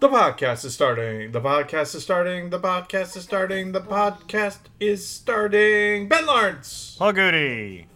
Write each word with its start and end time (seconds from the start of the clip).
The 0.00 0.08
podcast 0.08 0.64
is 0.64 0.74
starting. 0.74 1.32
The 1.32 1.40
podcast 1.40 1.96
is 1.96 2.04
starting. 2.04 2.50
The 2.50 2.60
podcast 2.60 3.16
is 3.16 3.24
starting. 3.24 3.72
The 3.72 3.80
podcast 3.80 4.58
is 4.78 5.04
starting. 5.04 6.06
Ben 6.06 6.24
Laurance. 6.24 6.94
Paul 6.96 7.12
Gude. 7.12 7.86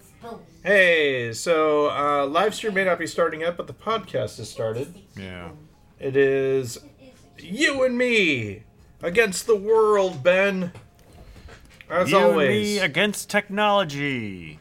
Hey, 0.65 1.33
so 1.33 1.91
uh, 1.91 2.27
live 2.27 2.57
stream 2.57 2.75
may 2.75 2.85
not 2.85 2.99
be 2.99 3.07
starting 3.07 3.43
yet, 3.43 3.57
but 3.57 3.69
the 3.69 3.73
podcast 3.73 4.39
has 4.39 4.51
started. 4.51 4.93
Yeah. 5.17 5.51
It 6.01 6.17
is 6.17 6.79
you 7.39 7.85
and 7.85 7.97
me 7.97 8.65
against 9.01 9.47
the 9.47 9.55
world, 9.57 10.25
Ben. 10.25 10.73
As 11.89 12.11
you 12.11 12.19
always. 12.19 12.49
and 12.49 12.49
me 12.51 12.79
against 12.81 13.31
technology. 13.31 14.59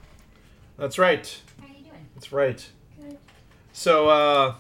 That's 0.78 1.00
right. 1.00 1.42
How 1.60 1.66
are 1.66 1.70
you 1.70 1.74
doing? 1.86 2.08
That's 2.14 2.32
right. 2.32 2.70
Good. 3.00 3.18
So, 3.74 4.10
uh, 4.10 4.56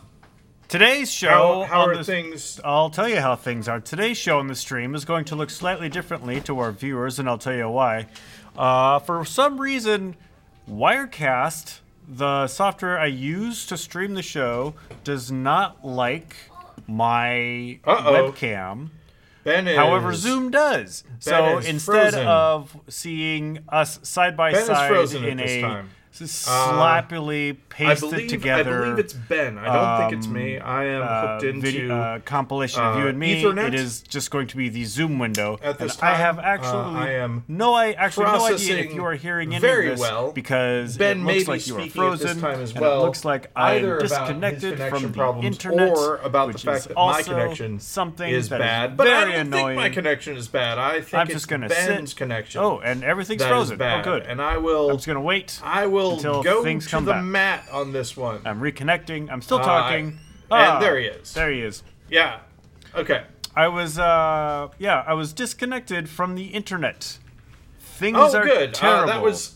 Today's 0.71 1.11
show. 1.11 1.63
how, 1.67 1.81
how 1.81 1.81
are 1.81 1.97
the- 1.97 2.03
things? 2.05 2.61
I'll 2.63 2.89
tell 2.89 3.09
you 3.09 3.19
how 3.19 3.35
things 3.35 3.67
are. 3.67 3.81
Today's 3.81 4.17
show 4.17 4.39
on 4.39 4.47
the 4.47 4.55
stream 4.55 4.95
is 4.95 5.03
going 5.03 5.25
to 5.25 5.35
look 5.35 5.49
slightly 5.49 5.89
differently 5.89 6.39
to 6.41 6.57
our 6.59 6.71
viewers, 6.71 7.19
and 7.19 7.27
I'll 7.27 7.37
tell 7.37 7.53
you 7.53 7.67
why. 7.67 8.07
Uh, 8.57 8.99
for 8.99 9.25
some 9.25 9.59
reason, 9.59 10.15
Wirecast, 10.69 11.79
the 12.07 12.47
software 12.47 12.97
I 12.97 13.07
use 13.07 13.65
to 13.65 13.75
stream 13.75 14.13
the 14.13 14.21
show, 14.21 14.73
does 15.03 15.29
not 15.29 15.85
like 15.85 16.37
my 16.87 17.77
Uh-oh. 17.83 18.31
webcam. 18.31 18.91
Ben 19.43 19.67
is. 19.67 19.75
However, 19.75 20.13
Zoom 20.13 20.51
does. 20.51 21.03
so 21.19 21.57
is 21.57 21.65
instead 21.67 22.13
frozen. 22.13 22.27
of 22.27 22.77
seeing 22.87 23.59
us 23.67 23.99
side 24.03 24.37
by 24.37 24.53
Ben 24.53 24.65
side 24.65 25.11
in 25.15 25.41
a 25.41 25.61
time. 25.61 25.89
S- 26.19 26.47
Uh, 26.47 26.69
sloppily 26.69 27.51
I 27.51 27.55
pasted 27.69 28.09
believe, 28.11 28.29
together 28.29 28.81
I 28.81 28.85
believe 28.85 28.99
it's 28.99 29.13
Ben. 29.13 29.57
I 29.57 29.65
don't 29.73 30.09
think 30.09 30.19
it's 30.19 30.27
me. 30.27 30.59
I 30.59 30.85
am 30.85 31.01
uh, 31.03 31.39
into. 31.47 31.61
video, 31.61 31.95
uh, 31.95 32.19
compilation 32.19 32.81
of 32.83 32.95
uh, 32.95 32.99
you 32.99 33.07
and 33.07 33.17
me. 33.19 33.41
Ethernet? 33.43 33.67
It 33.67 33.73
is 33.75 34.01
just 34.01 34.29
going 34.31 34.47
to 34.47 34.57
be 34.57 34.69
the 34.69 34.83
Zoom 34.85 35.19
window. 35.19 35.57
At 35.63 35.77
this 35.79 35.95
time, 35.95 36.13
I 36.13 36.17
have 36.17 36.37
uh, 36.39 36.41
actually 36.41 36.95
I 36.97 37.11
am 37.13 37.43
no, 37.47 37.73
I 37.73 37.91
actually 37.91 38.25
no 38.25 38.45
idea 38.45 38.77
if 38.79 38.93
you 38.93 39.03
are 39.05 39.13
hearing 39.15 39.53
any 39.55 39.61
very 39.61 39.87
of 39.91 39.93
this 39.93 39.99
well. 40.01 40.31
because 40.31 40.97
Ben 40.97 41.21
it 41.21 41.23
looks 41.23 41.47
like 41.47 41.67
you 41.67 41.77
are 41.77 41.83
this 41.83 41.93
frozen, 41.93 42.39
time 42.41 42.59
as 42.59 42.71
and 42.71 42.81
well, 42.81 43.01
it 43.01 43.05
looks 43.05 43.23
like 43.23 43.49
I 43.55 43.75
either 43.75 43.77
am 43.77 43.83
about 43.85 44.01
his 44.01 44.11
disconnected 44.11 44.79
from 44.89 45.11
the 45.11 45.41
internet, 45.47 45.97
or 45.97 46.17
about 46.17 46.51
the 46.51 46.57
fact 46.57 46.77
is 46.79 46.85
that 46.87 46.95
my 46.95 47.21
connection 47.23 47.79
something 47.79 48.29
is 48.29 48.49
bad. 48.49 48.97
But 48.97 49.07
I 49.07 49.09
very 49.21 49.31
don't 49.33 49.41
annoying. 49.47 49.65
think 49.67 49.75
my 49.77 49.89
connection 49.89 50.35
is 50.37 50.47
bad. 50.47 50.77
I 50.77 51.01
think 51.01 51.13
I'm 51.13 51.27
it's 51.27 51.33
just 51.33 51.47
gonna 51.47 51.69
Ben's 51.69 52.09
sit. 52.11 52.17
connection. 52.17 52.61
Oh, 52.61 52.79
and 52.79 53.03
everything's 53.03 53.43
frozen. 53.43 53.81
Oh, 53.81 54.01
good. 54.03 54.23
And 54.23 54.41
I 54.41 54.57
will. 54.57 54.89
I'm 54.89 54.97
just 54.97 55.07
gonna 55.07 55.21
wait. 55.21 55.59
I 55.63 55.85
will 55.85 56.00
until 56.09 56.43
go 56.43 56.63
things 56.63 56.85
to 56.85 56.91
come 56.91 57.05
the 57.05 57.11
back. 57.13 57.23
mat 57.23 57.63
on 57.71 57.91
this 57.93 58.17
one. 58.17 58.41
I'm 58.45 58.59
reconnecting. 58.59 59.29
I'm 59.31 59.41
still 59.41 59.59
Uh, 59.59 59.63
talking. 59.63 60.07
and 60.07 60.19
Ah, 60.51 60.79
there 60.79 60.97
he 60.99 61.05
is. 61.05 61.33
There 61.33 61.51
he 61.51 61.61
is. 61.61 61.83
Yeah. 62.09 62.39
Okay. 62.95 63.23
I 63.55 63.67
was, 63.67 63.97
uh, 63.99 64.69
yeah, 64.79 65.03
I 65.05 65.13
was 65.13 65.33
disconnected 65.33 66.09
from 66.09 66.35
the 66.35 66.45
internet. 66.47 67.17
Things 67.79 68.17
Oh, 68.19 68.37
are 68.37 68.43
good. 68.43 68.73
terrible. 68.73 69.03
Uh, 69.03 69.13
that 69.13 69.21
was. 69.21 69.55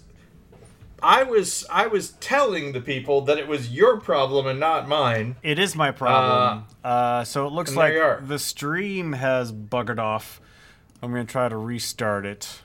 I 1.04 1.24
was 1.24 1.66
I 1.70 1.88
was 1.88 2.12
telling 2.14 2.72
the 2.72 2.80
people 2.82 3.22
that 3.22 3.38
it 3.38 3.48
was 3.48 3.70
your 3.70 4.00
problem 4.00 4.48
and 4.48 4.60
not 4.60 4.88
mine. 4.88 5.36
It 5.44 5.60
is 5.60 5.76
my 5.76 5.92
problem. 5.92 6.66
Uh, 6.84 7.24
so 7.26 7.46
it 7.46 7.52
looks 7.52 7.76
like 7.76 7.94
the 8.28 8.40
stream 8.40 9.14
has 9.14 9.52
buggered 9.52 10.00
off. 10.00 10.42
I'm 11.04 11.12
gonna 11.12 11.26
try 11.26 11.48
to 11.50 11.58
restart 11.58 12.26
it. 12.26 12.62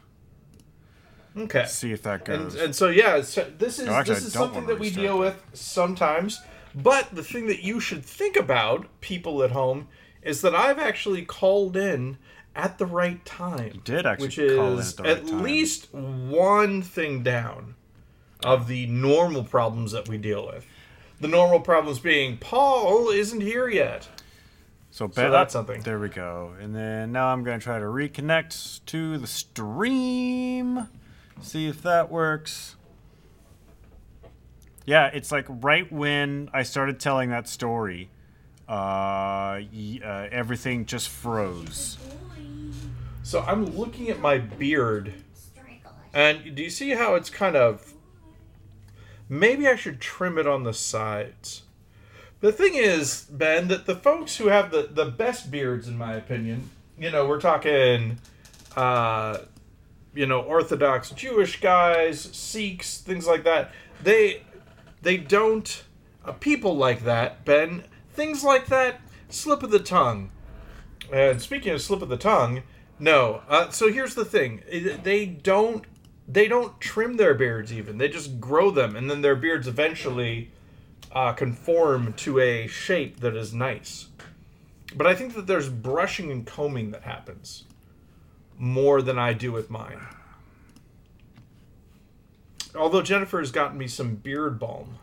Okay. 1.37 1.65
See 1.67 1.93
if 1.93 2.03
that 2.03 2.25
goes. 2.25 2.55
and 2.57 2.75
so 2.75 2.89
yeah, 2.89 3.23
so 3.23 3.47
this 3.59 3.79
is 3.79 3.87
No, 3.87 3.93
actually, 3.93 4.15
this 4.17 4.25
is 4.27 4.33
something 4.33 4.67
that 4.67 4.79
we 4.79 4.91
deal 4.91 5.19
with 5.19 5.41
sometimes. 5.53 6.41
But 6.75 7.15
the 7.15 7.25
thing 7.25 7.47
that 7.47 7.63
you 7.63 7.81
should 7.81 8.05
think 8.05 8.37
about, 8.37 8.87
people 9.01 9.43
at 9.43 9.51
home, 9.51 9.89
is 10.23 10.41
that 10.43 10.55
I've 10.55 10.79
actually 10.79 11.25
called 11.25 11.77
in 11.77 12.19
at 12.55 12.79
the 12.79 12.87
right 12.87 13.25
time. 13.25 13.81
did 13.85 14.07
actually 14.07 14.27
which 14.27 14.57
call 14.57 14.73
in 14.75 14.79
is 14.79 14.91
at 14.93 14.97
the 14.97 15.03
right 15.03 15.17
at 15.17 15.25
least 15.43 15.93
one 15.93 16.83
thing 16.83 17.23
down 17.23 17.75
of 18.45 18.69
the 18.69 18.87
normal 18.87 19.45
problems 19.45 19.93
that 19.93 20.09
we 20.09 20.19
deal 20.19 20.47
with. 20.47 20.67
The 21.21 21.29
normal 21.29 21.61
problems 21.61 21.99
being 21.99 22.39
Paul 22.39 23.11
isn't 23.11 23.41
here 23.41 23.69
yet. 23.69 24.09
so, 24.91 25.07
ben, 25.09 25.31
that's 25.31 25.53
something. 25.53 25.83
There 25.83 25.99
we 25.99 26.09
go. 26.09 26.55
And 26.61 26.75
then 26.75 27.13
now 27.13 27.29
I'm 27.29 27.45
gonna 27.45 27.59
try 27.61 27.79
to 27.79 27.85
reconnect 27.85 28.81
to 28.87 29.19
the 29.19 29.27
stream. 29.27 30.89
See 31.41 31.67
if 31.67 31.83
that 31.83 32.11
works. 32.11 32.77
Yeah, 34.87 35.07
it's 35.07 35.31
like 35.31 35.47
right 35.49 35.91
when 35.93 36.51
I 36.53 36.63
started 36.63 37.01
telling 37.01 37.31
that 37.31 37.49
story, 37.49 38.11
uh, 38.69 38.73
uh, 38.73 40.29
everything 40.33 40.87
just 40.87 41.09
froze. 41.09 41.99
So 43.23 43.41
I'm 43.41 43.67
looking 43.77 44.09
at 44.11 44.21
my 44.21 44.39
beard 44.39 45.15
And 46.13 46.55
do 46.57 46.63
you 46.63 46.71
see 46.71 46.91
how 46.91 47.15
it's 47.15 47.31
kind 47.31 47.57
of. 47.57 47.95
Maybe 49.29 49.69
I 49.69 49.77
should 49.77 50.01
trim 50.01 50.39
it 50.39 50.47
on 50.47 50.65
the 50.65 50.73
sides. 50.73 51.63
The 52.41 52.51
thing 52.51 52.75
is, 52.75 53.27
Ben, 53.31 53.69
that 53.69 53.87
the 53.87 53.95
folks 53.95 54.39
who 54.39 54.49
have 54.49 54.73
the, 54.73 54.89
the 54.91 55.05
best 55.05 55.51
beards, 55.53 55.87
in 55.87 55.97
my 55.97 56.15
opinion, 56.15 56.71
you 56.99 57.11
know, 57.13 57.29
we're 57.29 57.41
talking, 57.41 58.19
uh, 58.75 59.39
you 60.15 60.27
know, 60.27 60.41
Orthodox 60.41 61.11
Jewish 61.11 61.61
guys, 61.61 62.21
Sikhs, 62.21 62.99
things 62.99 63.27
like 63.27 63.45
that. 63.45 63.71
They, 64.03 64.43
they 65.03 65.17
don't. 65.17 65.85
Uh, 66.25 66.33
people 66.33 66.77
like 66.77 67.05
that, 67.05 67.45
Ben, 67.45 67.85
things 68.13 68.45
like 68.45 68.67
that, 68.67 69.01
slip 69.29 69.63
of 69.63 69.71
the 69.71 69.79
tongue. 69.79 70.31
And 71.13 71.41
speaking 71.41 71.73
of 71.73 71.81
slip 71.81 72.03
of 72.03 72.09
the 72.09 72.17
tongue, 72.17 72.63
no. 72.99 73.43
Uh, 73.49 73.71
so 73.71 73.91
here's 73.91 74.15
the 74.15 74.25
thing: 74.25 74.63
they 75.03 75.27
don't 75.27 75.85
they 76.29 76.47
don't 76.47 76.81
trim 76.81 77.17
their 77.17 77.35
beards 77.35 77.73
even. 77.73 77.99
They 77.99 78.09
just 78.09 78.39
grow 78.39 78.71
them, 78.71 78.95
and 78.95 79.11
then 79.11 79.23
their 79.23 79.35
beards 79.35 79.67
eventually 79.67 80.51
uh, 81.11 81.33
conform 81.33 82.13
to 82.15 82.39
a 82.39 82.67
shape 82.67 83.21
that 83.21 83.35
is 83.35 83.53
nice. 83.53 84.09
But 84.95 85.07
I 85.07 85.15
think 85.15 85.35
that 85.35 85.47
there's 85.47 85.69
brushing 85.69 86.31
and 86.31 86.47
combing 86.47 86.91
that 86.91 87.03
happens 87.03 87.65
more 88.61 89.01
than 89.01 89.19
I 89.19 89.33
do 89.33 89.51
with 89.51 89.71
mine. 89.71 90.01
Although 92.77 93.03
Jennifer 93.03 93.39
has 93.41 93.51
gotten 93.51 93.79
me 93.79 93.89
some 93.89 94.15
beard 94.17 94.59
balm, 94.61 94.99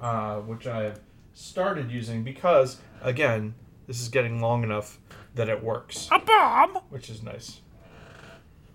uh, 0.00 0.36
which 0.36 0.66
I 0.66 0.84
have 0.84 1.00
started 1.34 1.90
using 1.90 2.24
because, 2.24 2.78
again, 3.02 3.54
this 3.86 4.00
is 4.00 4.08
getting 4.08 4.40
long 4.40 4.64
enough 4.64 4.98
that 5.34 5.48
it 5.48 5.62
works 5.62 6.08
A 6.10 6.18
bomb! 6.18 6.76
which 6.88 7.08
is 7.10 7.22
nice. 7.22 7.60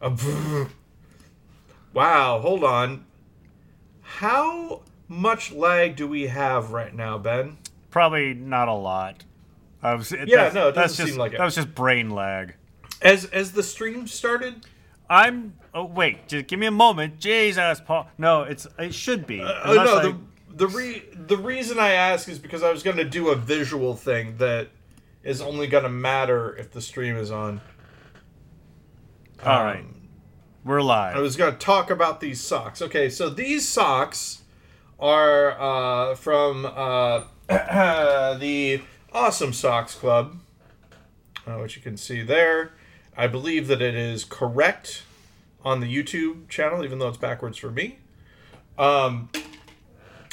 A 0.02 0.12
brrr. 0.12 0.70
wow, 1.94 2.40
hold 2.40 2.64
on. 2.64 3.06
How 4.02 4.84
much 5.08 5.52
lag 5.52 5.96
do 5.96 6.08
we 6.08 6.28
have 6.28 6.72
right 6.72 6.94
now, 6.94 7.18
Ben? 7.18 7.58
Probably 7.90 8.34
not 8.36 8.68
a 8.68 8.74
lot. 8.74 9.26
I 9.82 9.96
was, 9.96 10.12
Yeah, 10.12 10.26
that's- 10.26 10.54
no, 10.54 10.68
it 10.70 10.74
doesn't 10.76 10.98
just, 10.98 11.10
seem 11.12 11.20
like 11.20 11.34
it. 11.34 11.40
That 11.40 11.46
was 11.46 11.56
just 11.56 11.74
brain 11.74 12.12
lag. 12.12 12.54
As 13.02 13.26
as 13.26 13.52
the 13.52 13.64
stream 13.64 14.08
started, 14.08 14.66
I'm. 15.10 15.54
Oh 15.74 15.86
wait, 15.86 16.28
just 16.28 16.48
give 16.48 16.60
me 16.60 16.66
a 16.66 16.72
moment. 16.72 17.20
Jesus, 17.20 17.80
Paul. 17.82 18.08
No, 18.18 18.42
it's 18.44 18.66
it 18.80 18.94
should 18.94 19.28
be. 19.28 19.42
oh 19.42 19.74
no, 19.74 19.98
I- 19.98 20.02
the 20.04 20.18
the 20.56 20.68
re 20.68 21.04
the 21.14 21.38
reason 21.38 21.78
I 21.80 21.92
ask 21.92 22.28
is 22.28 22.40
because 22.40 22.64
I 22.64 22.72
was 22.72 22.82
going 22.84 22.98
to 22.98 23.06
do 23.06 23.30
a 23.30 23.36
visual 23.36 23.96
thing 23.96 24.38
that 24.38 24.70
is 25.24 25.42
only 25.42 25.68
going 25.68 25.84
to 25.84 25.90
matter 25.90 26.56
if 26.56 26.72
the 26.72 26.82
stream 26.82 27.16
is 27.16 27.30
on. 27.32 27.62
All 29.46 29.64
right, 29.64 29.82
Um, 29.82 30.08
we're 30.66 30.82
live. 30.82 31.16
I 31.16 31.20
was 31.20 31.36
going 31.36 31.54
to 31.54 31.60
talk 31.60 31.92
about 31.92 32.20
these 32.20 32.42
socks. 32.42 32.82
Okay, 32.82 33.10
so 33.10 33.30
these 33.30 33.68
socks 33.68 34.42
are 35.00 35.52
uh, 35.62 36.16
from 36.16 36.66
uh, 36.66 37.22
the 38.40 38.82
Awesome 39.14 39.54
Socks 39.54 39.94
Club, 39.94 40.40
uh, 41.46 41.58
which 41.58 41.76
you 41.76 41.84
can 41.84 41.98
see 41.98 42.24
there. 42.24 42.72
I 43.18 43.26
believe 43.26 43.68
that 43.68 43.82
it 43.82 43.96
is 43.96 44.24
correct 44.24 45.02
on 45.66 45.80
the 45.80 45.88
YouTube 45.88 46.48
channel, 46.50 46.86
even 46.86 47.00
though 47.00 47.08
it's 47.08 47.18
backwards 47.18 47.58
for 47.58 47.72
me. 47.72 47.98
Um, 48.78 49.30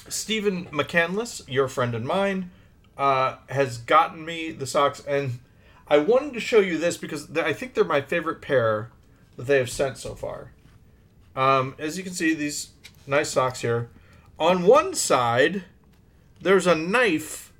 Stephen 0.06 0.66
McCandless, 0.66 1.42
your 1.48 1.66
friend 1.66 1.94
and 1.94 2.06
mine, 2.06 2.50
uh, 2.98 3.36
has 3.48 3.78
gotten 3.78 4.24
me 4.26 4.52
the 4.52 4.66
socks, 4.66 5.02
and 5.08 5.38
I 5.88 5.96
wanted 5.96 6.34
to 6.34 6.40
show 6.40 6.60
you 6.60 6.76
this 6.76 6.98
because 6.98 7.34
I 7.36 7.54
think 7.54 7.72
they're 7.72 7.84
my 7.84 8.02
favorite 8.02 8.42
pair 8.42 8.90
that 9.36 9.46
they 9.46 9.56
have 9.56 9.70
sent 9.70 9.96
so 9.96 10.14
far. 10.14 10.52
Um, 11.34 11.74
as 11.78 11.96
you 11.96 12.04
can 12.04 12.12
see, 12.12 12.34
these 12.34 12.68
nice 13.06 13.30
socks 13.30 13.62
here. 13.62 13.88
On 14.38 14.64
one 14.64 14.94
side, 14.94 15.64
there's 16.40 16.66
a 16.66 16.74
knife. 16.74 17.50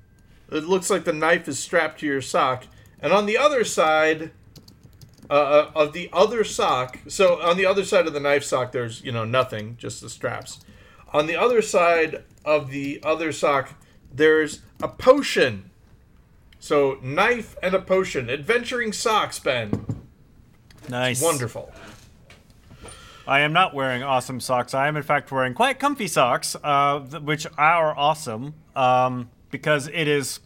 It 0.51 0.65
looks 0.65 0.91
like 0.91 1.03
the 1.03 1.13
knife 1.13 1.47
is 1.47 1.57
strapped 1.57 1.99
to 2.01 2.05
your 2.05 2.21
sock, 2.21 2.65
and 3.01 3.11
on 3.11 3.25
the 3.25 3.39
other 3.39 3.63
side 3.63 4.31
uh, 5.29 5.33
uh, 5.33 5.71
of 5.75 5.93
the 5.93 6.09
other 6.13 6.43
sock, 6.43 6.99
so 7.07 7.41
on 7.41 7.57
the 7.57 7.65
other 7.65 7.83
side 7.83 8.07
of 8.07 8.13
the 8.13 8.19
knife 8.19 8.43
sock, 8.43 8.71
there's 8.71 9.03
you 9.03 9.11
know 9.11 9.25
nothing, 9.25 9.75
just 9.77 10.01
the 10.01 10.09
straps. 10.09 10.59
On 11.13 11.27
the 11.27 11.35
other 11.35 11.61
side 11.61 12.23
of 12.43 12.69
the 12.69 12.99
other 13.03 13.31
sock, 13.31 13.73
there's 14.13 14.61
a 14.81 14.87
potion. 14.87 15.69
So 16.59 16.99
knife 17.01 17.55
and 17.61 17.73
a 17.73 17.81
potion, 17.81 18.29
adventuring 18.29 18.91
socks, 18.91 19.39
Ben. 19.39 20.03
Nice. 20.89 21.21
Wonderful. 21.21 21.71
I 23.27 23.39
am 23.39 23.53
not 23.53 23.73
wearing 23.73 24.03
awesome 24.03 24.39
socks. 24.39 24.73
I 24.73 24.87
am, 24.87 24.95
in 24.95 25.03
fact, 25.03 25.31
wearing 25.31 25.53
quite 25.53 25.79
comfy 25.79 26.07
socks, 26.07 26.55
uh, 26.63 26.99
which 26.99 27.47
are 27.57 27.97
awesome 27.97 28.53
um, 28.75 29.29
because 29.49 29.87
it 29.87 30.07
is 30.07 30.39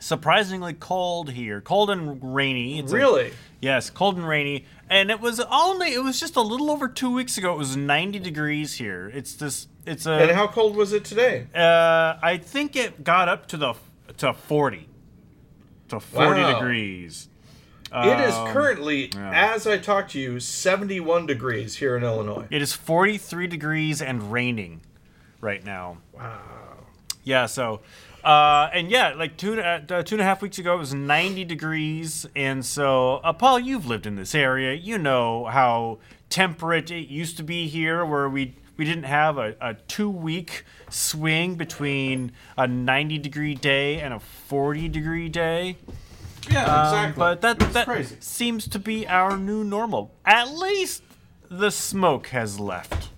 surprisingly 0.00 0.72
cold 0.74 1.30
here. 1.30 1.60
Cold 1.60 1.90
and 1.90 2.34
rainy. 2.34 2.78
It's 2.78 2.92
a- 2.92 2.96
Really? 2.96 3.32
yes, 3.60 3.90
cold 3.90 4.16
and 4.16 4.26
rainy. 4.26 4.64
And 4.88 5.10
it 5.10 5.20
was 5.20 5.38
only, 5.40 5.92
it 5.94 6.02
was 6.02 6.18
just 6.18 6.34
a 6.36 6.40
little 6.40 6.70
over 6.70 6.88
two 6.88 7.10
weeks 7.12 7.38
ago. 7.38 7.52
It 7.54 7.58
was 7.58 7.76
90 7.76 8.18
degrees 8.18 8.74
here. 8.74 9.10
It's 9.14 9.34
this, 9.34 9.68
it's 9.86 10.06
a. 10.06 10.12
And 10.12 10.30
how 10.32 10.48
cold 10.48 10.74
was 10.74 10.92
it 10.92 11.04
today? 11.04 11.46
Uh, 11.54 12.16
I 12.22 12.38
think 12.42 12.74
it 12.76 13.04
got 13.04 13.28
up 13.28 13.46
to 13.48 13.56
the 13.56 13.74
to 14.18 14.34
forty, 14.34 14.88
to 15.88 16.00
forty 16.00 16.40
Wow. 16.42 16.54
degrees. 16.58 17.28
it 17.92 18.20
is 18.28 18.34
Um, 18.34 18.48
currently, 18.52 19.10
yeah. 19.14 19.52
as 19.54 19.66
I 19.66 19.78
talk 19.78 20.08
to 20.10 20.20
you, 20.20 20.38
71 20.40 21.26
degrees 21.26 21.76
here 21.76 21.96
in 21.96 22.02
Illinois. 22.04 22.46
It 22.50 22.60
is 22.62 22.72
forty-three 22.72 23.46
degrees 23.46 24.02
and 24.02 24.30
raining 24.32 24.80
right 25.40 25.64
now. 25.64 25.98
Wow. 26.12 26.38
Yeah. 27.24 27.46
So, 27.46 27.80
uh, 28.24 28.70
and 28.72 28.90
yeah, 28.90 29.14
like 29.14 29.36
two 29.36 29.60
uh, 29.60 29.80
two 30.02 30.14
and 30.14 30.20
a 30.20 30.24
half 30.24 30.42
weeks 30.42 30.58
ago, 30.58 30.74
it 30.74 30.78
was 30.78 30.94
ninety 30.94 31.44
degrees, 31.44 32.26
and 32.36 32.64
so 32.64 33.16
uh, 33.24 33.32
Paul, 33.32 33.58
you've 33.58 33.86
lived 33.86 34.06
in 34.06 34.16
this 34.16 34.34
area. 34.34 34.74
You 34.74 34.98
know 34.98 35.46
how 35.46 35.98
temperate 36.28 36.90
it 36.90 37.08
used 37.08 37.36
to 37.38 37.42
be 37.42 37.66
here, 37.68 38.04
where 38.04 38.28
we 38.28 38.54
we 38.76 38.84
didn't 38.84 39.04
have 39.04 39.38
a, 39.38 39.54
a 39.60 39.74
two 39.74 40.08
week 40.10 40.64
swing 40.88 41.54
between 41.54 42.32
a 42.56 42.66
ninety 42.66 43.18
degree 43.18 43.54
day 43.54 44.00
and 44.00 44.14
a 44.14 44.20
forty 44.20 44.88
degree 44.88 45.28
day. 45.28 45.76
Yeah, 46.50 46.64
Um, 46.64 46.86
exactly. 46.86 47.18
but 47.20 47.40
that 47.42 47.58
that 47.72 47.86
crazy. 47.86 48.16
seems 48.20 48.66
to 48.68 48.78
be 48.78 49.06
our 49.06 49.36
new 49.36 49.62
normal. 49.64 50.10
At 50.24 50.50
least 50.54 51.02
the 51.50 51.70
smoke 51.70 52.28
has 52.28 52.58
left. 52.58 53.08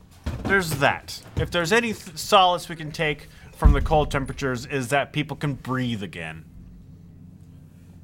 There's 0.45 0.71
that. 0.81 1.23
If 1.37 1.51
there's 1.51 1.73
any 1.73 1.93
th- 1.93 2.19
solace 2.19 2.69
we 2.69 2.75
can 2.77 2.91
take 2.91 3.29
from 3.63 3.73
the 3.75 3.81
cold 3.81 4.11
temperatures, 4.11 4.67
is 4.67 4.89
that 4.89 5.13
people 5.13 5.37
can 5.37 5.55
breathe 5.55 6.03
again. 6.03 6.45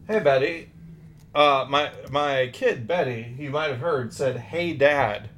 Hey, 0.07 0.21
Betty. 0.21 0.71
Uh, 1.35 1.67
my 1.69 1.91
my 2.13 2.49
kid 2.53 2.87
Betty, 2.87 3.35
you 3.37 3.51
might 3.51 3.69
have 3.69 3.81
heard, 3.81 4.15
said, 4.15 4.37
"Hey, 4.37 4.73
Dad," 4.73 5.31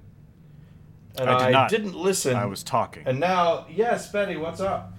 and 1.17 1.31
I 1.31 1.39
did 1.39 1.47
I, 1.47 1.51
not. 1.53 1.71
didn't 1.71 1.97
listen. 1.97 2.37
I 2.37 2.45
was 2.45 2.63
talking. 2.63 3.05
And 3.07 3.19
now, 3.19 3.65
yes, 3.75 4.13
Betty, 4.13 4.37
what's 4.37 4.61
up? 4.61 4.93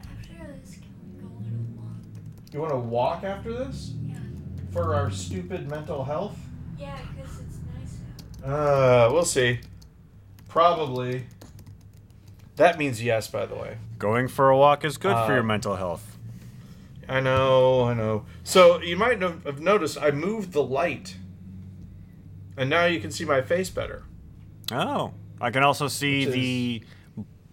After 0.00 0.32
this, 0.60 0.74
can 0.74 0.82
we 1.16 1.22
go 1.22 1.28
on 1.28 1.44
a 1.44 1.80
walk? 1.80 2.52
You 2.52 2.58
want 2.60 2.72
to 2.72 2.78
walk 2.78 3.22
after 3.22 3.52
this 3.52 3.92
Yeah. 4.04 4.16
for 4.72 4.96
our 4.96 5.12
stupid 5.12 5.70
mental 5.70 6.02
health? 6.04 6.36
Yeah, 6.76 6.98
because 7.14 7.38
it's 7.38 7.58
nice 7.72 8.44
out. 8.44 9.08
Uh, 9.08 9.12
we'll 9.12 9.24
see. 9.24 9.60
Probably. 10.48 11.26
That 12.56 12.78
means 12.78 13.00
yes, 13.00 13.28
by 13.28 13.46
the 13.46 13.54
way. 13.54 13.76
Going 14.00 14.28
for 14.28 14.48
a 14.48 14.56
walk 14.56 14.82
is 14.84 14.96
good 14.96 15.12
for 15.12 15.32
Uh, 15.32 15.34
your 15.34 15.42
mental 15.42 15.76
health. 15.76 16.16
I 17.06 17.20
know, 17.20 17.84
I 17.84 17.92
know. 17.92 18.24
So 18.42 18.80
you 18.80 18.96
might 18.96 19.20
have 19.20 19.60
noticed 19.60 19.98
I 20.00 20.10
moved 20.10 20.52
the 20.52 20.62
light, 20.62 21.16
and 22.56 22.70
now 22.70 22.86
you 22.86 22.98
can 22.98 23.10
see 23.10 23.26
my 23.26 23.42
face 23.42 23.68
better. 23.68 24.04
Oh, 24.72 25.12
I 25.38 25.50
can 25.50 25.62
also 25.62 25.86
see 25.86 26.24
Which 26.24 26.34
the 26.34 26.82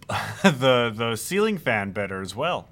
the 0.44 0.94
the 0.96 1.16
ceiling 1.18 1.58
fan 1.58 1.92
better 1.92 2.22
as 2.22 2.34
well. 2.34 2.70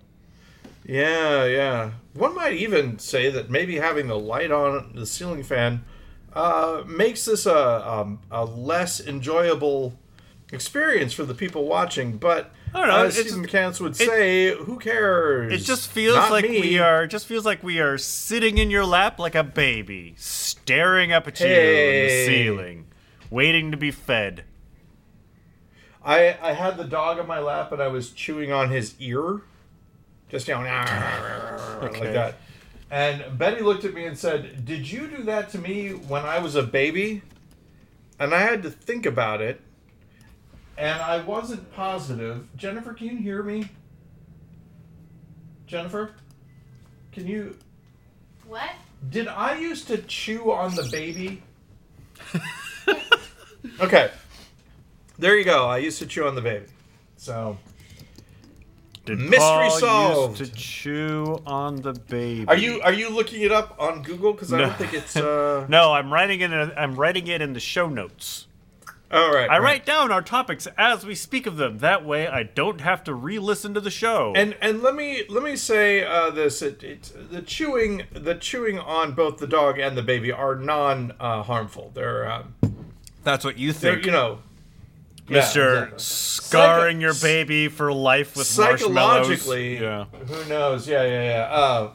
Yeah, 0.85 1.43
yeah. 1.45 1.91
One 2.13 2.33
might 2.33 2.53
even 2.53 2.97
say 2.97 3.29
that 3.29 3.49
maybe 3.49 3.75
having 3.77 4.07
the 4.07 4.17
light 4.17 4.51
on 4.51 4.93
the 4.95 5.05
ceiling 5.05 5.43
fan 5.43 5.83
uh, 6.33 6.83
makes 6.87 7.25
this 7.25 7.45
a, 7.45 7.91
um, 7.91 8.19
a 8.31 8.45
less 8.45 9.01
enjoyable 9.05 9.99
experience 10.53 11.11
for 11.11 11.25
the 11.25 11.33
people 11.33 11.65
watching. 11.65 12.17
But 12.17 12.51
I 12.73 12.79
don't 12.79 12.87
know, 12.89 13.05
as 13.05 13.17
it's- 13.17 13.31
Stephen 13.33 13.47
McCants 13.49 13.79
would 13.79 13.95
say, 13.95 14.53
who 14.55 14.77
cares? 14.79 15.53
It 15.53 15.65
just 15.65 15.89
feels 15.89 16.15
Not 16.15 16.31
like 16.31 16.49
me. 16.49 16.59
we 16.59 16.77
are 16.79 17.03
it 17.03 17.07
just 17.07 17.25
feels 17.25 17.45
like 17.45 17.63
we 17.63 17.79
are 17.79 17.97
sitting 17.97 18.57
in 18.57 18.69
your 18.69 18.85
lap 18.85 19.17
like 19.19 19.35
a 19.35 19.43
baby, 19.43 20.13
staring 20.17 21.11
up 21.13 21.27
at 21.27 21.39
you 21.39 21.45
in 21.47 22.07
the 22.07 22.25
ceiling, 22.25 22.87
waiting 23.29 23.71
to 23.71 23.77
be 23.77 23.91
fed. 23.91 24.43
I 26.03 26.37
I 26.41 26.53
had 26.53 26.77
the 26.77 26.83
dog 26.83 27.17
on 27.19 27.27
my 27.27 27.39
lap 27.39 27.71
and 27.71 27.81
I 27.81 27.87
was 27.87 28.11
chewing 28.11 28.51
on 28.51 28.69
his 28.69 28.95
ear, 28.99 29.41
just 30.29 30.47
you 30.47 30.53
know, 30.53 30.59
like 30.61 31.99
that. 32.01 32.35
And 32.91 33.37
Betty 33.37 33.61
looked 33.61 33.83
at 33.85 33.93
me 33.93 34.05
and 34.05 34.17
said, 34.17 34.65
"Did 34.65 34.91
you 34.91 35.07
do 35.07 35.23
that 35.23 35.49
to 35.51 35.57
me 35.57 35.89
when 35.91 36.23
I 36.23 36.39
was 36.39 36.55
a 36.55 36.61
baby?" 36.63 37.21
And 38.19 38.33
I 38.35 38.39
had 38.41 38.61
to 38.63 38.69
think 38.69 39.05
about 39.05 39.41
it, 39.41 39.59
and 40.77 41.01
I 41.01 41.21
wasn't 41.23 41.73
positive. 41.73 42.47
Jennifer, 42.55 42.93
can 42.93 43.07
you 43.07 43.17
hear 43.17 43.43
me? 43.43 43.69
Jennifer, 45.67 46.11
can 47.11 47.25
you? 47.27 47.57
What? 48.47 48.69
Did 49.09 49.27
I 49.27 49.57
used 49.57 49.87
to 49.87 49.97
chew 49.99 50.51
on 50.51 50.75
the 50.75 50.87
baby? 50.91 51.41
okay. 53.79 54.11
There 55.17 55.37
you 55.37 55.43
go. 55.45 55.67
I 55.67 55.77
used 55.77 55.99
to 55.99 56.05
chew 56.05 56.27
on 56.27 56.35
the 56.35 56.41
baby. 56.41 56.65
So, 57.17 57.57
Did 59.05 59.19
Mystery 59.19 59.37
Paul 59.39 59.79
solved. 59.79 60.39
Used 60.39 60.53
to 60.53 60.59
chew 60.59 61.41
on 61.45 61.77
the 61.77 61.93
baby. 61.93 62.45
are 62.47 62.57
you 62.57 62.81
are 62.81 62.93
you 62.93 63.09
looking 63.09 63.41
it 63.41 63.51
up 63.51 63.75
on 63.79 64.03
Google? 64.03 64.33
Because 64.33 64.51
I 64.53 64.57
No. 64.59 64.65
don't 64.67 64.77
think 64.77 64.93
it's. 64.93 65.15
Uh... 65.25 65.65
No, 65.69 65.93
I'm 65.93 66.11
writing 66.13 66.41
it. 66.41 66.51
In, 66.51 66.71
I'm 66.77 66.95
writing 66.95 67.27
it 67.27 67.41
in 67.41 67.53
the 67.53 67.59
show 67.59 67.87
notes. 67.87 68.47
All 69.11 69.31
right. 69.33 69.49
I 69.49 69.59
right. 69.59 69.61
write 69.61 69.85
down 69.85 70.11
our 70.11 70.21
topics 70.21 70.67
as 70.77 71.05
we 71.05 71.13
speak 71.15 71.45
of 71.45 71.57
them. 71.57 71.77
That 71.77 72.03
way, 72.03 72.27
I 72.27 72.43
don't 72.43 72.81
have 72.81 73.03
to 73.05 73.13
re-listen 73.13 73.73
to 73.75 73.79
the 73.79 73.91
show. 73.91 74.33
And 74.35 74.55
and 74.61 74.81
let 74.81 74.95
me 74.95 75.23
let 75.29 75.43
me 75.43 75.55
say 75.55 76.03
uh, 76.03 76.31
this: 76.31 76.61
it, 76.61 76.83
it, 76.83 77.11
the 77.31 77.41
chewing 77.41 78.03
the 78.11 78.35
chewing 78.35 78.79
on 78.79 79.13
both 79.13 79.37
the 79.37 79.47
dog 79.47 79.77
and 79.79 79.95
the 79.95 80.01
baby 80.03 80.31
are 80.31 80.55
non 80.55 81.13
uh, 81.19 81.43
harmful. 81.43 81.91
They're 81.93 82.29
um, 82.31 82.55
that's 83.23 83.45
what 83.45 83.57
you 83.57 83.73
think, 83.73 84.05
you 84.05 84.11
know. 84.11 84.39
yeah, 85.27 85.37
Mister 85.39 85.75
exactly. 85.85 85.99
scarring 85.99 87.01
your 87.01 87.13
baby 87.15 87.67
for 87.67 87.93
life 87.93 88.35
with 88.35 88.57
marshmallows. 88.57 88.81
psychologically 89.27 89.79
Yeah. 89.81 90.05
who 90.27 90.49
knows 90.49 90.87
yeah 90.87 91.03
yeah 91.03 91.23
yeah 91.23 91.43
uh, 91.53 91.91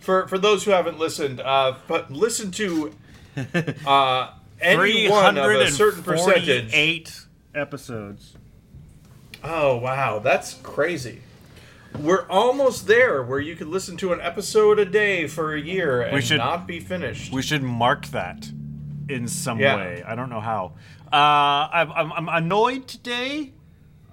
for 0.00 0.26
for 0.28 0.38
those 0.38 0.64
who 0.64 0.70
haven't 0.70 0.98
listened 0.98 1.40
uh 1.40 1.74
but 1.86 2.10
listen 2.10 2.50
to 2.52 2.94
uh 3.86 4.30
any 4.64 5.08
one 5.08 5.36
of 5.38 5.50
a 5.50 5.70
certain 5.70 6.02
percentage 6.02 6.44
348 6.44 7.20
episodes. 7.54 8.34
oh 9.42 9.76
wow 9.76 10.18
that's 10.18 10.54
crazy 10.62 11.20
we're 12.00 12.26
almost 12.28 12.86
there 12.88 13.22
where 13.22 13.38
you 13.38 13.54
could 13.54 13.68
listen 13.68 13.96
to 13.96 14.12
an 14.12 14.20
episode 14.20 14.78
a 14.80 14.84
day 14.84 15.28
for 15.28 15.54
a 15.54 15.60
year 15.60 16.02
and 16.02 16.24
should- 16.24 16.38
not 16.38 16.66
be 16.66 16.80
finished 16.80 17.32
We 17.32 17.42
should 17.42 17.62
mark 17.62 18.06
that 18.06 18.50
in 19.08 19.28
some 19.28 19.60
Yeah. 19.60 19.76
way. 19.76 20.02
I 20.04 20.14
don't 20.14 20.30
know 20.30 20.40
how. 20.40 20.72
Uh, 21.12 21.68
I'm, 21.72 21.92
I'm, 21.92 22.12
I'm 22.12 22.28
annoyed 22.28 22.88
today, 22.88 23.52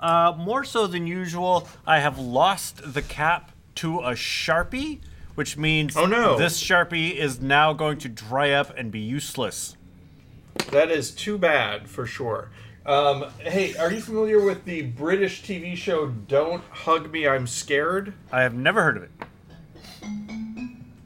uh, 0.01 0.33
more 0.37 0.63
so 0.65 0.85
than 0.85 1.07
usual. 1.07 1.67
I 1.87 2.01
have 2.01 2.19
lost 2.19 2.93
the 2.93 3.01
cap 3.01 3.51
to 3.75 3.99
a 4.01 4.11
sharpie, 4.11 4.99
which 5.35 5.55
means 5.57 5.95
Oh, 5.97 6.05
no. 6.05 6.37
this 6.37 6.61
sharpie 6.61 7.15
is 7.15 7.39
now 7.41 7.71
going 7.73 7.99
to 7.99 8.09
dry 8.09 8.51
up 8.51 8.77
and 8.77 8.91
be 8.91 8.99
useless. 8.99 9.75
That 10.71 10.91
is 10.91 11.11
too 11.11 11.37
bad 11.37 11.89
for 11.89 12.05
sure 12.05 12.49
um, 12.85 13.25
hey 13.39 13.75
are 13.77 13.91
you 13.91 14.01
familiar 14.01 14.39
with 14.43 14.65
the 14.65 14.81
british 14.83 15.43
tv 15.43 15.75
show 15.75 16.07
don't 16.07 16.63
hug 16.69 17.11
me 17.11 17.27
i'm 17.27 17.45
scared 17.47 18.13
I 18.31 18.41
have 18.43 18.53
never 18.53 18.81
heard 18.83 18.97
of 18.97 19.03
it. 19.03 19.11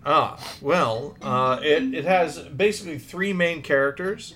Ah, 0.06 0.40
well, 0.62 1.18
uh, 1.24 1.60
it, 1.64 1.96
it 1.96 2.06
has 2.06 2.38
basically 2.38 3.00
three 3.00 3.34
main 3.34 3.64
characters. 3.64 4.36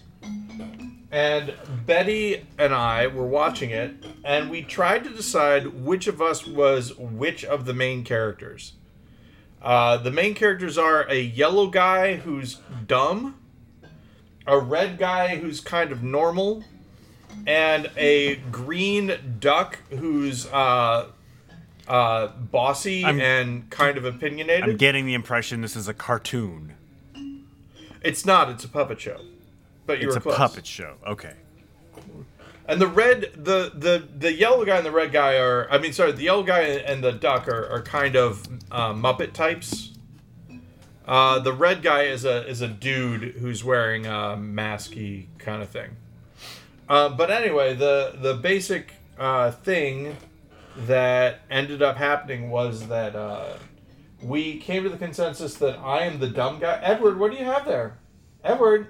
And 1.12 1.54
Betty 1.86 2.46
and 2.58 2.74
I 2.74 3.08
were 3.08 3.26
watching 3.26 3.70
it, 3.70 3.94
and 4.24 4.50
we 4.50 4.62
tried 4.64 5.04
to 5.04 5.10
decide 5.12 5.68
which 5.68 6.08
of 6.08 6.22
us 6.22 6.46
was 6.48 6.96
which 6.98 7.44
of 7.46 7.66
the 7.66 7.74
main 7.74 8.04
characters. 8.04 8.74
Uh, 9.62 9.98
the 9.98 10.12
main 10.12 10.34
characters 10.34 10.78
are 10.78 11.08
a 11.10 11.20
yellow 11.22 11.68
guy 11.68 12.16
who's 12.16 12.60
dumb, 12.88 13.36
a 14.50 14.60
red 14.60 14.98
guy 14.98 15.38
who's 15.38 15.62
kind 15.62 15.92
of 15.92 16.02
normal, 16.04 16.64
and 17.48 17.90
a 17.96 18.38
green 18.52 19.38
duck 19.40 19.78
who's 19.92 20.48
uh, 20.48 21.08
uh, 21.88 22.28
bossy 22.28 23.06
I'm- 23.06 23.22
and 23.22 23.70
kind 23.70 23.98
of 23.98 24.06
opinionated. 24.06 24.64
I'm 24.72 24.78
getting 24.78 25.06
the 25.06 25.14
impression 25.14 25.62
this 25.62 25.76
is 25.76 25.88
a 25.88 25.94
cartoon. 25.94 26.74
It's 28.02 28.26
not. 28.26 28.50
It's 28.50 28.64
a 28.64 28.70
puppet 28.70 29.00
show. 29.00 29.20
But 29.86 30.00
you 30.02 30.08
It's 30.08 30.16
were 30.16 30.20
a 30.20 30.22
close. 30.22 30.38
puppet 30.38 30.66
show. 30.66 30.96
Okay. 31.06 31.34
And 32.68 32.80
the 32.80 32.88
red, 32.88 33.32
the 33.36 33.72
the 33.74 34.08
the 34.20 34.32
yellow 34.32 34.64
guy 34.64 34.78
and 34.78 34.86
the 34.86 34.92
red 34.92 35.12
guy 35.12 35.38
are. 35.38 35.68
I 35.72 35.80
mean, 35.80 35.92
sorry, 35.92 36.12
the 36.12 36.22
yellow 36.24 36.44
guy 36.44 36.62
and 36.62 37.04
the 37.04 37.12
duck 37.12 37.48
are, 37.48 37.68
are 37.68 37.82
kind 37.82 38.16
of 38.16 38.48
uh, 38.72 38.94
Muppet 38.94 39.34
types. 39.34 39.89
Uh, 41.10 41.40
the 41.40 41.52
red 41.52 41.82
guy 41.82 42.04
is 42.04 42.24
a 42.24 42.48
is 42.48 42.62
a 42.62 42.68
dude 42.68 43.24
who's 43.40 43.64
wearing 43.64 44.06
a 44.06 44.38
masky 44.38 45.26
kind 45.40 45.64
of 45.64 45.68
thing. 45.70 45.90
Uh, 46.88 47.10
but 47.10 47.32
anyway, 47.32 47.74
the 47.74 48.14
the 48.22 48.36
basic 48.36 48.94
uh, 49.18 49.50
thing 49.50 50.16
that 50.78 51.40
ended 51.50 51.82
up 51.82 51.98
happening 51.98 52.52
was 52.52 52.88
that 52.90 53.16
uh, 53.16 53.54
we 54.22 54.60
came 54.60 54.84
to 54.84 54.90
the 54.90 54.98
consensus 55.00 55.56
that 55.56 55.80
I 55.80 56.04
am 56.04 56.20
the 56.20 56.28
dumb 56.30 56.60
guy. 56.60 56.80
Edward, 56.84 57.18
what 57.18 57.32
do 57.32 57.38
you 57.38 57.46
have 57.46 57.66
there? 57.66 57.98
Edward, 58.44 58.86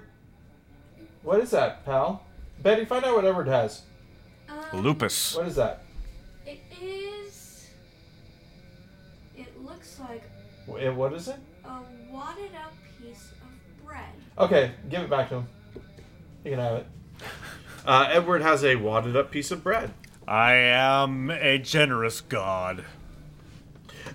what 1.22 1.40
is 1.40 1.52
that, 1.52 1.86
pal? 1.86 2.22
Betty, 2.62 2.84
find 2.84 3.02
out 3.02 3.14
what 3.16 3.24
Edward 3.24 3.48
has. 3.48 3.80
Um, 4.46 4.82
Lupus. 4.82 5.34
What 5.36 5.46
is 5.46 5.56
that? 5.56 5.84
It 6.44 6.60
is. 6.82 7.70
It 9.34 9.64
looks 9.64 9.98
like 9.98 10.24
Wh- 10.66 10.94
What 10.94 11.14
is 11.14 11.28
it? 11.28 11.36
a 11.64 11.80
wadded 12.10 12.50
out 12.54 12.72
piece 13.00 13.32
of 13.42 13.86
bread. 13.86 14.08
Okay, 14.38 14.72
give 14.88 15.02
it 15.02 15.10
back 15.10 15.28
to 15.30 15.36
him. 15.36 15.48
You 16.44 16.50
can 16.52 16.60
have 16.60 16.76
it. 16.76 16.86
Uh, 17.86 18.06
Edward 18.12 18.42
has 18.42 18.62
a 18.62 18.76
wadded 18.76 19.16
up 19.16 19.30
piece 19.30 19.50
of 19.50 19.64
bread. 19.64 19.90
I 20.28 20.52
am 20.52 21.30
a 21.30 21.56
generous 21.56 22.20
god. 22.20 22.84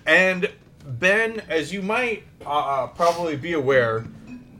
And 0.06 0.52
Ben, 0.86 1.40
as 1.48 1.72
you 1.72 1.82
might 1.82 2.22
uh, 2.46 2.86
probably 2.86 3.34
be 3.34 3.54
aware, 3.54 4.06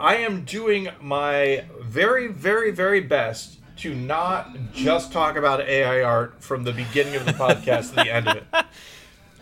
I 0.00 0.16
am 0.16 0.45
doing 0.45 0.88
my 1.00 1.66
very, 1.81 2.26
very, 2.26 2.73
very 2.73 3.00
best 3.00 3.59
to 3.76 3.95
not 3.95 4.57
just 4.75 5.12
talk 5.12 5.37
about 5.37 5.61
AI 5.61 6.02
art 6.02 6.43
from 6.43 6.64
the 6.64 6.73
beginning 6.73 7.14
of 7.14 7.25
the 7.25 7.33
podcast 7.33 7.90
to 7.90 7.95
the 7.97 8.12
end 8.12 8.26
of 8.26 8.37
it. 8.38 8.47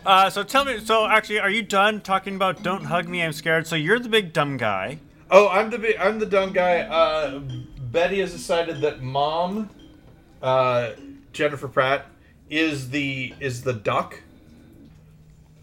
Uh, 0.05 0.29
so 0.29 0.43
tell 0.43 0.65
me. 0.65 0.79
So 0.79 1.07
actually, 1.07 1.39
are 1.39 1.49
you 1.49 1.63
done 1.63 2.01
talking 2.01 2.35
about 2.35 2.61
"Don't 2.61 2.83
hug 2.85 3.07
me, 3.07 3.23
I'm 3.23 3.33
scared"? 3.33 3.65
So 3.65 3.75
you're 3.75 3.99
the 3.99 4.09
big 4.09 4.33
dumb 4.33 4.57
guy. 4.57 4.99
Oh, 5.31 5.49
I'm 5.49 5.71
the 5.71 5.79
bi- 5.79 5.95
I'm 5.99 6.19
the 6.19 6.27
dumb 6.27 6.53
guy. 6.53 6.81
Uh, 6.81 7.39
Betty 7.39 8.19
has 8.19 8.31
decided 8.31 8.81
that 8.81 9.01
mom, 9.01 9.69
uh, 10.41 10.91
Jennifer 11.33 11.67
Pratt, 11.67 12.05
is 12.49 12.91
the 12.91 13.33
is 13.39 13.63
the 13.63 13.73
duck, 13.73 14.21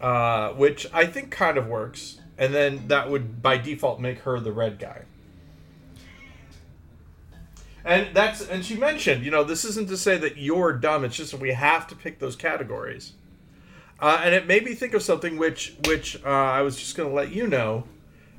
uh, 0.01 0.49
which 0.49 0.87
I 0.93 1.05
think 1.05 1.31
kind 1.31 1.57
of 1.57 1.67
works, 1.67 2.19
and 2.37 2.53
then 2.53 2.89
that 2.89 3.09
would 3.09 3.41
by 3.41 3.57
default 3.57 4.01
make 4.01 4.19
her 4.19 4.39
the 4.41 4.51
red 4.51 4.77
guy. 4.77 5.03
And 7.85 8.13
that's 8.13 8.45
and 8.45 8.65
she 8.65 8.75
mentioned, 8.75 9.23
you 9.23 9.31
know, 9.31 9.43
this 9.45 9.63
isn't 9.63 9.87
to 9.89 9.97
say 9.97 10.17
that 10.17 10.37
you're 10.37 10.73
dumb. 10.73 11.05
It's 11.05 11.15
just 11.15 11.31
that 11.31 11.39
we 11.39 11.51
have 11.53 11.87
to 11.87 11.95
pick 11.95 12.19
those 12.19 12.35
categories. 12.35 13.13
Uh, 13.99 14.21
and 14.23 14.33
it 14.35 14.47
made 14.47 14.65
me 14.65 14.73
think 14.73 14.93
of 14.93 15.01
something 15.01 15.37
which 15.37 15.75
which 15.85 16.17
uh, 16.25 16.29
I 16.29 16.61
was 16.61 16.77
just 16.77 16.95
going 16.95 17.09
to 17.09 17.15
let 17.15 17.31
you 17.31 17.47
know. 17.47 17.85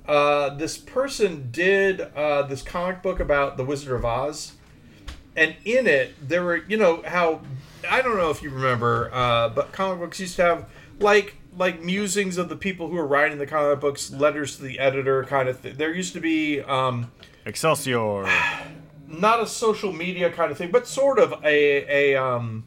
Uh, 0.06 0.50
this 0.50 0.76
person 0.76 1.48
did 1.50 2.00
uh, 2.00 2.42
this 2.42 2.60
comic 2.60 3.02
book 3.02 3.20
about 3.20 3.56
the 3.56 3.64
Wizard 3.64 3.94
of 3.94 4.04
Oz, 4.04 4.52
and 5.34 5.56
in 5.64 5.86
it 5.86 6.14
there 6.26 6.44
were 6.44 6.64
you 6.68 6.76
know 6.76 7.02
how 7.06 7.40
I 7.88 8.02
don't 8.02 8.16
know 8.16 8.30
if 8.30 8.42
you 8.42 8.50
remember, 8.50 9.10
uh, 9.12 9.48
but 9.48 9.72
comic 9.72 10.00
books 10.00 10.20
used 10.20 10.36
to 10.36 10.42
have 10.42 10.68
like 10.98 11.36
like 11.56 11.82
musings 11.82 12.36
of 12.36 12.48
the 12.48 12.56
people 12.56 12.88
who 12.88 12.96
were 12.96 13.06
writing 13.06 13.38
the 13.38 13.46
comic 13.46 13.80
books, 13.80 14.10
letters 14.10 14.56
to 14.56 14.62
the 14.62 14.78
editor, 14.78 15.24
kind 15.24 15.48
of. 15.48 15.60
thing. 15.60 15.76
There 15.76 15.92
used 15.92 16.12
to 16.14 16.20
be. 16.20 16.60
Um, 16.60 17.10
Excelsior. 17.46 18.28
not 19.08 19.42
a 19.42 19.46
social 19.46 19.92
media 19.92 20.30
kind 20.30 20.50
of 20.50 20.58
thing, 20.58 20.70
but 20.70 20.86
sort 20.86 21.18
of 21.18 21.32
a 21.44 22.12
a 22.14 22.16
um 22.16 22.64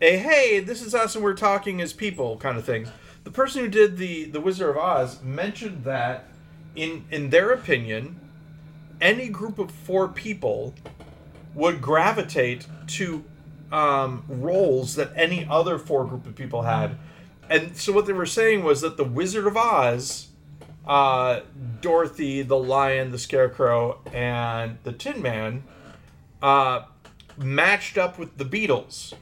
a 0.00 0.16
hey, 0.16 0.60
this 0.60 0.82
is 0.82 0.94
us 0.94 1.14
and 1.14 1.24
we're 1.24 1.34
talking 1.34 1.80
as 1.80 1.92
people 1.92 2.36
kind 2.38 2.58
of 2.58 2.64
thing. 2.64 2.88
The 3.24 3.30
person 3.30 3.62
who 3.62 3.68
did 3.68 3.96
the 3.96 4.24
the 4.24 4.40
Wizard 4.40 4.70
of 4.70 4.76
Oz 4.76 5.22
mentioned 5.22 5.84
that 5.84 6.26
in 6.74 7.04
in 7.10 7.30
their 7.30 7.50
opinion, 7.52 8.20
any 9.00 9.28
group 9.28 9.58
of 9.58 9.70
four 9.70 10.08
people 10.08 10.74
would 11.54 11.80
gravitate 11.80 12.66
to 12.88 13.24
um, 13.72 14.24
roles 14.28 14.94
that 14.96 15.12
any 15.16 15.46
other 15.48 15.78
four 15.78 16.04
group 16.04 16.26
of 16.26 16.34
people 16.34 16.62
had. 16.62 16.96
And 17.48 17.76
so 17.76 17.92
what 17.92 18.06
they 18.06 18.12
were 18.12 18.26
saying 18.26 18.64
was 18.64 18.80
that 18.80 18.96
the 18.96 19.04
Wizard 19.04 19.46
of 19.46 19.56
Oz 19.56 20.28
uh, 20.86 21.40
Dorothy, 21.80 22.42
the 22.42 22.58
lion, 22.58 23.10
the 23.10 23.18
scarecrow, 23.18 24.00
and 24.12 24.78
the 24.82 24.92
Tin 24.92 25.22
Man 25.22 25.64
uh, 26.42 26.82
matched 27.36 27.96
up 27.96 28.18
with 28.18 28.36
the 28.36 28.44
Beatles, 28.44 29.14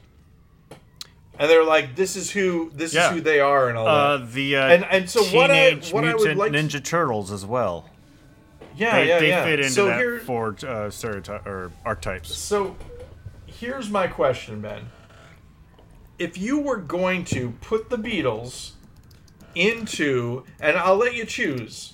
and 1.39 1.49
they're 1.49 1.63
like, 1.63 1.95
"This 1.95 2.15
is 2.15 2.31
who 2.31 2.71
this 2.73 2.93
Yeah. 2.93 3.07
is 3.09 3.15
who 3.15 3.21
they 3.21 3.39
are," 3.39 3.69
and 3.69 3.77
all 3.77 3.87
Uh, 3.87 4.17
that. 4.17 4.31
the 4.33 4.55
uh, 4.57 4.67
And- 4.67 4.85
and 4.89 5.09
so 5.09 5.23
what 5.37 5.49
I- 5.51 5.69
Teenage 5.71 5.93
what 5.93 6.03
I 6.05 6.13
would 6.13 6.17
Mutant 6.17 6.39
like 6.39 6.51
Ninja 6.51 6.83
Turtles 6.83 7.31
as 7.31 7.45
well. 7.45 7.89
Yeah, 8.75 8.95
They, 8.99 9.07
yeah, 9.07 9.19
they 9.19 9.27
yeah. 9.29 9.43
fit 9.43 9.59
into 9.59 9.71
so 9.71 9.85
that 9.85 9.99
here, 9.99 10.19
four 10.19 10.55
uh, 10.67 10.89
stereotype 10.89 11.45
or 11.45 11.71
archetypes. 11.85 12.35
so 12.35 12.75
here's 13.45 13.89
my 13.89 14.07
question, 14.07 14.61
Ben. 14.61 14.89
If 16.17 16.37
you 16.37 16.59
were 16.59 16.77
going 16.77 17.23
to 17.25 17.51
put 17.61 17.89
the 17.89 17.97
Beatles 17.97 18.71
into, 19.55 20.43
and 20.59 20.75
I'll 20.77 20.95
let 20.95 21.13
you 21.15 21.25
choose, 21.25 21.93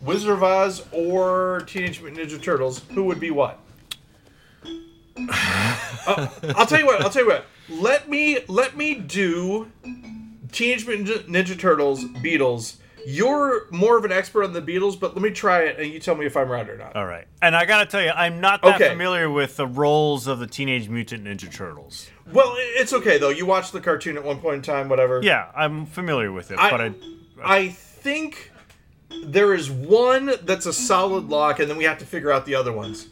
Wizard 0.00 0.30
of 0.32 0.42
Oz 0.42 0.82
or 0.90 1.62
Teenage 1.66 2.00
Mutant 2.00 2.28
Ninja 2.28 2.42
Turtles, 2.42 2.82
who 2.94 3.04
would 3.04 3.20
be 3.20 3.30
what? 3.30 3.58
Uh, 6.04 6.26
I'll 6.56 6.66
tell 6.66 6.80
you 6.80 6.86
what. 6.86 7.00
I'll 7.02 7.10
tell 7.10 7.22
you 7.22 7.28
what. 7.28 7.46
Let 7.68 8.08
me 8.08 8.40
let 8.48 8.76
me 8.76 8.94
do 8.94 9.70
Teenage 10.50 10.86
Mutant 10.86 11.28
Ninja 11.28 11.58
Turtles, 11.58 12.04
Beatles. 12.04 12.76
You're 13.04 13.68
more 13.72 13.98
of 13.98 14.04
an 14.04 14.12
expert 14.12 14.44
on 14.44 14.52
the 14.52 14.62
Beatles, 14.62 14.98
but 14.98 15.14
let 15.14 15.22
me 15.22 15.30
try 15.30 15.62
it, 15.62 15.80
and 15.80 15.92
you 15.92 15.98
tell 15.98 16.14
me 16.14 16.24
if 16.24 16.36
I'm 16.36 16.48
right 16.48 16.68
or 16.68 16.76
not. 16.76 16.94
All 16.94 17.06
right, 17.06 17.26
and 17.40 17.56
I 17.56 17.64
gotta 17.64 17.90
tell 17.90 18.02
you, 18.02 18.10
I'm 18.10 18.40
not 18.40 18.62
that 18.62 18.76
Okay. 18.76 18.90
familiar 18.90 19.28
with 19.28 19.56
the 19.56 19.66
roles 19.66 20.28
of 20.28 20.38
the 20.38 20.46
Teenage 20.46 20.88
Mutant 20.88 21.24
Ninja 21.24 21.52
Turtles. 21.52 22.08
Well, 22.32 22.54
it's 22.56 22.92
okay 22.92 23.18
though. 23.18 23.30
You 23.30 23.44
watched 23.46 23.72
the 23.72 23.80
cartoon 23.80 24.16
at 24.16 24.22
one 24.24 24.38
point 24.38 24.56
in 24.56 24.62
time, 24.62 24.88
whatever. 24.88 25.20
Yeah, 25.22 25.46
I'm 25.56 25.86
familiar 25.86 26.30
with 26.30 26.52
it, 26.52 26.58
I, 26.60 26.70
but 26.70 26.80
I, 26.80 26.92
I 27.42 27.68
think 27.70 28.52
there 29.24 29.52
is 29.52 29.68
one 29.70 30.34
that's 30.42 30.66
a 30.66 30.72
solid 30.72 31.28
lock, 31.28 31.58
and 31.58 31.68
then 31.68 31.76
we 31.76 31.84
have 31.84 31.98
to 31.98 32.06
figure 32.06 32.30
out 32.30 32.46
the 32.46 32.54
other 32.54 32.72
ones. 32.72 33.08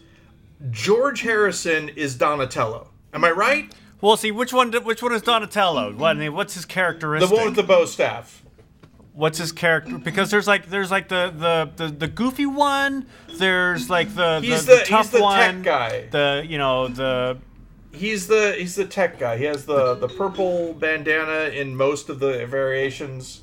George 0.71 1.23
Harrison 1.23 1.89
is 1.91 2.15
Donatello. 2.17 2.89
Am 3.13 3.25
I 3.25 3.31
right? 3.33 3.75
Well, 4.01 4.17
see 4.17 4.31
which 4.31 4.53
one? 4.53 4.73
Which 4.73 5.03
one 5.03 5.13
is 5.13 5.23
Donatello? 5.23 5.95
What, 5.95 6.17
I 6.17 6.19
mean, 6.19 6.35
what's 6.35 6.55
his 6.55 6.65
characteristic? 6.65 7.29
The 7.31 7.35
one 7.37 7.45
with 7.47 7.57
the 7.57 7.63
bow 7.63 7.85
staff. 7.85 8.43
what's 9.13 9.39
his 9.39 9.53
character? 9.53 9.99
Because 9.99 10.31
there's 10.31 10.47
like 10.47 10.67
there's 10.71 10.91
like 10.91 11.09
the 11.09 11.33
the 11.37 11.85
the, 11.85 11.93
the 11.93 12.09
goofy 12.09 12.47
one. 12.47 13.07
There's 13.37 13.91
like 13.91 14.15
the 14.15 14.41
He's 14.41 14.67
the, 14.67 14.77
the, 14.77 14.85
tough 14.87 15.11
he's 15.11 15.19
the 15.19 15.23
one. 15.23 15.39
tech 15.39 15.63
guy. 15.63 16.07
The 16.11 16.45
you 16.47 16.59
know 16.59 16.89
the 16.89 17.39
He's 17.93 18.29
the 18.29 18.55
he's 18.57 18.77
the 18.77 18.85
tech 18.85 19.19
guy. 19.19 19.37
He 19.37 19.45
has 19.45 19.67
the 19.67 19.95
the 19.97 20.09
purple 20.09 20.75
bandana 20.75 21.51
in 21.53 21.75
most 21.77 22.09
of 22.09 22.21
the 22.21 22.47
variations. 22.47 23.43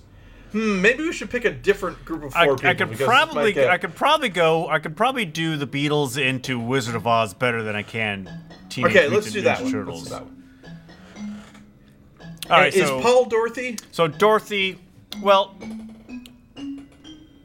Hmm, 0.53 0.81
maybe 0.81 1.03
we 1.03 1.11
should 1.11 1.29
pick 1.29 1.43
a 1.43 1.51
different 1.51 2.05
group 2.05 2.23
of 2.23 2.33
I, 2.33 2.45
four 2.45 2.55
people. 2.55 2.69
I 2.69 2.73
could 2.75 2.97
probably 2.97 3.51
get- 3.51 3.69
I 3.69 3.77
could 3.77 3.93
probably 3.93 4.29
go 4.29 4.69
I 4.69 4.79
could 4.79 4.95
probably 4.95 5.25
do 5.25 5.57
the 5.57 5.67
Beatles 5.67 6.17
into 6.17 6.57
Wizard 6.57 6.95
of 6.95 7.05
Oz 7.05 7.33
better 7.33 7.61
than 7.61 7.75
I 7.75 7.83
can 7.83 8.29
Teenage 8.69 8.95
Okay, 8.95 9.07
let's 9.09 9.31
do 9.31 9.41
that 9.41 9.59
Ninja. 9.59 9.71
Turtles. 9.71 10.09
Let's 10.09 10.09
do 10.09 10.09
that 10.11 10.23
one. 10.23 10.36
All 12.49 12.57
right, 12.57 12.73
is 12.73 12.87
so 12.87 13.01
Paul 13.01 13.25
Dorothy? 13.25 13.77
so 13.91 14.07
Dorothy, 14.07 14.79
well, 15.21 15.55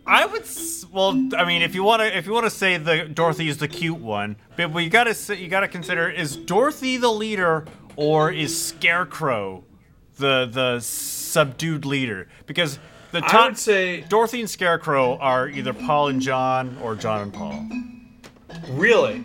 I 0.07 0.27
would 0.27 0.45
well 0.91 1.11
I 1.37 1.45
mean 1.45 1.63
if 1.63 1.75
you 1.75 1.83
want 1.83 2.01
to 2.03 2.17
if 2.17 2.27
you 2.27 2.33
want 2.33 2.45
to 2.45 2.51
say 2.51 2.77
the 2.77 3.05
Dorothy 3.05 3.49
is 3.49 3.59
the 3.59 3.69
cute 3.69 3.99
one, 3.99 4.37
but 4.57 4.75
you 4.79 4.91
got 4.91 5.05
to 5.05 5.37
you 5.37 5.49
got 5.49 5.61
to 5.61 5.69
consider 5.69 6.09
is 6.09 6.37
Dorothy 6.37 6.97
the 6.97 7.11
leader 7.11 7.67
or 7.97 8.31
is 8.31 8.61
Scarecrow 8.61 9.65
the 10.19 10.47
the 10.51 10.81
subdued 10.81 11.85
leader 11.85 12.29
because 12.47 12.79
the 13.13 13.23
I 13.25 13.47
would 13.47 13.59
say 13.59 14.03
Dorothy 14.03 14.41
and 14.41 14.51
Scarecrow 14.51 15.19
are 15.19 15.49
either 15.49 15.73
Paul 15.73 16.09
and 16.09 16.21
John 16.21 16.79
or 16.83 16.95
John 16.95 17.23
and 17.23 17.33
Paul. 17.33 17.67
Really? 18.71 19.25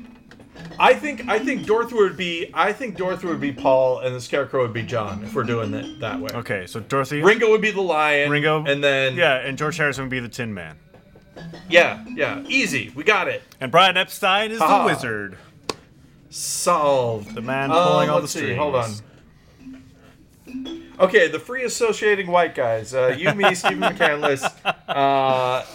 I 0.80 0.94
think 0.94 1.28
I 1.28 1.40
think 1.40 1.66
Dorothy 1.66 1.96
would 1.96 2.18
be 2.18 2.50
I 2.54 2.72
think 2.74 2.98
Dorothy 2.98 3.28
would 3.28 3.42
be 3.42 3.52
Paul 3.52 4.00
and 4.00 4.16
the 4.16 4.22
Scarecrow 4.22 4.62
would 4.64 4.74
be 4.74 4.84
John 4.84 5.24
if 5.24 5.34
we're 5.34 5.44
doing 5.44 5.74
it 5.74 6.00
that 6.00 6.20
way. 6.20 6.30
Okay, 6.34 6.66
so 6.68 6.80
Dorothy, 6.80 7.22
Ringo 7.22 7.50
would 7.52 7.62
be 7.62 7.72
the 7.72 7.82
lion. 7.82 8.30
Ringo, 8.30 8.64
and 8.66 8.84
then 8.84 9.16
yeah, 9.16 9.38
and 9.38 9.58
George 9.58 9.78
Harrison 9.78 10.04
would 10.04 10.12
be 10.12 10.20
the 10.20 10.30
Tin 10.30 10.54
Man, 10.54 10.78
yeah, 11.70 12.04
yeah, 12.14 12.44
easy. 12.48 12.92
We 12.96 13.04
got 13.04 13.28
it. 13.28 13.42
and 13.60 13.72
Brian 13.72 13.98
Epstein 13.98 14.52
is 14.52 14.60
Ha-ha. 14.60 14.84
the 14.84 14.94
wizard, 14.94 15.38
Solved. 16.30 17.34
the 17.36 17.42
man 17.42 17.70
pulling 17.70 18.10
all 18.10 18.22
the 18.22 18.28
see, 18.28 18.40
strings. 18.40 18.58
Hold 18.60 18.76
on. 18.76 18.92
Okay, 21.00 21.28
the 21.28 21.40
free 21.40 21.64
associating 21.64 22.28
white 22.28 22.56
guys. 22.56 22.94
Uh, 22.94 23.16
you, 23.18 23.32
me, 23.34 23.54
Stephen 23.56 23.80
McCandless, 23.80 24.44
uh, 24.88 25.66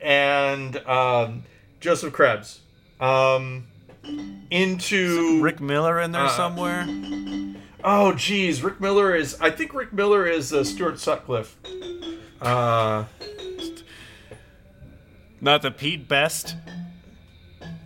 and 0.00 0.76
um, 0.88 1.42
Joseph 1.80 2.12
Krebs. 2.12 2.60
Um, 3.00 3.66
into 4.50 5.42
Rick 5.42 5.60
Miller 5.60 6.00
in 6.00 6.12
there 6.12 6.22
Uh, 6.24 6.28
somewhere. 6.28 6.86
Oh, 7.82 8.12
geez, 8.14 8.62
Rick 8.62 8.80
Miller 8.80 9.14
is. 9.14 9.36
I 9.40 9.50
think 9.50 9.74
Rick 9.74 9.92
Miller 9.92 10.26
is 10.26 10.52
uh, 10.52 10.64
Stuart 10.64 10.98
Sutcliffe. 10.98 11.56
Uh, 12.40 13.04
Not 15.40 15.62
the 15.62 15.70
Pete 15.70 16.08
Best. 16.08 16.56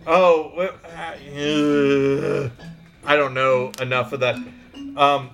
Oh, 0.07 0.69
uh, 0.95 2.49
I 3.05 3.15
don't 3.15 3.33
know 3.33 3.71
enough 3.81 4.13
of 4.13 4.21
that. 4.21 4.35
Um, 4.95 5.29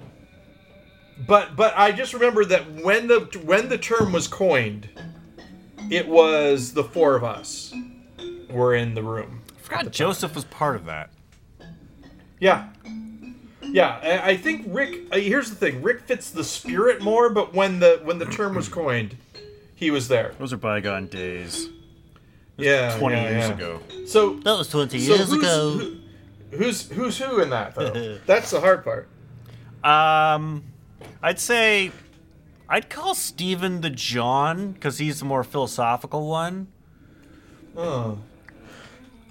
but 1.27 1.55
but 1.55 1.73
I 1.77 1.91
just 1.91 2.13
remember 2.13 2.43
that 2.45 2.69
when 2.83 3.07
the 3.07 3.21
when 3.45 3.69
the 3.69 3.77
term 3.77 4.11
was 4.11 4.27
coined, 4.27 4.89
it 5.91 6.07
was 6.07 6.73
the 6.73 6.83
four 6.83 7.15
of 7.15 7.23
us 7.23 7.73
were 8.49 8.75
in 8.75 8.95
the 8.95 9.03
room. 9.03 9.41
I 9.65 9.67
forgot 9.79 9.91
Joseph 9.91 10.35
was 10.35 10.45
part 10.45 10.75
of 10.75 10.85
that. 10.85 11.09
Yeah. 12.39 12.69
Yeah, 13.63 13.99
I 14.03 14.31
I 14.31 14.37
think 14.37 14.65
Rick. 14.69 15.07
Uh, 15.11 15.17
here's 15.17 15.49
the 15.49 15.55
thing: 15.55 15.81
Rick 15.81 16.01
fits 16.01 16.29
the 16.29 16.43
spirit 16.43 17.01
more, 17.01 17.29
but 17.31 17.53
when 17.55 17.79
the 17.79 17.99
when 18.03 18.19
the 18.19 18.25
term 18.27 18.53
was 18.55 18.69
coined, 18.69 19.17
he 19.73 19.89
was 19.89 20.07
there. 20.07 20.33
Those 20.37 20.53
are 20.53 20.57
bygone 20.57 21.07
days. 21.07 21.69
Yeah, 22.57 22.95
20 22.99 23.15
yeah, 23.15 23.21
years 23.29 23.47
yeah. 23.49 23.53
ago. 23.55 23.81
So 24.05 24.35
That 24.35 24.57
was 24.57 24.69
20 24.69 24.99
So 24.99 25.15
years 25.15 25.29
who's, 25.29 25.39
ago. 25.39 25.71
who- 25.71 26.57
who's 26.57 26.89
who's 26.91 27.17
who 27.17 27.41
in 27.41 27.49
that 27.49 27.73
though? 27.75 28.19
That's 28.27 28.51
the 28.51 28.61
hard 28.61 28.83
part. 28.83 29.09
Um, 29.83 30.63
I'd 31.23 31.39
say 31.39 31.91
I'd 32.69 32.89
call 32.89 33.15
Stephen 33.15 33.81
the 33.81 33.89
John 33.89 34.71
because 34.73 34.99
he's 34.99 35.19
the 35.19 35.25
more 35.25 35.43
philosophical 35.43 36.27
one. 36.29 36.67
Oh. 37.75 38.19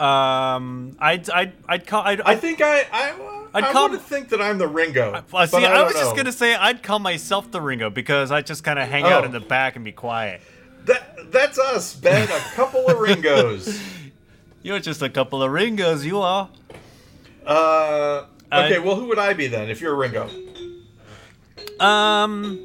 Um, 0.04 0.96
I'd 0.98 1.30
I'd 1.30 1.52
I'd 1.68 1.86
call 1.86 2.02
I'd, 2.02 2.20
I 2.20 2.36
think 2.36 2.60
I 2.60 2.80
I, 2.92 3.14
I'd 3.54 3.64
call- 3.72 3.88
want 3.88 3.94
to 3.94 3.98
think 4.06 4.28
that 4.30 4.40
I'm 4.42 4.58
the 4.58 4.68
Ringo. 4.68 5.24
Well, 5.32 5.46
see, 5.46 5.64
I, 5.64 5.80
I, 5.80 5.82
was 5.82 5.92
just 5.94 6.10
know. 6.10 6.16
gonna 6.16 6.32
say 6.32 6.54
I'd 6.54 6.82
call 6.82 6.98
myself 6.98 7.50
the 7.50 7.60
Ringo 7.60 7.88
because 7.90 8.30
I 8.30 8.42
just 8.42 8.64
kind 8.64 8.78
of 8.78 8.88
hang 8.88 9.04
out 9.04 9.22
Oh. 9.22 9.26
in 9.26 9.32
the 9.32 9.40
back 9.40 9.76
and 9.76 9.84
be 9.84 9.92
quiet. 9.92 10.42
That 10.84 11.32
that's 11.32 11.58
us, 11.58 11.94
Ben. 11.94 12.28
A 12.28 12.40
couple 12.54 12.86
of 12.86 12.98
Ringos. 12.98 13.80
You're 14.62 14.80
just 14.80 15.02
a 15.02 15.08
couple 15.10 15.42
of 15.42 15.50
Ringos, 15.52 16.04
you 16.06 16.20
are. 16.20 16.48
Uh, 17.46 18.24
okay, 18.52 18.76
I- 18.76 18.78
well, 18.78 18.96
who 18.96 19.06
would 19.06 19.18
I 19.18 19.32
be 19.34 19.46
then 19.46 19.68
if 19.70 19.80
you're 19.80 19.92
a 19.92 19.96
Ringo? 19.96 20.28
Um, 21.80 22.64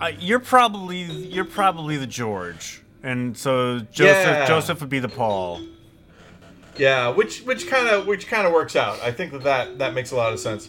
uh, 0.00 0.12
you're 0.18 0.38
probably 0.38 1.02
you're 1.02 1.44
probably 1.44 1.96
the 1.96 2.06
George, 2.06 2.82
and 3.02 3.36
so 3.36 3.80
Joseph 3.92 4.26
Yeah. 4.26 4.46
Joseph 4.46 4.80
would 4.80 4.90
be 4.90 4.98
the 4.98 5.08
Paul. 5.08 5.60
Yeah, 6.76 7.08
which 7.08 7.40
which 7.42 7.66
kind 7.68 7.88
of 7.88 8.06
which 8.06 8.28
kind 8.28 8.46
of 8.46 8.52
works 8.52 8.76
out. 8.76 9.00
I 9.02 9.10
think 9.12 9.32
that, 9.32 9.42
that 9.44 9.78
that 9.78 9.94
makes 9.94 10.12
a 10.12 10.16
lot 10.16 10.32
of 10.32 10.38
sense. 10.38 10.68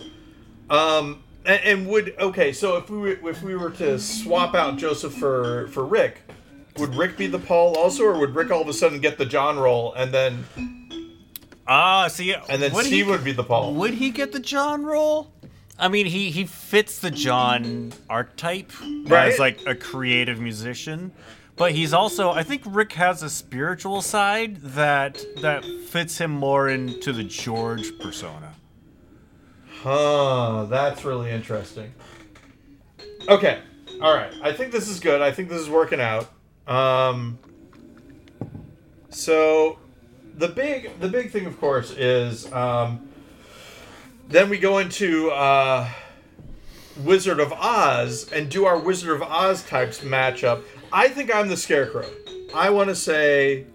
Um, 0.70 1.24
and, 1.46 1.62
and 1.64 1.88
would 1.88 2.16
okay, 2.20 2.52
so 2.52 2.78
if 2.78 2.90
we 2.90 2.98
were, 2.98 3.30
if 3.30 3.42
we 3.44 3.56
were 3.56 3.70
to 3.72 4.00
swap 4.00 4.56
out 4.56 4.78
Joseph 4.78 5.14
for 5.14 5.68
for 5.68 5.86
Rick, 5.86 6.22
would 6.78 6.96
Rick 6.96 7.16
be 7.18 7.28
the 7.28 7.40
Paul 7.40 7.76
also, 7.78 8.04
or 8.06 8.20
would 8.20 8.34
Rick 8.36 8.50
all 8.52 8.62
of 8.62 8.68
a 8.68 8.74
sudden 8.74 9.00
get 9.00 9.18
the 9.18 9.26
John 9.26 9.60
role 9.60 9.94
and 9.94 10.12
then 10.12 10.46
Ah, 11.68 12.08
see, 12.08 12.34
and 12.34 12.60
then 12.62 12.74
would 12.74 12.86
Steve 12.88 13.06
he, 13.06 13.12
would 13.12 13.24
be 13.24 13.32
the 13.32 13.44
Paul? 13.44 13.76
would 13.76 13.94
he 13.94 14.10
get 14.10 14.32
the 14.32 14.40
John 14.40 14.84
role? 14.84 15.32
I 15.78 15.88
mean, 15.88 16.08
he 16.08 16.32
he 16.32 16.46
fits 16.46 16.98
the 17.00 17.12
John 17.12 17.94
archetype 18.10 18.72
Right. 19.06 19.32
as 19.32 19.38
like 19.40 19.60
a 19.68 19.76
creative 19.76 20.40
musician, 20.40 21.12
but 21.60 21.74
he's 21.74 21.94
also 21.94 22.32
I 22.32 22.42
think 22.42 22.64
Rick 22.66 22.94
has 22.94 23.22
a 23.22 23.30
spiritual 23.30 24.02
side 24.02 24.62
that 24.62 25.24
that 25.42 25.64
fits 25.90 26.18
him 26.18 26.32
more 26.32 26.70
into 26.70 27.14
the 27.14 27.26
George 27.26 28.00
persona. 28.00 28.56
Huh, 29.84 30.66
that's 30.70 31.06
really 31.06 31.30
interesting. 31.30 31.94
Okay, 33.28 33.60
all 34.02 34.14
right. 34.14 34.34
I 34.42 34.54
think 34.54 34.72
this 34.72 34.88
is 34.88 35.00
good. 35.00 35.22
I 35.22 35.32
think 35.32 35.50
this 35.50 35.60
is 35.60 35.70
working 35.70 36.00
out. 36.00 36.32
Um, 36.66 37.38
so 39.10 39.80
the 40.36 40.48
big 40.48 40.98
the 41.02 41.10
big 41.10 41.30
thing, 41.30 41.46
of 41.46 41.60
course, 41.60 41.92
is 41.92 42.52
um, 42.54 43.10
then 44.30 44.50
we 44.50 44.60
go 44.60 44.78
into 44.78 45.30
uh, 45.32 45.90
Wizard 47.04 47.42
of 47.42 47.52
Oz 47.52 48.32
and 48.32 48.50
do 48.50 48.66
our 48.66 48.80
Wizard 48.80 49.10
of 49.10 49.22
Oz 49.22 49.64
types 49.64 50.04
match 50.04 50.46
up. 50.46 50.64
I 50.92 51.08
think 51.10 51.34
I'm 51.34 51.48
the 51.50 51.58
Scarecrow. 51.58 52.10
I 52.54 52.70
want 52.70 52.90
to 52.90 52.96
say. 52.96 53.66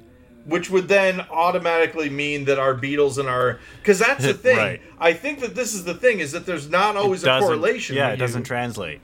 Which 0.46 0.68
would 0.68 0.88
then 0.88 1.22
automatically 1.31 2.11
mean 2.11 2.44
that 2.44 2.59
our 2.59 2.74
Beatles 2.74 3.16
and 3.16 3.31
our 3.31 3.61
because 3.79 3.98
that's 3.98 4.22
the 4.22 4.35
thing. 4.48 4.59
Right. 4.59 4.83
I 4.98 5.14
think 5.14 5.40
that 5.40 5.55
this 5.55 5.72
is 5.72 5.85
the 5.85 5.94
thing 5.94 6.18
is 6.20 6.33
that 6.33 6.44
there's 6.44 6.68
not 6.68 6.96
always 6.96 7.24
a 7.24 7.38
correlation. 7.40 7.96
Yeah, 7.96 8.11
it 8.11 8.18
doesn't 8.18 8.42
translate. 8.42 9.00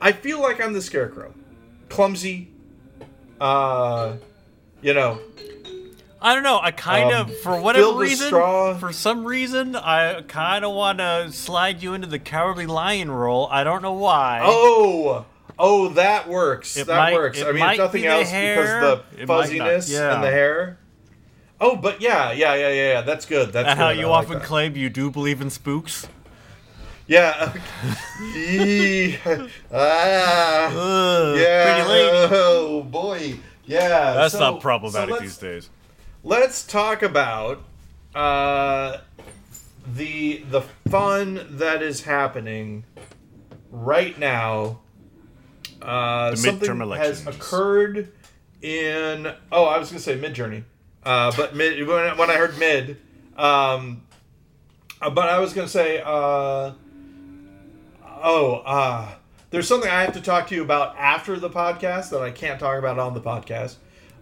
I 0.00 0.10
feel 0.10 0.40
like 0.40 0.60
I'm 0.60 0.72
the 0.72 0.82
scarecrow, 0.82 1.32
clumsy. 1.88 2.50
Uh, 3.40 4.16
you 4.82 4.94
know, 4.94 5.20
I 6.20 6.34
don't 6.34 6.42
know. 6.42 6.58
I 6.60 6.72
kind 6.72 7.12
Um, 7.12 7.30
of, 7.30 7.38
for 7.38 7.60
whatever 7.60 7.92
reason, 7.94 8.30
for 8.30 8.90
some 8.92 9.24
reason, 9.24 9.76
I 9.76 10.22
kind 10.22 10.64
of 10.64 10.74
want 10.74 10.98
to 10.98 11.30
slide 11.30 11.82
you 11.84 11.94
into 11.94 12.08
the 12.08 12.18
cowardly 12.18 12.66
lion 12.66 13.12
role. 13.12 13.46
I 13.50 13.62
don't 13.62 13.82
know 13.82 13.92
why. 13.92 14.40
oh, 14.42 15.24
oh, 15.58 15.88
that 15.90 16.28
works. 16.28 16.76
It 16.76 16.86
that 16.86 16.96
might- 16.96 17.14
works. 17.14 17.42
I 17.42 17.52
mean, 17.52 17.64
if 17.70 17.78
nothing 17.78 18.02
be 18.02 18.08
else, 18.08 18.30
hair, 18.30 18.56
because 18.56 19.02
the 19.18 19.26
fuzziness 19.26 19.90
yeah. 19.90 20.14
and 20.14 20.24
the 20.24 20.30
hair. 20.30 20.78
Oh, 21.60 21.76
but 21.76 22.00
yeah, 22.00 22.32
yeah, 22.32 22.54
yeah, 22.54 22.68
yeah, 22.68 22.92
yeah. 22.92 23.00
That's 23.02 23.26
good. 23.26 23.52
That's 23.52 23.68
and 23.68 23.78
how 23.78 23.88
good. 23.90 23.98
I 23.98 24.00
you 24.00 24.08
like 24.08 24.24
often 24.26 24.38
that. 24.38 24.46
claim 24.46 24.76
you 24.76 24.88
do 24.88 25.10
believe 25.10 25.40
in 25.40 25.50
spooks. 25.50 26.06
Yeah. 27.06 27.52
Ah. 29.72 30.66
Ugh, 30.72 31.38
Yeah. 31.38 32.28
Oh 32.30 32.82
boy. 32.82 33.38
Yeah. 33.64 33.88
That's 34.14 34.34
so- 34.34 34.40
not 34.40 34.60
problematic 34.60 35.14
so 35.16 35.20
these 35.20 35.36
days. 35.38 35.70
let's 36.22 36.64
talk 36.64 37.02
about 37.02 37.62
uh, 38.14 38.98
the 39.86 40.44
the 40.50 40.62
fun 40.90 41.46
that 41.50 41.82
is 41.82 42.04
happening 42.04 42.84
right 43.70 44.18
now. 44.18 44.80
Uh, 45.82 46.30
The 46.30 46.36
something 46.36 46.68
midterm 46.68 46.96
has 46.96 47.26
occurred 47.26 48.12
in 48.62 49.32
oh, 49.52 49.64
I 49.66 49.78
was 49.78 49.88
gonna 49.90 50.00
say 50.00 50.18
Midjourney, 50.18 50.64
uh, 51.04 51.32
but 51.36 51.54
mid 51.54 51.86
when, 51.86 51.98
I- 51.98 52.14
when 52.14 52.30
I 52.30 52.34
heard 52.34 52.58
Mid, 52.58 52.96
um, 53.36 54.02
uh, 55.00 55.10
but 55.10 55.28
I 55.28 55.38
was 55.38 55.52
gonna 55.52 55.68
say 55.68 56.02
uh, 56.04 56.72
oh, 58.22 58.62
uh, 58.66 59.08
there's 59.50 59.68
something 59.68 59.88
I 59.90 60.02
have 60.02 60.14
to 60.14 60.20
talk 60.20 60.48
to 60.48 60.54
you 60.54 60.62
about 60.62 60.96
after 60.98 61.38
the 61.38 61.50
podcast 61.50 62.10
that 62.10 62.20
I 62.22 62.30
can't 62.30 62.58
talk 62.60 62.78
about 62.78 62.98
on 62.98 63.14
the 63.14 63.20
podcast. 63.20 63.76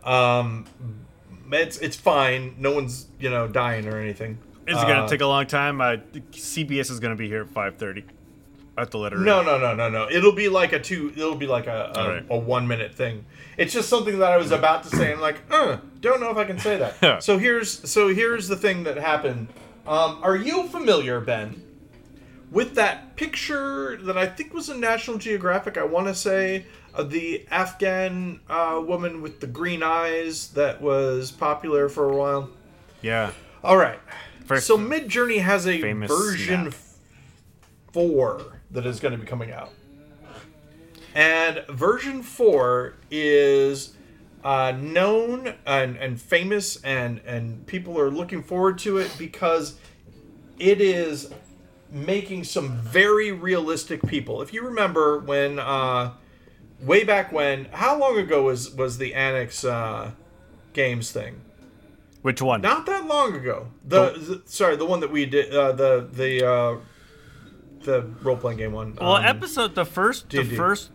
Um, 0.05 0.67
it's 1.53 1.79
it's 1.79 1.97
fine. 1.97 2.55
No 2.59 2.73
one's 2.73 3.07
you 3.19 3.31
know 3.31 3.49
dying 3.49 3.87
or 3.89 3.99
anything. 3.99 4.39
It's 4.67 4.81
gonna 4.83 5.05
Uh, 5.05 5.09
take 5.09 5.21
a 5.21 5.27
long 5.27 5.47
time. 5.47 5.81
Uh, 5.81 5.97
CBS 6.33 6.91
is 6.91 7.01
gonna 7.01 7.17
be 7.17 7.29
here 7.29 7.43
at 7.43 7.49
five 7.51 7.77
thirty. 7.77 8.05
I 8.77 8.83
have 8.83 8.91
to 8.91 8.99
let 8.99 9.13
her. 9.13 9.19
No, 9.19 9.43
no, 9.43 9.59
no, 9.59 9.75
no, 9.75 9.89
no. 9.89 10.09
It'll 10.11 10.33
be 10.33 10.49
like 10.49 10.73
a 10.73 10.79
two. 10.79 11.13
It'll 11.17 11.35
be 11.35 11.47
like 11.47 11.67
a 11.67 11.93
a, 11.95 12.09
right. 12.09 12.27
a 12.29 12.39
one 12.39 12.69
minute 12.69 12.95
thing. 12.95 13.25
It's 13.57 13.73
just 13.73 13.89
something 13.89 14.19
that 14.19 14.33
I 14.33 14.37
was 14.37 14.53
about 14.53 14.83
to 14.85 14.91
say. 14.91 15.13
I'm 15.13 15.21
like, 15.21 15.41
uh, 15.51 15.79
don't 16.01 16.21
know 16.21 16.31
if 16.31 16.37
I 16.37 16.45
can 16.45 16.59
say 16.59 16.77
that. 16.77 17.23
so 17.23 17.39
here's 17.39 17.91
so 17.91 18.09
here's 18.09 18.49
the 18.49 18.57
thing 18.57 18.85
that 18.85 18.99
happened. 18.99 19.49
Um, 19.87 20.19
are 20.23 20.37
you 20.37 20.67
familiar, 20.69 21.21
Ben, 21.21 21.63
with 22.51 22.75
that 22.75 23.17
picture 23.17 23.97
that 24.03 24.19
I 24.19 24.27
think 24.27 24.53
was 24.53 24.69
in 24.69 24.79
National 24.79 25.17
Geographic? 25.17 25.79
I 25.79 25.85
want 25.85 26.09
to 26.09 26.15
say 26.15 26.67
of 26.93 27.11
the 27.11 27.47
Afghan 27.51 28.41
uh, 28.51 28.83
woman 28.85 29.23
with 29.23 29.41
the 29.41 29.47
green 29.47 29.83
eyes 29.83 30.49
that 30.49 30.83
was 30.83 31.31
popular 31.31 31.89
for 31.89 32.11
a 32.11 32.17
while. 32.17 32.51
Yeah. 33.01 33.33
All 33.63 33.77
right. 33.77 34.01
Very 34.41 34.61
so 34.61 34.77
Midjourney 34.77 35.41
has 35.41 35.67
a 35.67 35.81
version 35.81 36.73
snap. 36.73 36.75
four 37.93 38.56
that 38.77 38.87
is 38.87 39.01
going 39.01 39.13
to 39.13 39.19
be 39.19 39.27
coming 39.27 39.51
out, 39.51 39.73
and 41.15 41.65
version 41.69 42.23
four 42.23 42.95
is 43.11 43.95
uh, 44.45 44.73
known 44.73 45.55
and, 45.67 45.97
and 45.97 46.21
famous, 46.21 46.81
and 46.85 47.21
and 47.27 47.67
people 47.67 47.99
are 47.99 48.11
looking 48.11 48.43
forward 48.43 48.79
to 48.79 48.99
it 48.99 49.13
because 49.19 49.77
it 50.59 50.81
is 50.81 51.33
making 51.91 52.45
some 52.45 52.77
very 52.79 53.33
realistic 53.33 54.07
people. 54.07 54.43
If 54.43 54.53
you 54.53 54.63
remember 54.63 55.21
when 55.21 55.59
uh, 55.59 56.13
way 56.81 57.05
back 57.05 57.33
when, 57.33 57.65
how 57.73 57.99
long 57.99 58.19
ago 58.19 58.43
was 58.43 58.75
was 58.75 58.99
the 58.99 59.15
Annex 59.15 59.65
uh, 59.65 60.11
Games 60.75 61.11
thing? 61.13 61.41
Which 62.23 62.43
one? 62.43 62.61
Not 62.61 62.87
that 62.87 63.07
long 63.07 63.35
ago. 63.37 63.69
The, 63.85 64.11
the 64.11 64.43
sorry, 64.47 64.77
the 64.77 64.85
one 64.85 65.01
that 65.01 65.11
we 65.11 65.27
did, 65.27 65.55
uh, 65.55 65.73
the 65.73 66.09
the 66.13 66.47
uh, 66.47 66.77
the 67.85 68.03
role 68.23 68.37
playing 68.37 68.59
game 68.59 68.73
one. 68.73 68.97
well, 69.01 69.15
Um, 69.15 69.25
episode 69.25 69.75
the 69.75 69.85
first 69.85 70.31
the 70.31 70.43
D&D. 70.43 70.57
first 70.57 70.91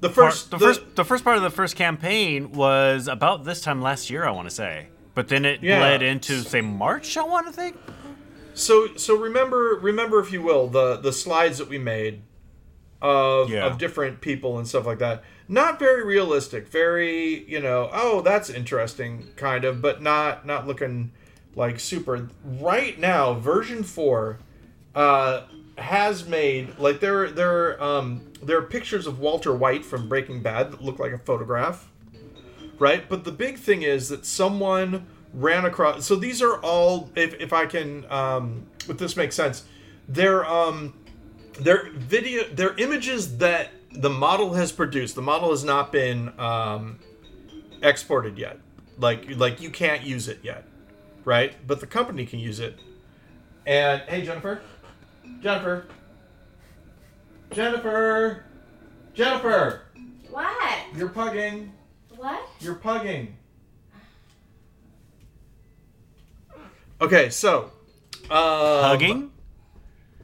the 0.00 0.08
part, 0.10 0.32
first 0.32 0.50
the, 0.50 0.58
first 0.58 0.96
the 0.96 1.04
first 1.04 1.24
part 1.24 1.36
of 1.36 1.42
the 1.42 1.50
first 1.50 1.76
campaign 1.76 2.52
was 2.52 3.08
about 3.08 3.44
this 3.44 3.60
time 3.60 3.80
last 3.80 4.10
year. 4.10 4.24
I 4.26 4.30
want 4.30 4.48
to 4.48 4.54
say, 4.54 4.88
but 5.14 5.28
then 5.28 5.44
it 5.44 5.62
Yeah. 5.62 5.78
bled 5.78 6.02
into 6.02 6.42
say 6.42 6.60
March. 6.60 7.16
I 7.16 7.24
want 7.24 7.46
to 7.46 7.52
think. 7.52 7.76
So 8.54 8.88
so 8.96 9.16
remember 9.16 9.78
remember 9.80 10.20
if 10.20 10.32
you 10.32 10.42
will 10.42 10.68
the 10.68 10.96
the 10.96 11.12
slides 11.12 11.58
that 11.58 11.68
we 11.68 11.78
made 11.78 12.22
of 13.02 13.50
Yeah. 13.50 13.66
of 13.66 13.78
different 13.78 14.20
people 14.20 14.58
and 14.58 14.66
stuff 14.66 14.86
like 14.86 14.98
that. 14.98 15.22
not 15.48 15.78
very 15.78 16.04
realistic. 16.04 16.66
Very, 16.66 17.44
you 17.48 17.60
know, 17.60 17.88
oh, 17.92 18.20
that's 18.20 18.50
interesting, 18.50 19.28
kind 19.36 19.64
of, 19.64 19.80
but 19.80 20.02
not 20.02 20.44
not 20.44 20.66
looking 20.66 21.12
like 21.54 21.78
super. 21.78 22.28
Right 22.44 22.98
now, 22.98 23.34
version 23.34 23.82
four 23.84 24.38
uh, 24.94 25.42
has 25.78 26.26
made 26.26 26.78
like 26.78 27.00
there 27.00 27.30
there 27.30 27.82
um 27.82 28.22
there 28.42 28.58
are 28.58 28.62
pictures 28.62 29.06
of 29.06 29.18
Walter 29.18 29.54
White 29.54 29.84
from 29.84 30.08
Breaking 30.08 30.42
Bad 30.42 30.72
that 30.72 30.82
look 30.82 30.98
like 30.98 31.12
a 31.12 31.18
photograph, 31.18 31.90
right? 32.78 33.08
But 33.08 33.24
the 33.24 33.32
big 33.32 33.58
thing 33.58 33.82
is 33.82 34.08
that 34.08 34.24
someone 34.24 35.06
ran 35.32 35.64
across. 35.64 36.06
So 36.06 36.16
these 36.16 36.42
are 36.42 36.58
all, 36.60 37.10
if 37.14 37.34
if 37.34 37.52
I 37.52 37.66
can, 37.66 38.10
um, 38.10 38.66
if 38.88 38.98
this 38.98 39.16
makes 39.16 39.34
sense, 39.34 39.64
they're 40.08 40.44
um 40.44 40.94
they're 41.60 41.90
video 41.90 42.44
they're 42.52 42.74
images 42.76 43.38
that 43.38 43.70
the 43.92 44.10
model 44.10 44.54
has 44.54 44.72
produced. 44.72 45.14
The 45.14 45.22
model 45.22 45.50
has 45.50 45.64
not 45.64 45.92
been 45.92 46.32
um, 46.38 46.98
exported 47.82 48.38
yet. 48.38 48.58
Like 48.98 49.26
like 49.36 49.60
you 49.60 49.70
can't 49.70 50.02
use 50.02 50.28
it 50.28 50.40
yet, 50.42 50.64
right? 51.24 51.54
But 51.66 51.80
the 51.80 51.86
company 51.86 52.26
can 52.26 52.38
use 52.38 52.60
it. 52.60 52.78
And 53.66 54.02
hey, 54.02 54.22
Jennifer, 54.22 54.62
Jennifer, 55.40 55.86
Jennifer, 57.52 58.44
Jennifer, 59.14 59.82
What? 60.30 60.76
you're 60.96 61.08
pugging. 61.08 61.70
What? 62.16 62.40
You're 62.60 62.74
pugging. 62.76 63.28
Okay, 67.00 67.28
so 67.30 67.70
um, 68.30 68.82
Hugging? 68.84 69.30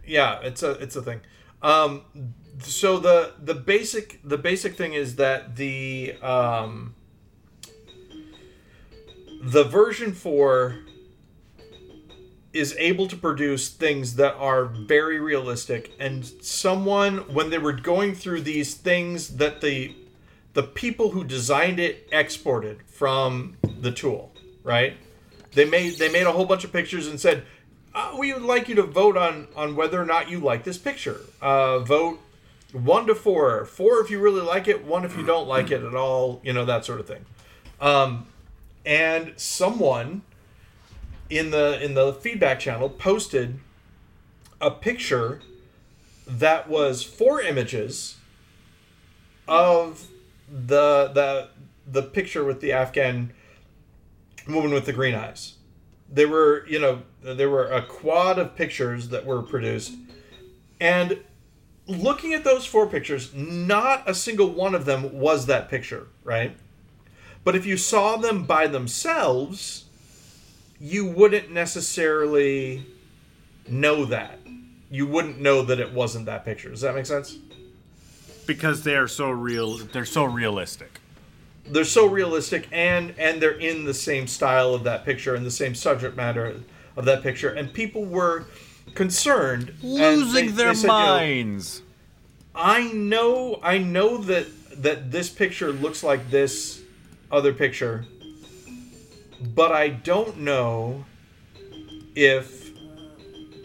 yeah 0.05 0.41
it's 0.43 0.65
a 0.65 0.71
it's 0.73 0.97
a 0.97 1.03
thing 1.03 1.21
um 1.63 2.03
so 2.59 2.99
the 2.99 3.33
the 3.41 3.55
basic 3.55 4.19
the 4.25 4.37
basic 4.37 4.75
thing 4.77 4.95
is 4.95 5.15
that 5.15 5.55
the 5.55 6.13
um 6.23 6.93
the 9.41 9.63
version 9.63 10.13
4 10.13 10.77
is 12.53 12.75
able 12.79 13.07
to 13.09 13.17
produce 13.17 13.71
things 13.71 14.17
that 14.17 14.35
are 14.35 14.65
very 14.65 15.19
realistic 15.19 15.93
and 15.99 16.25
someone 16.43 17.19
when 17.33 17.51
they 17.51 17.59
were 17.59 17.73
going 17.73 18.15
through 18.15 18.41
these 18.41 18.75
things 18.75 19.37
that 19.37 19.61
the 19.61 19.95
the 20.55 20.63
people 20.63 21.13
who 21.13 21.25
designed 21.25 21.81
it 21.81 22.07
exported 22.13 22.83
from 22.87 23.57
the 23.81 23.91
tool 23.91 24.33
right 24.63 24.97
they 25.55 25.65
made 25.65 25.95
they 25.99 26.11
made 26.11 26.27
a 26.27 26.33
whole 26.33 26.45
bunch 26.45 26.63
of 26.63 26.73
pictures 26.73 27.07
and 27.07 27.19
said 27.19 27.43
uh, 27.95 28.15
we 28.19 28.33
would 28.33 28.43
like 28.43 28.69
you 28.69 28.75
to 28.75 28.83
vote 28.83 29.17
on 29.17 29.49
on 29.55 29.77
whether 29.77 30.01
or 30.01 30.07
not 30.07 30.31
you 30.31 30.39
like 30.39 30.65
this 30.65 30.79
picture. 30.79 31.21
Uh, 31.41 31.81
vote 31.81 32.21
one 32.73 33.07
to 33.07 33.15
four. 33.15 33.65
Four 33.67 34.01
if 34.01 34.11
you 34.11 34.19
really 34.19 34.41
like 34.41 34.67
it. 34.69 34.85
One 34.85 35.05
if 35.05 35.17
you 35.17 35.25
don't 35.25 35.47
like 35.47 35.71
it 35.71 35.83
at 35.83 35.95
all. 35.95 36.41
You 36.43 36.53
know 36.53 36.65
that 36.65 36.85
sort 36.85 37.01
of 37.01 37.07
thing. 37.07 37.25
Um, 37.81 38.27
and 38.87 39.35
someone 39.37 40.23
in 41.33 41.51
the 41.51 41.83
in 41.83 41.95
the 41.95 42.13
feedback 42.13 42.61
channel 42.61 42.91
posted 42.91 43.59
a 44.61 44.71
picture 44.71 45.41
that 46.27 46.69
was 46.69 47.03
four 47.03 47.41
images 47.41 48.17
of 49.49 50.09
the 50.47 51.11
the 51.15 51.49
the 51.91 52.03
picture 52.03 52.45
with 52.45 52.61
the 52.61 52.73
Afghan 52.73 53.33
woman 54.47 54.73
with 54.73 54.85
the 54.85 54.93
green 54.93 55.15
eyes. 55.15 55.55
There 56.07 56.29
were 56.29 56.67
you 56.69 56.79
know 56.79 57.03
there 57.23 57.49
were 57.49 57.67
a 57.67 57.83
quad 57.83 58.39
of 58.39 58.55
pictures 58.55 59.09
that 59.09 59.25
were 59.25 59.41
produced. 59.43 59.95
And 60.81 61.21
looking 61.87 62.35
at 62.35 62.45
those 62.45 62.67
four 62.67 62.87
pictures 62.87 63.33
not 63.35 64.09
a 64.09 64.15
single 64.15 64.51
one 64.51 64.75
of 64.75 64.85
them 64.85 65.19
was 65.19 65.47
that 65.47 65.71
picture 65.71 66.09
right? 66.25 66.55
But 67.43 67.57
if 67.57 67.65
you 67.65 67.79
saw 67.79 68.19
them 68.19 68.45
by 68.45 68.67
themselves 68.67 69.82
you 70.85 71.07
wouldn't 71.07 71.51
necessarily 71.53 72.85
know 73.69 74.05
that 74.05 74.39
you 74.91 75.07
wouldn't 75.07 75.41
know 75.41 75.63
that 75.63 75.79
it 75.79 75.93
wasn't 75.93 76.27
that 76.27 76.45
picture 76.45 76.69
does 76.71 76.81
that 76.81 76.95
make 76.95 77.07
sense 77.07 77.39
Because 78.47 78.83
they 78.83 78.97
are 78.97 79.07
so 79.09 79.31
real. 79.31 79.79
They're 79.79 80.05
so 80.05 80.25
realistic. 80.25 80.99
they're 81.69 81.85
so 81.85 82.07
realistic 82.07 82.67
and 82.73 83.15
and 83.17 83.41
they're 83.41 83.59
in 83.71 83.85
the 83.85 83.95
same 83.95 84.27
style 84.27 84.75
of 84.75 84.83
that 84.85 85.05
picture 85.05 85.35
and 85.37 85.47
the 85.47 85.51
same 85.51 85.75
subject 85.77 86.17
matter 86.17 86.57
of 86.97 87.05
that 87.05 87.23
picture 87.23 87.51
and 87.51 87.73
people 87.73 88.05
were 88.05 88.47
concerned 88.95 89.73
Losing 89.83 90.47
they- 90.47 90.53
their 90.53 90.69
they 90.71 90.75
said, 90.75 90.83
you 90.83 90.89
know, 90.89 91.17
minds. 91.17 91.83
I 92.55 92.93
know 92.93 93.61
I 93.63 93.79
know 93.79 94.19
that 94.19 94.47
that 94.83 95.13
this 95.13 95.29
picture 95.31 95.71
looks 95.73 96.03
like 96.03 96.29
this 96.31 96.81
other 97.31 97.53
picture 97.55 98.05
but 99.43 99.73
I 99.73 99.89
don't 99.89 100.39
know 100.39 101.05
if 102.15 102.71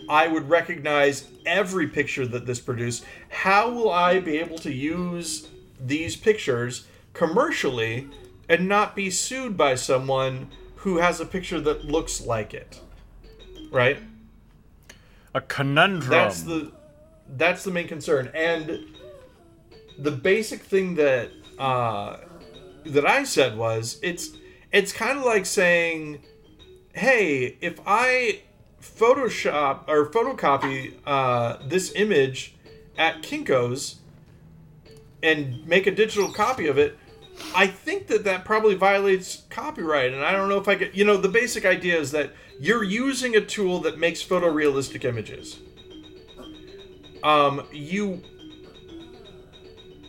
I 0.10 0.28
would 0.28 0.50
recognize 0.50 1.28
every 1.46 1.88
picture 1.88 2.26
that 2.28 2.46
this 2.46 2.60
produced. 2.60 3.06
How 3.30 3.70
will 3.70 3.92
I 3.92 4.20
be 4.20 4.38
able 4.38 4.58
to 4.60 4.74
use 4.74 5.50
these 5.80 6.16
pictures 6.16 6.88
commercially 7.14 8.08
and 8.50 8.68
not 8.68 8.96
be 8.96 9.10
sued 9.10 9.58
by 9.58 9.76
someone 9.76 10.50
who 10.78 10.98
has 10.98 11.20
a 11.20 11.26
picture 11.26 11.60
that 11.62 11.86
looks 11.86 12.22
like 12.22 12.54
it? 12.54 12.82
Right? 13.72 14.00
A 15.34 15.42
conundrum. 15.42 16.12
That's 16.12 16.44
the 16.44 16.72
that's 17.30 17.64
the 17.64 17.72
main 17.72 17.88
concern. 17.88 18.32
And 18.34 18.86
the 20.00 20.12
basic 20.12 20.62
thing 20.62 20.96
that 20.96 21.30
uh, 21.60 22.18
that 22.86 23.06
I 23.06 23.24
said 23.24 23.58
was 23.58 24.00
it's 24.02 24.30
it's 24.72 24.92
kind 24.92 25.18
of 25.18 25.26
like 25.26 25.46
saying, 25.46 26.20
"Hey, 26.94 27.58
if 27.62 27.80
I 27.86 28.42
Photoshop 28.82 29.88
or 29.88 30.10
photocopy 30.10 30.94
uh, 31.06 31.58
this 31.66 31.92
image 31.96 32.56
at 32.98 33.22
Kinko's 33.22 33.98
and 35.22 35.66
make 35.68 35.88
a 35.88 35.92
digital 35.92 36.32
copy 36.32 36.68
of 36.68 36.78
it." 36.78 36.98
I 37.56 37.68
think 37.68 38.08
that 38.08 38.24
that 38.24 38.46
probably 38.46 38.76
violates 38.76 39.44
copyright, 39.50 40.12
and 40.12 40.24
I 40.24 40.32
don't 40.32 40.50
know 40.50 40.58
if 40.58 40.68
I 40.68 40.76
could. 40.76 40.96
You 40.98 41.06
know, 41.06 41.18
the 41.18 41.30
basic 41.30 41.66
idea 41.66 41.98
is 42.00 42.12
that 42.12 42.34
you're 42.60 42.84
using 42.84 43.36
a 43.36 43.42
tool 43.42 43.80
that 43.82 44.00
makes 44.00 44.24
photorealistic 44.24 45.06
images. 45.06 45.60
Um, 47.24 47.68
you 47.72 48.22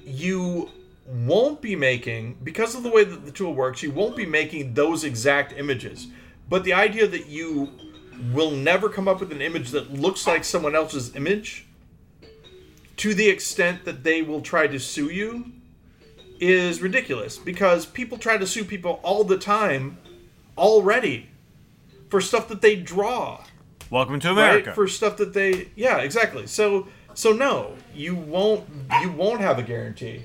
you 0.05 0.71
won't 1.09 1.63
be 1.63 1.75
making 1.75 2.37
because 2.43 2.75
of 2.75 2.83
the 2.83 2.91
way 2.91 3.03
that 3.03 3.25
the 3.25 3.33
tool 3.33 3.55
works. 3.55 3.83
You 3.83 3.91
won't 3.91 4.17
be 4.17 4.27
making 4.27 4.75
those 4.75 5.05
exact 5.05 5.53
images, 5.57 6.09
but 6.49 6.65
the 6.65 6.75
idea 6.75 7.07
that 7.07 7.27
you 7.27 7.71
will 8.33 8.51
never 8.51 8.89
come 8.89 9.09
up 9.09 9.21
with 9.21 9.33
an 9.33 9.41
image 9.41 9.71
that 9.71 9.93
looks 9.93 10.27
like 10.27 10.45
someone 10.45 10.75
else's 10.75 11.15
image, 11.17 11.67
to 12.99 13.15
the 13.15 13.29
extent 13.29 13.85
that 13.85 14.05
they 14.05 14.23
will 14.23 14.41
try 14.41 14.67
to 14.67 14.79
sue 14.79 15.09
you 15.09 15.53
is 16.41 16.83
ridiculous. 16.83 17.39
Because 17.39 17.87
people 17.87 18.19
try 18.19 18.37
to 18.37 18.47
sue 18.47 18.65
people 18.65 19.01
all 19.03 19.25
the 19.25 19.39
time 19.39 19.99
already 20.59 21.31
for 22.11 22.21
stuff 22.21 22.49
that 22.49 22.61
they 22.61 22.77
draw. 22.77 23.43
Welcome 23.91 24.21
to 24.21 24.31
America. 24.31 24.71
right 24.71 24.75
for 24.75 24.87
stuff 24.89 25.17
that 25.17 25.33
they 25.33 25.69
yeah 25.75 25.99
exactly. 25.99 26.47
So 26.47 26.89
so 27.15 27.33
no 27.33 27.77
you 27.95 28.15
won't 28.15 28.69
you 29.01 29.11
won't 29.13 29.41
have 29.41 29.59
a 29.59 29.63
guarantee 29.63 30.25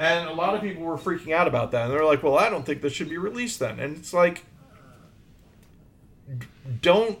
and 0.00 0.28
a 0.28 0.32
lot 0.32 0.54
of 0.54 0.62
people 0.62 0.82
were 0.82 0.96
freaking 0.96 1.32
out 1.32 1.46
about 1.46 1.70
that 1.70 1.84
and 1.84 1.92
they're 1.92 2.04
like 2.04 2.22
well 2.22 2.36
i 2.36 2.48
don't 2.48 2.64
think 2.66 2.80
this 2.82 2.92
should 2.92 3.08
be 3.08 3.18
released 3.18 3.58
then 3.60 3.78
and 3.78 3.96
it's 3.96 4.12
like 4.12 4.44
don't 6.82 7.18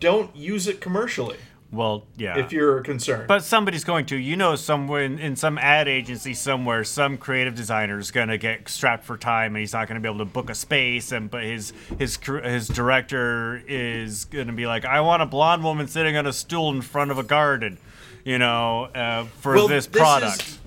don't 0.00 0.34
use 0.36 0.66
it 0.66 0.80
commercially 0.80 1.36
well, 1.70 2.04
yeah. 2.18 2.38
if 2.38 2.52
you're 2.52 2.82
concerned 2.82 3.28
But 3.28 3.42
somebody's 3.44 3.82
going 3.82 4.04
to. 4.06 4.16
You 4.16 4.36
know, 4.36 4.56
somewhere 4.56 5.04
in, 5.04 5.18
in 5.18 5.36
some 5.36 5.56
ad 5.56 5.88
agency 5.88 6.34
somewhere, 6.34 6.84
some 6.84 7.16
creative 7.16 7.54
designer 7.54 7.98
is 7.98 8.10
going 8.10 8.28
to 8.28 8.36
get 8.36 8.68
strapped 8.68 9.04
for 9.04 9.16
time, 9.16 9.54
and 9.56 9.60
he's 9.60 9.72
not 9.72 9.88
going 9.88 9.94
to 9.94 10.06
be 10.06 10.06
able 10.06 10.18
to 10.18 10.30
book 10.30 10.50
a 10.50 10.54
space. 10.54 11.12
And 11.12 11.30
but 11.30 11.44
his 11.44 11.72
his 11.98 12.18
his 12.44 12.68
director 12.68 13.62
is 13.66 14.26
going 14.26 14.48
to 14.48 14.52
be 14.52 14.66
like, 14.66 14.84
I 14.84 15.00
want 15.00 15.22
a 15.22 15.26
blonde 15.26 15.64
woman 15.64 15.88
sitting 15.88 16.14
on 16.14 16.26
a 16.26 16.32
stool 16.34 16.68
in 16.74 16.82
front 16.82 17.10
of 17.10 17.16
a 17.16 17.22
garden, 17.22 17.78
you 18.22 18.36
know, 18.38 18.84
uh, 18.94 19.24
for 19.40 19.54
Well, 19.54 19.66
this 19.66 19.86
this 19.86 19.98
product. 19.98 20.42
is- 20.42 20.58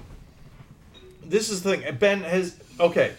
this 1.30 1.50
is 1.50 1.64
the 1.64 1.76
thing 1.78 1.98
ben 1.98 2.22
has 2.22 2.58
okay 2.80 3.14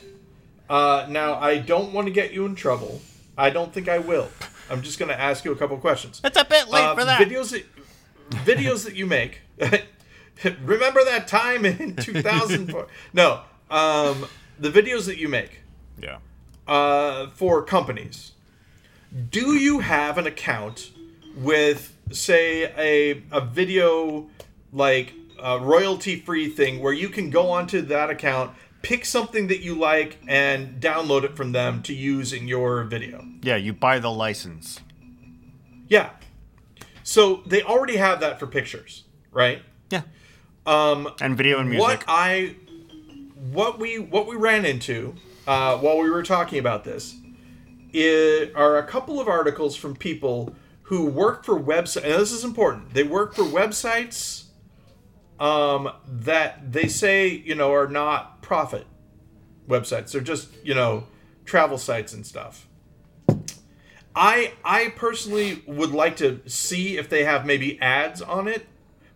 uh, 0.68 1.06
now 1.08 1.34
i 1.36 1.58
don't 1.58 1.92
want 1.92 2.06
to 2.06 2.12
get 2.12 2.32
you 2.32 2.44
in 2.46 2.54
trouble 2.54 3.00
i 3.38 3.50
don't 3.50 3.72
think 3.72 3.88
i 3.88 3.98
will 3.98 4.28
i'm 4.70 4.82
just 4.82 4.98
going 4.98 5.08
to 5.08 5.20
ask 5.20 5.44
you 5.44 5.52
a 5.52 5.56
couple 5.56 5.76
questions 5.78 6.20
it's 6.24 6.36
a 6.38 6.44
bit 6.44 6.68
late 6.68 6.84
Uh, 6.84 6.94
for 6.94 7.04
that. 7.04 7.20
Videos 7.20 7.50
that 7.50 7.64
videos 8.44 8.84
that 8.84 8.94
you 8.96 9.06
make. 9.06 9.40
remember 10.64 11.04
that 11.04 11.28
time 11.28 11.64
in 11.64 11.94
2004? 12.08 12.86
no, 13.12 13.40
um, 13.70 14.26
the 14.58 14.70
videos 14.70 15.06
that 15.06 15.16
you 15.18 15.28
make 15.28 15.60
yeah. 16.00 16.18
uh, 16.66 17.28
for 17.28 17.62
companies. 17.62 18.32
Do 19.30 19.54
you 19.54 19.78
have 19.78 20.18
an 20.18 20.26
account 20.26 20.90
with, 21.36 21.96
say, 22.10 22.64
a 22.76 23.22
a 23.30 23.40
video 23.40 24.26
like 24.72 25.14
a 25.42 25.58
royalty 25.58 26.20
free 26.20 26.48
thing 26.48 26.80
where 26.80 26.92
you 26.92 27.08
can 27.08 27.30
go 27.30 27.50
onto 27.50 27.82
that 27.82 28.10
account, 28.10 28.52
pick 28.82 29.04
something 29.04 29.48
that 29.48 29.60
you 29.60 29.74
like 29.74 30.18
and 30.26 30.80
download 30.80 31.24
it 31.24 31.36
from 31.36 31.52
them 31.52 31.82
to 31.82 31.94
use 31.94 32.32
in 32.32 32.48
your 32.48 32.84
video. 32.84 33.24
Yeah, 33.42 33.56
you 33.56 33.72
buy 33.72 33.98
the 33.98 34.10
license. 34.10 34.80
Yeah. 35.88 36.10
So 37.02 37.42
they 37.46 37.62
already 37.62 37.96
have 37.96 38.20
that 38.20 38.38
for 38.40 38.46
pictures, 38.46 39.04
right? 39.30 39.62
Yeah. 39.90 40.02
Um, 40.66 41.08
And 41.20 41.36
video 41.36 41.60
and 41.60 41.68
music. 41.68 41.86
what 41.86 42.04
I 42.08 42.56
what 43.52 43.78
we 43.78 43.98
what 43.98 44.26
we 44.26 44.34
ran 44.34 44.64
into 44.64 45.14
uh, 45.46 45.76
while 45.78 45.98
we 45.98 46.10
were 46.10 46.24
talking 46.24 46.58
about 46.58 46.82
this 46.82 47.14
i 47.94 48.50
are 48.54 48.76
a 48.78 48.86
couple 48.86 49.20
of 49.20 49.28
articles 49.28 49.76
from 49.76 49.94
people 49.96 50.54
who 50.82 51.06
work 51.06 51.44
for 51.44 51.58
websites. 51.58 52.04
And 52.04 52.14
this 52.14 52.32
is 52.32 52.44
important. 52.44 52.94
They 52.94 53.02
work 53.02 53.34
for 53.34 53.42
websites 53.42 54.44
um, 55.38 55.90
that 56.06 56.72
they 56.72 56.88
say 56.88 57.28
you 57.28 57.54
know 57.54 57.72
are 57.72 57.88
not 57.88 58.42
profit 58.42 58.86
websites. 59.68 60.12
They're 60.12 60.20
just 60.20 60.48
you 60.64 60.74
know 60.74 61.04
travel 61.44 61.78
sites 61.78 62.12
and 62.12 62.26
stuff. 62.26 62.66
I 64.14 64.54
I 64.64 64.92
personally 64.96 65.62
would 65.66 65.90
like 65.90 66.16
to 66.16 66.40
see 66.46 66.96
if 66.96 67.08
they 67.08 67.24
have 67.24 67.44
maybe 67.44 67.80
ads 67.80 68.22
on 68.22 68.48
it 68.48 68.66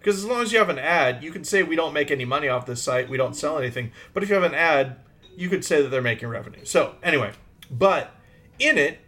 because 0.00 0.16
as 0.16 0.24
long 0.24 0.42
as 0.42 0.50
you 0.50 0.58
have 0.58 0.70
an 0.70 0.78
ad, 0.78 1.22
you 1.22 1.30
can 1.30 1.44
say 1.44 1.62
we 1.62 1.76
don't 1.76 1.92
make 1.92 2.10
any 2.10 2.24
money 2.24 2.48
off 2.48 2.64
this 2.64 2.82
site, 2.82 3.10
we 3.10 3.18
don't 3.18 3.36
sell 3.36 3.58
anything. 3.58 3.92
But 4.14 4.22
if 4.22 4.30
you 4.30 4.34
have 4.34 4.44
an 4.44 4.54
ad, 4.54 4.96
you 5.36 5.48
could 5.50 5.64
say 5.64 5.82
that 5.82 5.88
they're 5.88 6.00
making 6.00 6.28
revenue. 6.28 6.64
So 6.64 6.96
anyway, 7.02 7.32
but 7.70 8.10
in 8.58 8.78
it, 8.78 8.98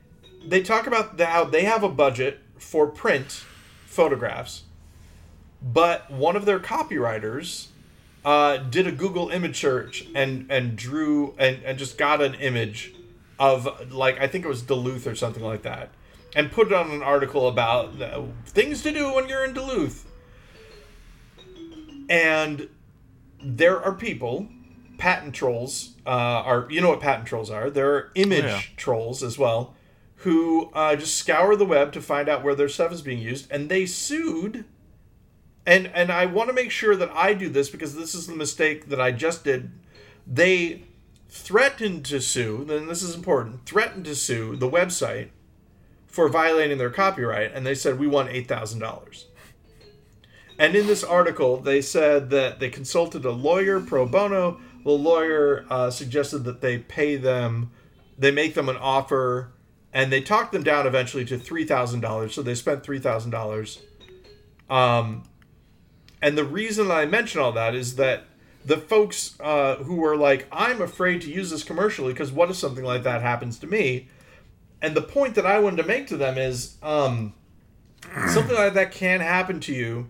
they 0.45 0.63
talk 0.63 0.87
about 0.87 1.19
how 1.19 1.45
they 1.45 1.65
have 1.65 1.83
a 1.83 1.89
budget 1.89 2.41
for 2.59 2.87
print 2.87 3.45
photographs, 3.87 4.65
but 5.63 6.11
one 6.11 6.37
of 6.37 6.45
their 6.45 6.59
copywriters 6.59 7.69
uh, 8.25 8.57
did 8.59 8.87
a 8.87 8.93
Google 8.93 9.29
image 9.31 9.61
search 9.61 10.07
and 10.15 10.47
and 10.51 10.77
drew 10.77 11.35
and, 11.39 11.63
and 11.65 11.79
just 11.79 11.99
got 11.99 12.21
an 12.23 12.35
image 12.35 12.95
of 13.39 13.93
like 13.93 14.21
I 14.21 14.27
think 14.29 14.45
it 14.45 14.49
was 14.49 14.63
Duluth 14.63 15.07
or 15.07 15.15
something 15.15 15.43
like 15.43 15.63
that, 15.63 15.91
and 16.37 16.51
put 16.53 16.69
it 16.69 16.73
on 16.73 16.91
an 16.91 17.03
article 17.03 17.49
about 17.49 18.01
uh, 18.01 18.23
things 18.47 18.83
to 18.83 18.93
do 18.93 19.13
when 19.15 19.29
you're 19.29 19.45
in 19.45 19.53
Duluth. 19.55 20.07
And 22.09 22.69
there 23.43 23.81
are 23.83 23.93
people, 23.93 24.49
patent 24.99 25.35
trolls 25.35 25.95
uh, 26.07 26.11
are 26.11 26.67
you 26.71 26.81
know 26.81 26.91
what 26.91 27.01
patent 27.01 27.27
trolls 27.27 27.51
are? 27.51 27.71
There 27.71 27.95
are 27.95 28.11
image 28.15 28.45
Yeah. 28.45 28.61
trolls 28.77 29.23
as 29.23 29.39
well, 29.39 29.75
who 30.17 30.71
uh, 30.75 30.97
just 30.97 31.17
scour 31.17 31.57
the 31.57 31.65
web 31.65 31.93
to 31.93 32.01
find 32.03 32.29
out 32.29 32.43
where 32.45 32.55
their 32.55 32.69
stuff 32.69 32.93
is 32.93 33.03
being 33.03 33.19
used, 33.21 33.51
and 33.51 33.69
they 33.69 33.87
sued. 33.87 34.65
And 35.65 35.87
and 35.89 36.11
I 36.11 36.27
want 36.27 36.49
to 36.49 36.55
make 36.55 36.71
sure 36.71 36.97
that 36.97 37.11
I 37.13 37.35
do 37.35 37.49
this 37.49 37.71
because 37.71 37.95
this 37.95 38.15
is 38.15 38.27
the 38.27 38.35
mistake 38.35 38.89
that 38.89 39.01
I 39.01 39.13
just 39.13 39.45
did. 39.45 39.71
They 40.27 40.85
threatened 41.29 42.05
to 42.07 42.21
sue, 42.21 42.65
then 42.65 42.87
this 42.87 43.03
is 43.03 43.15
important, 43.15 43.65
threatened 43.65 44.05
to 44.05 44.15
sue 44.15 44.55
the 44.57 44.69
website 44.69 45.31
for 46.07 46.29
violating 46.29 46.77
their 46.79 46.91
copyright, 46.91 47.53
and 47.55 47.65
they 47.65 47.75
said 47.75 47.99
we 47.99 48.07
want 48.07 48.29
eight 48.29 48.47
thousand 48.47 48.81
dollars. 48.81 49.27
And 50.59 50.77
in 50.77 50.87
this 50.87 51.03
article, 51.03 51.57
they 51.57 51.81
said 51.81 52.31
that 52.31 52.61
they 52.61 52.69
consulted 52.69 53.25
a 53.25 53.31
lawyer 53.31 53.81
pro 53.81 54.07
bono. 54.07 54.61
The 54.85 54.91
lawyer 54.91 55.65
uh, 55.71 55.91
suggested 55.91 56.41
that 56.41 56.61
they 56.61 56.79
pay 56.79 57.17
them, 57.17 57.71
they 58.19 58.31
make 58.31 58.55
them 58.55 58.69
an 58.69 58.77
offer, 58.77 59.53
and 59.93 60.13
they 60.13 60.21
talked 60.21 60.53
them 60.53 60.63
down 60.63 60.87
eventually 60.87 61.25
to 61.27 61.39
three 61.39 61.65
thousand 61.65 62.01
dollars. 62.01 62.35
So 62.35 62.43
they 62.43 62.55
spent 62.55 62.83
three 62.83 62.99
thousand 62.99 63.31
dollars. 63.31 63.81
And 66.23 66.39
the 66.39 66.45
reason 66.45 66.91
I 66.91 67.05
mention 67.05 67.41
all 67.41 67.53
that 67.53 67.75
is 67.75 67.97
that 67.97 68.25
the 68.65 68.79
folks 68.79 69.35
uh, 69.41 69.77
who 69.77 69.97
were 69.97 70.17
like, 70.17 70.47
I'm 70.53 70.81
afraid 70.81 71.21
to 71.23 71.31
use 71.31 71.51
this 71.51 71.65
commercially 71.65 72.13
because 72.13 72.31
what 72.31 72.49
if 72.49 72.57
something 72.57 72.85
like 72.85 73.03
that 73.03 73.21
happens 73.21 73.59
to 73.59 73.67
me? 73.67 74.09
And 74.81 74.95
the 74.95 75.03
point 75.03 75.35
that 75.35 75.45
I 75.45 75.59
wanted 75.59 75.83
to 75.83 75.89
make 75.89 76.07
to 76.09 76.17
them 76.17 76.39
is 76.39 76.77
um, 76.81 77.35
something 78.29 78.55
like 78.55 78.75
that 78.75 78.93
can 78.93 79.21
happen 79.21 79.59
to 79.61 79.75
you 79.75 80.09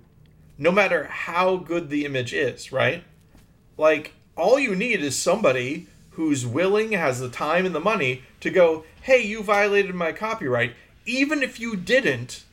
no 0.59 0.71
matter 0.71 1.05
how 1.05 1.57
good 1.57 1.89
the 1.89 2.05
image 2.05 2.35
is, 2.35 2.71
right? 2.71 3.03
Like, 3.79 4.13
all 4.37 4.59
you 4.59 4.77
need 4.77 5.01
is 5.01 5.19
somebody 5.19 5.87
who's 6.11 6.47
willing, 6.47 6.93
has 6.93 7.21
the 7.21 7.31
time 7.31 7.65
and 7.65 7.75
the 7.75 7.81
money 7.81 8.23
to 8.41 8.51
go, 8.51 8.85
hey, 9.01 9.23
you 9.23 9.43
violated 9.43 9.95
my 9.95 10.13
copyright, 10.13 10.75
even 11.07 11.43
if 11.43 11.59
you 11.59 11.75
didn't, 11.75 12.45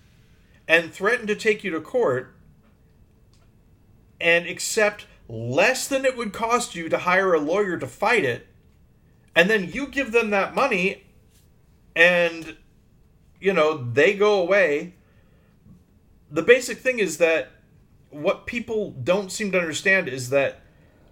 and 0.68 0.94
threaten 0.94 1.28
to 1.28 1.36
take 1.36 1.64
you 1.64 1.72
to 1.72 1.82
court 1.82 2.34
and 4.20 4.46
accept 4.46 5.06
less 5.28 5.88
than 5.88 6.06
it 6.06 6.18
would 6.18 6.34
cost 6.34 6.76
you 6.76 6.90
to 6.90 6.98
hire 7.00 7.34
a 7.34 7.40
lawyer 7.40 7.78
to 7.78 7.88
fight 7.88 8.26
it, 8.26 8.48
and 9.36 9.50
then 9.50 9.72
you 9.72 9.88
give 9.88 10.12
them 10.12 10.32
that 10.32 10.56
money 10.56 11.04
and 11.96 12.56
you 13.40 13.54
know 13.54 13.78
they 13.78 14.14
go 14.14 14.42
away. 14.42 14.94
The 16.32 16.44
basic 16.44 16.80
thing 16.80 17.00
is 17.00 17.18
that 17.18 17.52
what 18.10 18.46
people 18.46 18.92
don't 18.92 19.32
seem 19.32 19.52
to 19.52 19.60
understand 19.60 20.08
is 20.08 20.30
that 20.30 20.62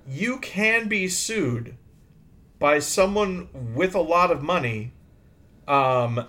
you 0.07 0.39
can 0.39 0.87
be 0.87 1.07
sued 1.07 1.75
by 2.59 2.79
someone 2.79 3.49
with 3.75 3.93
a 3.93 4.01
lot 4.01 4.31
of 4.31 4.41
money 4.41 4.93
um, 5.67 6.25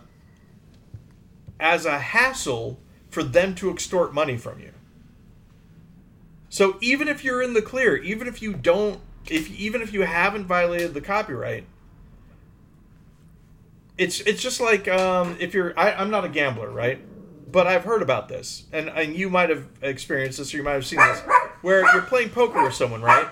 as 1.58 1.86
a 1.86 1.98
hassle 1.98 2.80
for 3.08 3.22
them 3.22 3.54
to 3.54 3.70
extort 3.70 4.12
money 4.12 4.36
from 4.36 4.60
you 4.60 4.72
so 6.48 6.76
even 6.80 7.08
if 7.08 7.24
you're 7.24 7.42
in 7.42 7.54
the 7.54 7.62
clear 7.62 7.96
even 7.96 8.26
if 8.26 8.40
you 8.42 8.52
don't 8.52 9.00
if 9.26 9.50
even 9.50 9.82
if 9.82 9.92
you 9.92 10.02
haven't 10.02 10.46
violated 10.46 10.94
the 10.94 11.00
copyright 11.00 11.64
it's 13.98 14.20
it's 14.20 14.40
just 14.40 14.60
like 14.60 14.88
um, 14.88 15.36
if 15.40 15.52
you're 15.52 15.78
I, 15.78 15.92
I'm 15.92 16.10
not 16.10 16.24
a 16.24 16.28
gambler, 16.28 16.70
right? 16.70 17.00
But 17.50 17.66
I've 17.66 17.84
heard 17.84 18.00
about 18.00 18.28
this, 18.28 18.64
and 18.72 18.88
and 18.88 19.14
you 19.14 19.28
might 19.28 19.50
have 19.50 19.66
experienced 19.82 20.38
this, 20.38 20.54
or 20.54 20.58
you 20.58 20.62
might 20.62 20.74
have 20.74 20.86
seen 20.86 21.00
this, 21.00 21.20
where 21.60 21.80
you're 21.92 22.02
playing 22.02 22.30
poker 22.30 22.62
with 22.62 22.74
someone, 22.74 23.02
right? 23.02 23.28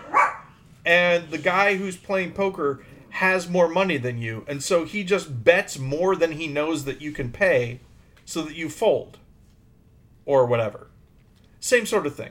And 0.84 1.30
the 1.30 1.38
guy 1.38 1.76
who's 1.76 1.96
playing 1.96 2.32
poker 2.32 2.84
has 3.10 3.48
more 3.48 3.68
money 3.68 3.96
than 3.96 4.18
you, 4.18 4.44
and 4.48 4.62
so 4.62 4.84
he 4.84 5.04
just 5.04 5.44
bets 5.44 5.78
more 5.78 6.16
than 6.16 6.32
he 6.32 6.48
knows 6.48 6.84
that 6.84 7.00
you 7.00 7.12
can 7.12 7.30
pay, 7.30 7.80
so 8.24 8.42
that 8.42 8.56
you 8.56 8.68
fold, 8.68 9.18
or 10.24 10.46
whatever. 10.46 10.88
Same 11.60 11.86
sort 11.86 12.06
of 12.06 12.16
thing. 12.16 12.30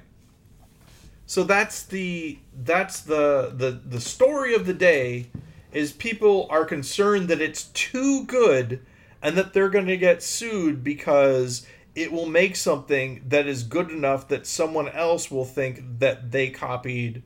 So 1.25 1.43
that's 1.43 1.83
the 1.83 2.39
that's 2.53 3.01
the 3.01 3.51
the 3.55 3.71
the 3.83 3.99
story 3.99 4.53
of 4.53 4.65
the 4.65 4.73
day 4.73 5.27
is 5.71 5.91
people 5.91 6.47
are 6.49 6.65
concerned 6.65 7.27
that 7.27 7.41
it's 7.41 7.65
too 7.65 8.25
good 8.25 8.85
and 9.21 9.35
that 9.37 9.53
they're 9.53 9.69
going 9.69 9.87
to 9.87 9.97
get 9.97 10.21
sued 10.21 10.83
because 10.83 11.65
it 11.95 12.11
will 12.11 12.27
make 12.27 12.55
something 12.55 13.23
that 13.27 13.47
is 13.47 13.63
good 13.63 13.89
enough 13.89 14.27
that 14.27 14.45
someone 14.45 14.87
else 14.89 15.31
will 15.31 15.45
think 15.45 15.99
that 15.99 16.31
they 16.31 16.49
copied 16.49 17.23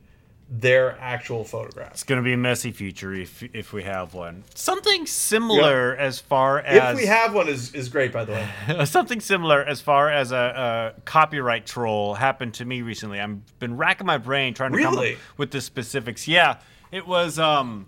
their 0.50 0.98
actual 1.00 1.44
photographs. 1.44 1.92
It's 1.92 2.02
gonna 2.02 2.22
be 2.22 2.32
a 2.32 2.36
messy 2.36 2.72
future 2.72 3.14
if 3.14 3.42
if 3.54 3.72
we 3.72 3.84
have 3.84 4.14
one. 4.14 4.42
Something 4.54 5.06
similar 5.06 5.94
as 5.96 6.18
far 6.18 6.58
as 6.58 6.94
If 6.94 7.02
we 7.02 7.06
have 7.06 7.32
one 7.32 7.48
is 7.48 7.72
is 7.72 7.88
great 7.88 8.12
by 8.12 8.24
the 8.24 8.32
way. 8.32 8.84
something 8.84 9.20
similar 9.20 9.62
as 9.64 9.80
far 9.80 10.10
as 10.10 10.32
a, 10.32 10.94
a 10.96 11.00
copyright 11.02 11.66
troll 11.66 12.14
happened 12.14 12.54
to 12.54 12.64
me 12.64 12.82
recently. 12.82 13.20
I've 13.20 13.58
been 13.60 13.76
racking 13.76 14.06
my 14.06 14.18
brain 14.18 14.52
trying 14.52 14.72
to 14.72 14.82
come 14.82 14.98
up 14.98 15.06
with 15.36 15.52
the 15.52 15.60
specifics. 15.60 16.26
Yeah, 16.26 16.58
it 16.90 17.06
was. 17.06 17.38
Um, 17.38 17.86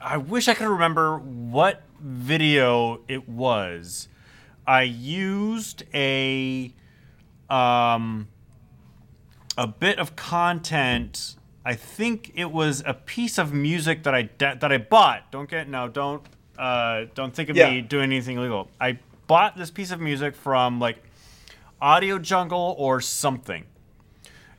I 0.00 0.16
wish 0.16 0.48
I 0.48 0.54
could 0.54 0.68
remember 0.68 1.18
what 1.18 1.82
video 2.00 3.00
it 3.06 3.28
was. 3.28 4.08
I 4.66 4.82
used 4.82 5.84
a 5.92 6.72
um, 7.50 8.28
a 9.58 9.66
bit 9.66 9.98
of 9.98 10.16
content. 10.16 11.36
I 11.66 11.74
think 11.74 12.30
it 12.36 12.52
was 12.52 12.80
a 12.86 12.94
piece 12.94 13.38
of 13.38 13.52
music 13.52 14.04
that 14.04 14.14
I 14.14 14.30
that 14.38 14.70
I 14.70 14.78
bought. 14.78 15.32
Don't 15.32 15.50
get 15.50 15.68
no, 15.68 15.88
don't 15.88 16.22
uh, 16.56 17.06
don't 17.16 17.34
think 17.34 17.48
of 17.48 17.56
Yeah. 17.56 17.70
me 17.70 17.80
doing 17.80 18.04
anything 18.04 18.36
illegal. 18.36 18.70
I 18.80 19.00
bought 19.26 19.56
this 19.56 19.72
piece 19.72 19.90
of 19.90 20.00
music 20.00 20.36
from 20.36 20.78
like 20.78 21.02
AudioJungle 21.82 22.74
or 22.78 23.00
something 23.00 23.64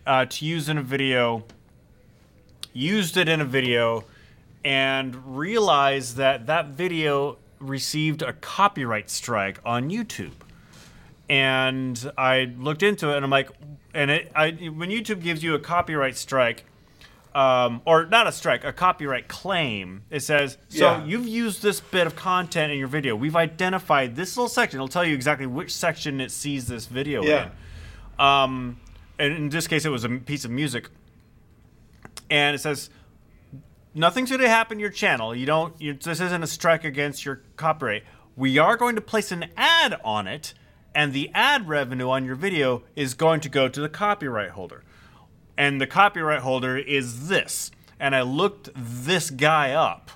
uh, 0.05 0.25
to 0.25 0.45
use 0.45 0.67
in 0.67 0.77
a 0.77 0.83
video. 0.83 1.45
Used 2.73 3.15
it 3.15 3.29
in 3.29 3.39
a 3.39 3.45
video, 3.45 4.03
and 4.65 5.37
realized 5.37 6.17
that 6.17 6.45
that 6.47 6.67
video 6.67 7.37
received 7.59 8.21
a 8.21 8.33
copyright 8.33 9.09
strike 9.09 9.59
on 9.65 9.89
YouTube 9.89 10.33
and 11.29 12.11
I 12.17 12.53
looked 12.57 12.83
into 12.83 13.11
it, 13.11 13.15
and 13.15 13.25
I'm 13.25 13.31
like, 13.31 13.49
and 13.93 14.11
it, 14.11 14.31
I, 14.35 14.51
when 14.51 14.89
YouTube 14.89 15.21
gives 15.21 15.43
you 15.43 15.55
a 15.55 15.59
copyright 15.59 16.15
strike, 16.17 16.65
um, 17.38 17.82
or 17.86 18.08
not 18.08 18.26
a 18.26 18.32
strike, 18.32 18.63
a 18.63 18.73
copyright 18.73 19.28
claim, 19.28 20.02
it 20.10 20.21
says, 20.21 20.58
so 20.69 20.86
Yeah. 20.86 21.06
you've 21.06 21.28
used 21.28 21.62
this 21.62 21.80
bit 21.80 22.08
of 22.08 22.15
content 22.15 22.71
in 22.71 22.80
your 22.80 22.88
video. 22.88 23.15
We've 23.15 23.36
identified 23.36 24.15
this 24.15 24.36
little 24.36 24.50
section. 24.50 24.78
It'll 24.80 24.88
tell 24.88 25.06
you 25.06 25.13
exactly 25.13 25.45
which 25.45 25.71
section 25.76 26.19
it 26.19 26.32
sees 26.32 26.65
this 26.65 26.88
video 26.88 27.23
Yeah. 27.23 27.50
in. 28.17 28.26
Um, 28.26 28.80
and 29.19 29.34
in 29.34 29.50
this 29.50 29.67
case, 29.67 29.86
it 29.86 29.89
was 29.89 30.04
a 30.04 30.10
piece 30.10 30.45
of 30.45 30.52
music, 30.52 30.89
and 32.32 32.56
it 32.56 32.60
says, 32.60 32.89
nothing's 33.93 34.30
going 34.32 34.41
to 34.41 34.50
happen 34.50 34.78
to 34.78 34.82
your 34.82 34.89
channel. 34.89 35.36
You 35.36 35.45
don't. 35.45 35.80
You, 35.80 35.93
this 35.93 36.19
isn't 36.19 36.43
a 36.43 36.47
strike 36.47 36.84
against 36.84 37.23
your 37.23 37.41
copyright. 37.56 38.04
We 38.36 38.58
are 38.58 38.78
going 38.78 38.95
to 38.95 39.02
place 39.02 39.32
an 39.32 39.45
ad 39.56 40.00
on 40.04 40.28
it, 40.28 40.56
and 40.95 41.13
the 41.13 41.30
ad 41.36 41.67
revenue 41.67 42.10
on 42.10 42.26
your 42.26 42.36
video 42.36 42.82
is 42.95 43.13
going 43.13 43.41
to 43.41 43.50
go 43.50 43.67
to 43.69 43.80
the 43.80 43.89
copyright 43.89 44.52
holder. 44.52 44.84
And 45.57 45.81
the 45.81 45.87
copyright 45.87 46.41
holder 46.41 46.77
is 46.77 47.27
this. 47.27 47.71
And 47.99 48.15
I 48.15 48.21
looked 48.21 48.69
this 48.75 49.31
guy 49.31 49.71
up, 49.71 50.11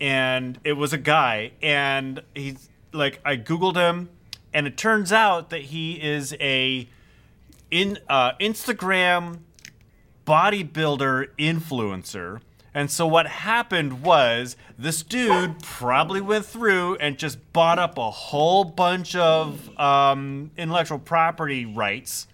and 0.00 0.58
it 0.64 0.72
was 0.72 0.94
a 0.94 0.98
guy, 0.98 1.52
and 1.60 2.22
he's 2.34 2.70
like 2.92 3.20
I 3.22 3.36
googled 3.36 3.76
him, 3.76 4.08
and 4.54 4.66
it 4.66 4.78
turns 4.78 5.12
out 5.12 5.50
that 5.50 5.62
he 5.62 6.02
is 6.02 6.34
a 6.40 6.88
in 7.70 7.98
uh, 8.08 8.32
Instagram 8.40 9.40
bodybuilder 10.26 11.28
influencer. 11.38 12.40
And 12.74 12.90
so 12.90 13.06
what 13.06 13.26
happened 13.26 14.02
was 14.02 14.56
this 14.78 15.02
dude 15.02 15.60
probably 15.62 16.20
went 16.20 16.44
through 16.44 16.96
and 16.96 17.18
just 17.18 17.52
bought 17.52 17.78
up 17.78 17.98
a 17.98 18.10
whole 18.10 18.64
bunch 18.64 19.16
of 19.16 19.76
um, 19.78 20.50
intellectual 20.56 20.98
property 20.98 21.64
rights 21.64 22.28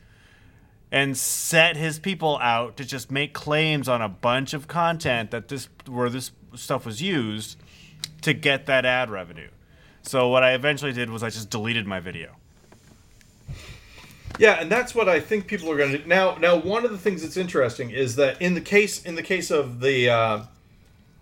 and 0.94 1.18
set 1.18 1.76
his 1.76 1.98
people 1.98 2.38
out 2.40 2.76
to 2.76 2.84
just 2.84 3.10
make 3.10 3.32
claims 3.32 3.88
on 3.88 4.00
a 4.00 4.08
bunch 4.08 4.54
of 4.54 4.68
content 4.68 5.32
that 5.32 5.48
this 5.48 5.68
where 5.88 6.08
this 6.08 6.30
stuff 6.54 6.86
was 6.86 7.02
used 7.02 7.58
to 8.22 8.32
get 8.32 8.66
that 8.66 8.86
ad 8.86 9.10
revenue. 9.10 9.48
So 10.02 10.28
what 10.28 10.44
I 10.44 10.52
eventually 10.54 10.92
did 10.92 11.10
was 11.10 11.24
I 11.24 11.30
just 11.30 11.50
deleted 11.50 11.84
my 11.84 11.98
video. 11.98 12.36
Yeah, 14.38 14.60
and 14.60 14.70
that's 14.70 14.94
what 14.94 15.08
I 15.08 15.18
think 15.18 15.48
people 15.48 15.68
are 15.68 15.76
going 15.76 16.00
to. 16.00 16.08
Now, 16.08 16.36
now 16.36 16.54
one 16.54 16.84
of 16.84 16.92
the 16.92 16.98
things 16.98 17.22
that's 17.22 17.36
interesting 17.36 17.90
is 17.90 18.14
that 18.14 18.40
in 18.40 18.54
the 18.54 18.60
case 18.60 19.02
in 19.04 19.16
the 19.16 19.22
case 19.22 19.50
of 19.50 19.80
the 19.80 20.08
uh, 20.08 20.42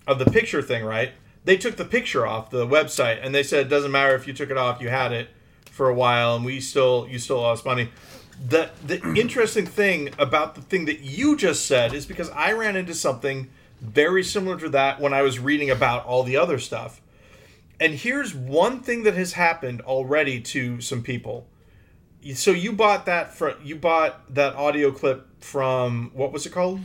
of 0.07 0.19
the 0.19 0.27
picture 0.27 0.61
thing, 0.61 0.85
right? 0.85 1.13
They 1.47 1.57
took 1.57 1.77
the 1.77 1.87
picture 1.87 2.27
off 2.27 2.51
the 2.51 2.67
website 2.67 3.25
and 3.25 3.35
they 3.35 3.43
said 3.43 3.65
it 3.65 3.69
doesn't 3.71 3.91
matter 3.91 4.15
if 4.17 4.27
you 4.27 4.35
took 4.35 4.51
it 4.51 4.59
off, 4.59 4.83
you 4.83 4.91
had 4.91 5.13
it 5.13 5.31
for 5.71 5.89
a 5.89 5.95
while 5.95 6.37
and 6.37 6.45
we 6.45 6.61
still 6.61 7.07
you 7.09 7.19
still 7.19 7.41
lost 7.41 7.65
money. 7.65 7.89
The 8.49 8.71
the 8.85 9.01
interesting 9.15 9.67
thing 9.67 10.11
about 10.19 10.55
the 10.55 10.63
thing 10.63 10.85
that 10.87 11.01
you 11.01 11.37
just 11.37 11.67
said 11.67 11.93
is 11.93 12.07
because 12.07 12.31
I 12.31 12.53
ran 12.53 12.77
into 12.77 12.95
something 12.95 13.51
very 13.81 14.23
similar 14.23 14.59
to 14.59 14.69
that 14.71 15.01
when 15.01 15.13
I 15.13 15.23
was 15.23 15.39
reading 15.39 15.71
about 15.71 16.05
all 16.07 16.23
the 16.23 16.37
other 16.37 16.59
stuff. 16.59 17.01
And 17.81 17.95
here's 17.95 18.35
one 18.35 18.81
thing 18.81 19.03
that 19.05 19.15
has 19.15 19.33
happened 19.33 19.81
already 19.83 20.41
to 20.41 20.81
some 20.81 21.03
people 21.03 21.49
so 22.35 22.53
you 22.53 22.73
bought 22.73 23.07
that 23.07 23.35
for 23.35 23.57
you 23.63 23.77
bought 23.77 24.35
that 24.35 24.55
audio 24.55 24.93
clip 24.93 25.27
from 25.43 26.11
what 26.15 26.33
was 26.33 26.47
it 26.47 26.51
called? 26.51 26.81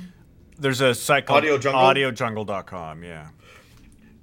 There's 0.58 0.82
a 0.82 0.96
site 0.96 1.28
called 1.28 1.44
AudioJungle? 1.44 2.14
AudioJungle.com. 2.16 3.04
Yeah. 3.04 3.30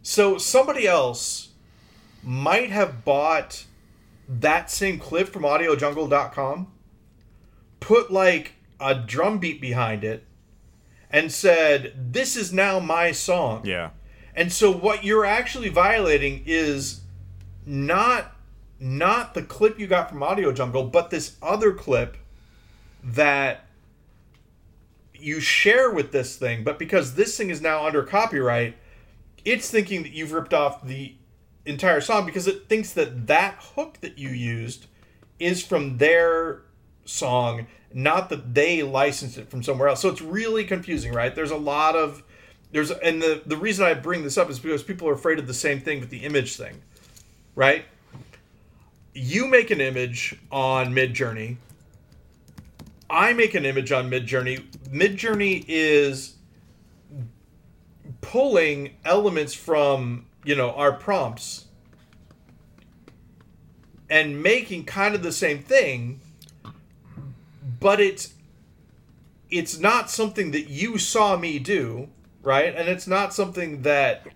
So 0.03 0.39
somebody 0.39 0.87
else 0.87 1.51
might 2.23 2.71
have 2.71 3.05
bought 3.05 3.65
that 4.29 4.71
same 4.71 4.99
clip 4.99 5.29
from 5.29 5.43
audiojungle.com, 5.43 6.73
put 7.85 8.11
like 8.11 8.55
a 8.81 8.95
drum 8.95 9.39
beat 9.39 9.61
behind 9.61 10.05
it, 10.05 10.25
and 11.11 11.31
said, 11.31 11.93
This 12.13 12.35
is 12.35 12.53
now 12.53 12.81
my 12.81 13.13
song. 13.13 13.65
Yeah. 13.65 13.91
And 14.35 14.53
so 14.53 14.73
what 14.73 15.05
you're 15.05 15.27
actually 15.27 15.69
violating 15.69 16.43
is 16.47 17.03
not 17.67 18.33
not 18.81 19.35
the 19.35 19.43
clip 19.43 19.79
you 19.79 19.87
got 19.87 20.11
from 20.11 20.21
AudioJungle, 20.21 20.91
but 20.91 21.11
this 21.11 21.37
other 21.41 21.73
clip 21.73 22.17
that 23.03 23.67
you 25.15 25.41
share 25.41 25.91
with 25.91 26.11
this 26.11 26.37
thing. 26.37 26.65
But 26.65 26.79
because 26.79 27.15
this 27.15 27.37
thing 27.37 27.51
is 27.51 27.61
now 27.61 27.87
under 27.87 28.03
copyright, 28.03 28.77
it's 29.45 29.71
thinking 29.71 30.03
that 30.03 30.13
you've 30.13 30.33
ripped 30.33 30.53
off 30.53 30.85
the 30.85 31.15
entire 31.67 32.01
song 32.01 32.27
because 32.27 32.47
it 32.47 32.69
thinks 32.69 32.93
that 32.95 33.27
that 33.27 33.57
hook 33.75 33.99
that 34.01 34.19
you 34.19 34.31
used 34.31 34.87
is 35.39 35.65
from 35.65 35.99
their 35.99 36.63
song, 37.05 37.67
not 37.93 38.29
that 38.31 38.55
they 38.55 38.83
licensed 38.83 39.39
it 39.39 39.49
from 39.49 39.63
somewhere 39.63 39.89
else. 39.89 40.01
So 40.01 40.09
it's 40.09 40.23
really 40.23 40.65
confusing, 40.65 41.13
right? 41.13 41.35
There's 41.35 41.51
a 41.51 41.57
lot 41.57 41.97
of 41.97 42.23
there's 42.73 42.91
and 42.91 43.23
the 43.23 43.43
the 43.47 43.57
reason 43.57 43.87
I 43.87 43.95
bring 43.95 44.25
this 44.25 44.37
up 44.37 44.51
is 44.51 44.59
because 44.59 44.83
people 44.83 45.09
are 45.09 45.13
afraid 45.13 45.39
of 45.39 45.47
the 45.47 45.55
same 45.55 45.81
thing 45.81 46.01
with 46.01 46.11
the 46.11 46.19
image 46.19 46.57
thing, 46.57 46.83
right? 47.55 47.85
You 49.15 49.47
make 49.47 49.71
an 49.71 49.81
image 49.81 50.37
on 50.51 50.93
Midjourney. 50.93 51.57
I 53.09 53.33
make 53.33 53.55
an 53.55 53.65
image 53.65 53.93
on 53.93 54.11
Midjourney. 54.11 54.65
Midjourney 54.91 55.65
is 55.69 56.35
pulling 58.21 58.97
elements 59.05 59.55
from 59.55 60.27
you 60.45 60.57
know 60.57 60.73
our 60.73 60.93
prompts 60.93 61.67
and 64.11 64.43
making 64.43 64.85
kind 64.85 65.15
of 65.15 65.23
the 65.23 65.33
same 65.33 65.63
thing 65.63 66.21
but 67.85 68.01
it's 68.01 68.33
it's 69.51 69.79
not 69.79 70.11
something 70.11 70.53
that 70.53 70.71
you 70.71 70.97
saw 70.97 71.37
me 71.37 71.59
do 71.59 72.09
right? 72.43 72.75
And 72.75 72.89
it's 72.89 73.07
not 73.07 73.33
something 73.33 73.83
that 73.83 74.27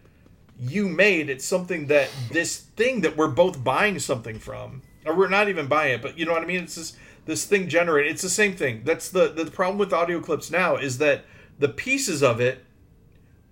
you 0.59 0.89
made. 0.89 1.29
It's 1.29 1.45
something 1.45 1.87
that 1.87 2.11
this 2.33 2.57
thing 2.57 3.03
that 3.03 3.17
we're 3.17 3.29
both 3.29 3.63
buying 3.63 3.99
something 3.99 4.39
from 4.39 4.83
or 5.07 5.15
we're 5.15 5.29
not 5.29 5.49
even 5.49 5.67
buying 5.67 5.95
it 5.95 6.03
but 6.03 6.19
you 6.19 6.27
know 6.27 6.33
what 6.33 6.43
i 6.43 6.47
mean? 6.47 6.63
It's 6.63 6.75
this 6.75 6.97
this 7.25 7.47
thing 7.47 7.69
generated. 7.69 8.13
It's 8.13 8.23
the 8.23 8.29
same 8.29 8.55
thing. 8.55 8.83
That's 8.85 9.09
the 9.09 9.29
the 9.29 9.51
problem 9.51 9.79
with 9.79 9.95
audio 9.95 10.21
clips 10.21 10.51
now 10.51 10.77
is 10.77 10.99
that 10.99 11.25
the 11.59 11.69
pieces 11.71 12.23
of 12.23 12.41
it 12.41 12.67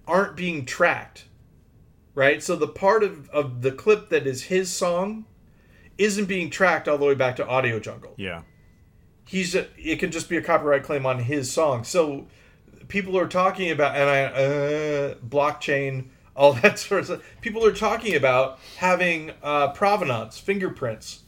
aren't 0.07 0.37
being 0.37 0.67
tracked 0.67 1.25
right? 2.15 2.43
So 2.43 2.55
the 2.55 2.69
part 2.69 3.03
of, 3.03 3.31
of 3.31 3.63
the 3.63 3.73
clip 3.73 4.11
that 4.11 4.27
is 4.27 4.45
his 4.45 4.71
song 4.71 5.25
isn't 5.97 6.27
being 6.27 6.51
tracked 6.51 6.87
all 6.87 6.99
the 6.99 7.07
way 7.07 7.15
back 7.15 7.37
to 7.37 7.45
AudioJungle. 7.45 8.15
Yeah. 8.17 8.43
He's 9.27 9.55
it 9.55 9.99
can 9.99 10.11
just 10.11 10.29
be 10.29 10.37
a 10.37 10.43
copyright 10.43 10.83
claim 10.83 11.05
on 11.05 11.19
his 11.21 11.51
song. 11.53 11.85
So 11.85 12.27
people 12.89 13.19
are 13.19 13.29
talking 13.29 13.71
about 13.71 13.97
and 13.97 14.09
I 14.09 14.25
uh, 14.25 15.15
blockchain, 15.17 16.07
all 16.35 16.53
that 16.63 16.79
sort 16.79 17.01
of 17.01 17.07
stuff. 17.07 17.23
People 17.43 17.65
are 17.67 17.73
talking 17.75 18.15
about 18.15 18.59
having 18.79 19.33
uh, 19.43 19.73
provenance 19.73 20.39
fingerprints 20.39 21.21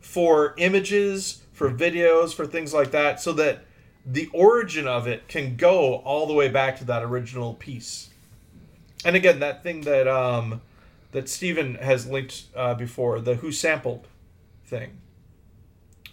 for 0.00 0.54
images, 0.58 1.42
for 1.52 1.70
videos, 1.70 2.34
for 2.34 2.46
things 2.46 2.74
like 2.74 2.90
that, 2.90 3.20
so 3.20 3.32
that 3.32 3.64
the 4.06 4.28
origin 4.34 4.86
of 4.86 5.06
it 5.06 5.28
can 5.28 5.56
go 5.56 5.94
all 5.96 6.26
the 6.26 6.34
way 6.34 6.48
back 6.48 6.76
to 6.78 6.84
that 6.84 7.02
original 7.02 7.54
piece. 7.54 8.10
And 9.04 9.16
again, 9.16 9.38
that 9.40 9.62
thing 9.62 9.82
that 9.82 10.06
um, 10.08 10.60
that 11.12 11.28
Stephen 11.28 11.76
has 11.76 12.06
linked 12.06 12.44
uh, 12.56 12.74
before, 12.74 13.20
the 13.20 13.36
who 13.36 13.52
sampled 13.52 14.06
thing 14.66 14.98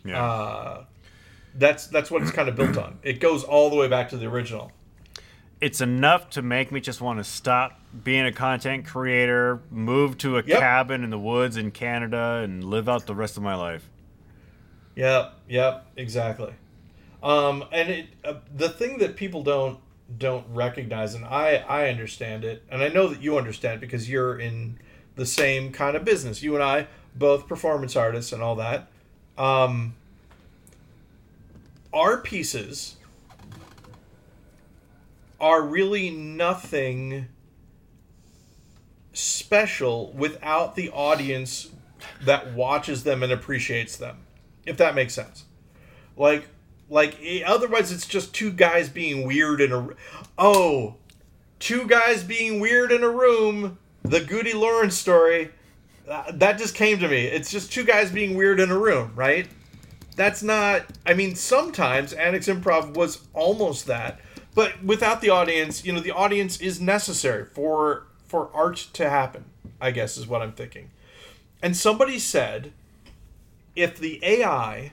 Yeah. 0.06 0.23
uh, 0.23 0.86
that's 1.55 1.87
that's 1.87 2.09
what 2.11 2.21
it's 2.21 2.31
kind 2.31 2.47
of 2.49 2.55
built 2.55 2.77
on. 2.77 2.99
It 3.03 3.19
goes 3.19 3.43
all 3.43 3.69
the 3.69 3.75
way 3.75 3.87
back 3.87 4.09
to 4.09 4.17
the 4.17 4.25
original. 4.27 4.71
it's 5.59 5.79
enough 5.81 6.29
to 6.31 6.41
make 6.41 6.71
me 6.71 6.79
just 6.81 7.01
want 7.01 7.19
to 7.19 7.23
stop 7.23 7.79
being 8.03 8.25
a 8.25 8.31
content 8.31 8.85
creator, 8.85 9.61
move 9.69 10.17
to 10.17 10.37
a 10.37 10.43
Yep. 10.43 10.59
cabin 10.59 11.03
in 11.03 11.09
the 11.11 11.19
woods 11.19 11.55
in 11.57 11.69
Canada, 11.71 12.41
and 12.43 12.63
live 12.63 12.89
out 12.89 13.05
the 13.05 13.13
rest 13.13 13.37
of 13.37 13.43
my 13.43 13.53
life. 13.55 13.87
Yep, 14.95 15.33
yep, 15.47 15.85
exactly. 15.95 16.53
Um, 17.23 17.63
and 17.71 17.89
it, 17.89 18.07
uh, 18.25 18.35
the 18.55 18.69
thing 18.69 18.97
that 18.99 19.15
people 19.15 19.43
don't 19.43 19.79
don't 20.17 20.45
recognize, 20.49 21.13
and 21.13 21.23
I 21.25 21.57
I 21.67 21.89
understand 21.89 22.43
it, 22.43 22.63
and 22.69 22.81
I 22.81 22.87
know 22.89 23.07
that 23.07 23.21
you 23.21 23.37
understand 23.37 23.79
because 23.79 24.09
you're 24.09 24.37
in 24.39 24.79
the 25.15 25.25
same 25.25 25.71
kind 25.71 25.95
of 25.95 26.03
business. 26.03 26.41
You 26.41 26.55
and 26.55 26.63
I 26.63 26.87
both 27.15 27.47
performance 27.47 27.95
artists 27.95 28.31
and 28.33 28.41
all 28.41 28.55
that. 28.55 28.87
Um, 29.37 29.95
our 31.93 32.17
pieces 32.17 32.97
are 35.39 35.62
really 35.62 36.10
nothing 36.10 37.27
special 39.13 40.12
without 40.13 40.75
the 40.75 40.89
audience 40.92 41.69
that 42.23 42.54
watches 42.54 43.04
them 43.04 43.23
and 43.23 43.31
appreciates 43.31 43.98
them 43.98 44.17
if 44.65 44.77
that 44.77 44.96
makes 44.96 45.13
sense. 45.13 45.46
Like 46.17 46.48
like 46.89 47.17
eh, 47.23 47.44
otherwise 47.46 47.92
it's 47.92 48.06
just 48.06 48.33
two 48.33 48.52
guys 48.52 48.89
being 48.89 49.25
weird 49.25 49.62
in 49.62 49.71
a 49.71 49.89
oh 50.37 50.96
two 51.60 51.87
guys 51.87 52.23
being 52.23 52.60
weird 52.60 52.92
in 52.92 53.04
a 53.04 53.10
room 53.10 53.77
the 54.04 54.19
Gude 54.19 54.54
Laurance 54.54 54.98
story 54.98 55.52
uh, 56.10 56.31
that 56.33 56.58
just 56.58 56.75
came 56.75 57.00
to 57.00 57.08
me. 57.08 57.25
It's 57.25 57.52
just 57.52 57.71
two 57.71 57.83
guys 57.83 58.12
being 58.12 58.35
weird 58.35 58.60
in 58.60 58.71
a 58.71 58.77
room 58.77 59.13
right 59.15 59.48
that's 60.15 60.43
not 60.43 60.85
i 61.05 61.13
mean 61.13 61.35
sometimes 61.35 62.13
annex 62.13 62.47
improv 62.47 62.95
was 62.95 63.27
almost 63.33 63.85
that 63.85 64.19
but 64.53 64.83
without 64.83 65.21
the 65.21 65.29
audience 65.29 65.85
you 65.85 65.91
know 65.91 65.99
the 65.99 66.12
audience 66.12 66.59
is 66.59 66.81
necessary 66.81 67.45
for 67.45 68.07
for 68.25 68.49
art 68.53 68.77
to 68.93 69.09
happen 69.09 69.45
i 69.79 69.91
guess 69.91 70.17
is 70.17 70.27
what 70.27 70.41
i'm 70.41 70.51
thinking 70.51 70.89
and 71.62 71.75
somebody 71.75 72.19
said 72.19 72.71
if 73.75 73.97
the 73.97 74.19
ai 74.23 74.91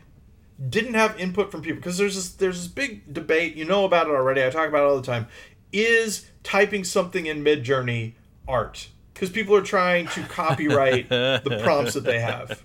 didn't 0.69 0.95
have 0.95 1.19
input 1.19 1.51
from 1.51 1.63
people 1.63 1.77
because 1.77 1.99
there's 1.99 2.17
this 2.17 2.31
there's 2.31 2.59
this 2.59 2.69
big 2.69 3.13
debate 3.13 3.55
you 3.55 3.65
know 3.65 3.85
about 3.85 4.07
it 4.07 4.11
already 4.11 4.45
i 4.45 4.51
talk 4.51 4.69
about 4.69 4.85
it 4.85 4.89
all 4.89 4.97
the 4.97 5.03
time 5.03 5.27
is 5.73 6.27
typing 6.43 6.85
something 6.85 7.27
in 7.27 7.45
Midjourney 7.45 8.15
art? 8.47 8.89
Because 9.19 9.31
people 9.31 9.57
are 9.57 9.63
trying 9.63 10.07
to 10.09 10.23
copyright 10.23 11.09
the 11.09 11.59
prompts 11.65 11.95
that 11.95 12.05
they 12.05 12.21
have. 12.21 12.63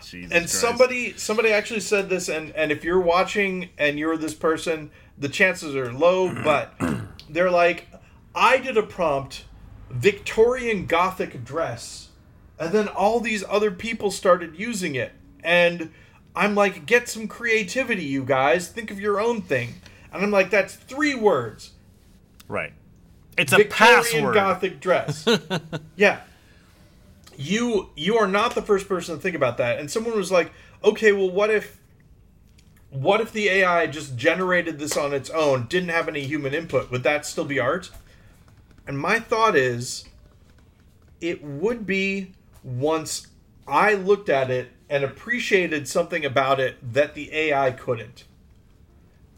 Jesus 0.00 0.30
And 0.30 0.42
Christ. 0.42 0.54
somebody 0.54 1.16
somebody 1.16 1.50
actually 1.50 1.80
said 1.80 2.08
this, 2.08 2.28
and 2.28 2.52
and 2.54 2.70
if 2.70 2.84
you're 2.84 3.00
watching 3.00 3.70
and 3.76 3.98
you're 3.98 4.16
this 4.16 4.34
person, 4.34 4.92
the 5.18 5.28
chances 5.28 5.74
are 5.74 5.92
low, 5.92 6.32
but 6.44 6.74
they're 7.28 7.50
like, 7.50 7.88
I 8.36 8.58
did 8.58 8.76
a 8.76 8.84
prompt, 8.84 9.46
Victorian 9.90 10.86
Gothic 10.86 11.44
dress, 11.44 12.10
and 12.56 12.72
then 12.72 12.86
all 12.86 13.18
these 13.18 13.42
other 13.48 13.72
people 13.72 14.12
started 14.12 14.56
using 14.56 14.94
it, 14.94 15.10
and 15.42 15.90
I'm 16.36 16.54
like, 16.54 16.86
get 16.86 17.08
some 17.08 17.26
creativity, 17.26 18.04
you 18.04 18.24
guys. 18.24 18.68
Think 18.68 18.92
of 18.92 19.00
your 19.00 19.20
own 19.20 19.42
thing, 19.42 19.74
and 20.12 20.22
I'm 20.22 20.30
like, 20.30 20.50
that's 20.50 20.76
three 20.76 21.16
words. 21.16 21.72
Right. 22.46 22.74
It's 23.40 23.52
a 23.52 23.56
Victorian 23.56 24.02
password. 24.02 24.34
Gothic 24.34 24.80
dress. 24.80 25.26
yeah. 25.96 26.20
You 27.36 27.90
you 27.96 28.18
are 28.18 28.28
not 28.28 28.54
the 28.54 28.62
first 28.62 28.86
person 28.86 29.16
to 29.16 29.20
think 29.20 29.34
about 29.34 29.56
that. 29.56 29.78
And 29.78 29.90
someone 29.90 30.14
was 30.14 30.30
like, 30.30 30.52
"Okay, 30.84 31.12
well 31.12 31.30
what 31.30 31.50
if 31.50 31.80
what 32.90 33.20
if 33.20 33.32
the 33.32 33.48
AI 33.48 33.86
just 33.86 34.16
generated 34.16 34.78
this 34.78 34.96
on 34.96 35.14
its 35.14 35.30
own, 35.30 35.66
didn't 35.68 35.88
have 35.88 36.06
any 36.06 36.24
human 36.24 36.52
input? 36.52 36.90
Would 36.90 37.02
that 37.04 37.24
still 37.24 37.46
be 37.46 37.58
art?" 37.58 37.90
And 38.86 38.98
my 38.98 39.20
thought 39.20 39.56
is 39.56 40.04
it 41.20 41.42
would 41.42 41.86
be 41.86 42.32
once 42.62 43.28
I 43.66 43.94
looked 43.94 44.28
at 44.28 44.50
it 44.50 44.72
and 44.90 45.04
appreciated 45.04 45.86
something 45.88 46.24
about 46.24 46.60
it 46.60 46.76
that 46.92 47.14
the 47.14 47.32
AI 47.32 47.70
couldn't. 47.70 48.24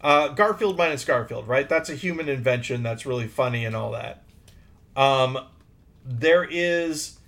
Uh, 0.03 0.29
Garfield 0.29 0.77
minus 0.77 1.05
Garfield, 1.05 1.47
right? 1.47 1.69
That's 1.69 1.89
a 1.89 1.95
human 1.95 2.29
invention. 2.29 2.83
That's 2.83 3.07
really 3.07 3.29
funny 3.29 3.65
and 3.65 3.77
all 3.77 3.93
that. 3.93 4.25
Um, 4.97 5.39
there 6.05 6.45
is 6.49 7.19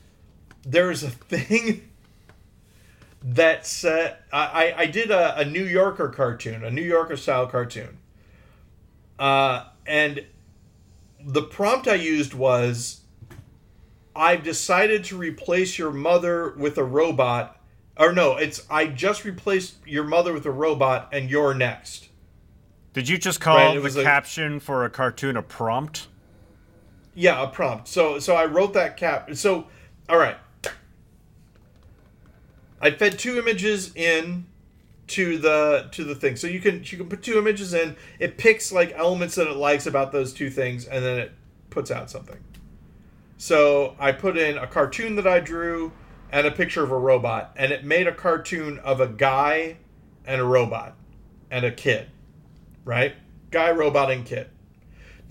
there's 0.66 1.02
a 1.02 1.10
thing 1.10 1.88
that 3.22 3.66
said 3.66 4.16
I, 4.32 4.72
I- 4.72 4.74
I 4.82 4.86
did 4.86 5.10
a, 5.10 5.38
a 5.38 5.44
New 5.44 5.64
Yorker 5.64 6.08
cartoon, 6.08 6.64
a 6.64 6.70
New 6.70 6.82
Yorker 6.82 7.16
style 7.16 7.46
cartoon, 7.46 7.98
uh, 9.18 9.64
and 9.86 10.24
the 11.24 11.42
prompt 11.42 11.86
I 11.88 11.94
used 11.94 12.34
was 12.34 13.00
I've 14.16 14.42
decided 14.42 15.04
to 15.04 15.16
replace 15.16 15.78
your 15.78 15.90
mother 15.90 16.54
with 16.58 16.76
a 16.76 16.84
robot. 16.84 17.60
Or 17.96 18.12
no, 18.12 18.36
it's 18.36 18.66
I 18.68 18.88
just 18.88 19.24
replaced 19.24 19.76
your 19.86 20.04
mother 20.04 20.32
with 20.32 20.44
a 20.46 20.50
robot 20.50 21.08
and 21.12 21.30
you're 21.30 21.54
next. 21.54 22.08
Did 22.95 23.09
you 23.09 23.18
just 23.18 23.40
call 23.40 23.57
Right, 23.57 23.76
it 23.76 23.92
the 23.92 24.01
a- 24.01 24.05
caption 24.05 24.61
for 24.61 24.84
a 24.84 24.90
cartoon 24.90 25.36
a 25.36 25.42
prompt? 25.42 26.09
Yeah, 27.14 27.42
a 27.42 27.49
prompt. 27.49 27.88
So 27.88 28.18
so 28.18 28.34
I 28.34 28.47
wrote 28.47 28.72
that 28.72 28.97
cap. 28.97 29.34
So 29.34 29.66
all 30.09 30.16
right. 30.16 30.36
I 32.80 32.90
fed 32.90 33.18
two 33.18 33.38
images 33.38 33.95
in 33.95 34.47
to 35.09 35.38
the 35.38 35.88
to 35.92 36.05
the 36.05 36.14
thing. 36.14 36.36
So 36.36 36.47
you 36.47 36.61
can 36.61 36.82
you 36.84 36.99
can 36.99 37.09
put 37.09 37.22
two 37.22 37.36
images 37.38 37.74
in. 37.74 37.97
It 38.18 38.38
picks 38.38 38.72
like 38.72 38.92
elements 38.97 39.34
that 39.34 39.49
it 39.49 39.57
likes 39.57 39.86
about 39.86 40.12
those 40.12 40.32
two 40.32 40.49
things, 40.51 40.86
and 40.86 41.05
then 41.05 41.18
it 41.18 41.32
puts 41.70 41.90
out 41.90 42.11
something. 42.11 42.38
So 43.38 43.97
I 43.99 44.12
put 44.12 44.36
in 44.36 44.57
a 44.57 44.66
cartoon 44.66 45.16
that 45.16 45.26
I 45.26 45.40
drew 45.40 45.92
and 46.30 46.47
a 46.47 46.51
picture 46.51 46.82
of 46.82 46.90
a 46.90 46.99
robot, 46.99 47.53
and 47.57 47.72
it 47.72 47.84
made 47.84 48.07
a 48.07 48.12
cartoon 48.12 48.78
of 48.80 49.01
a 49.01 49.07
guy 49.09 49.78
and 50.26 50.40
a 50.40 50.45
robot 50.45 50.97
and 51.51 51.64
a 51.64 51.70
kid, 51.70 52.09
right? 52.85 53.14
Guy, 53.51 53.70
robot, 53.70 54.11
and 54.11 54.24
kid. 54.24 54.49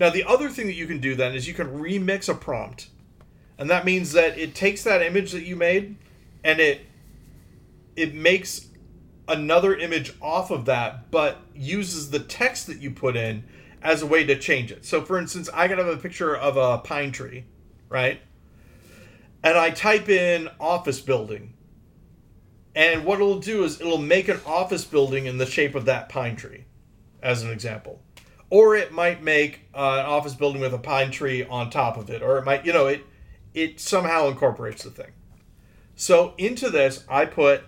Now, 0.00 0.10
the 0.10 0.24
other 0.24 0.48
thing 0.48 0.66
that 0.66 0.74
you 0.74 0.86
can 0.86 1.00
do 1.00 1.14
then 1.14 1.34
is 1.34 1.46
you 1.46 1.54
can 1.54 1.68
remix 1.68 2.28
a 2.28 2.34
prompt. 2.34 2.88
And 3.58 3.70
that 3.70 3.84
means 3.84 4.12
that 4.12 4.36
it 4.36 4.54
takes 4.54 4.82
that 4.84 5.02
image 5.02 5.32
that 5.32 5.44
you 5.44 5.56
made 5.56 5.96
and 6.42 6.60
it 6.60 6.82
it 7.96 8.14
makes 8.14 8.68
another 9.28 9.76
image 9.76 10.12
off 10.20 10.50
of 10.50 10.64
that, 10.66 11.10
but 11.10 11.38
uses 11.54 12.10
the 12.10 12.18
text 12.18 12.66
that 12.66 12.80
you 12.80 12.90
put 12.90 13.16
in 13.16 13.44
as 13.82 14.02
a 14.02 14.06
way 14.06 14.24
to 14.24 14.38
change 14.38 14.72
it. 14.72 14.84
So 14.84 15.02
for 15.02 15.18
instance, 15.18 15.48
I 15.54 15.68
could 15.68 15.78
have 15.78 15.86
a 15.86 15.96
picture 15.96 16.36
of 16.36 16.56
a 16.56 16.78
pine 16.78 17.12
tree, 17.12 17.44
right? 17.88 18.20
And 19.42 19.56
I 19.56 19.70
type 19.70 20.08
in 20.08 20.50
office 20.58 21.00
building. 21.00 21.54
And 22.74 23.04
what 23.04 23.20
it'll 23.20 23.38
do 23.38 23.62
is 23.62 23.80
it'll 23.80 23.98
make 23.98 24.28
an 24.28 24.40
office 24.44 24.84
building 24.84 25.26
in 25.26 25.38
the 25.38 25.46
shape 25.46 25.74
of 25.74 25.84
that 25.84 26.08
pine 26.08 26.34
tree, 26.34 26.64
as 27.24 27.42
an 27.42 27.50
example. 27.50 28.00
Or 28.50 28.76
it 28.76 28.92
might 28.92 29.22
make 29.22 29.62
uh, 29.74 29.78
an 29.78 30.06
office 30.06 30.34
building 30.34 30.60
with 30.60 30.74
a 30.74 30.78
pine 30.78 31.10
tree 31.10 31.44
on 31.44 31.70
top 31.70 31.96
of 31.96 32.10
it 32.10 32.22
or 32.22 32.38
it 32.38 32.44
might 32.44 32.64
you 32.64 32.72
know 32.72 32.86
it 32.86 33.02
it 33.54 33.80
somehow 33.80 34.28
incorporates 34.28 34.84
the 34.84 34.90
thing. 34.90 35.10
So 35.96 36.34
into 36.38 36.70
this 36.70 37.04
i 37.08 37.24
put 37.24 37.62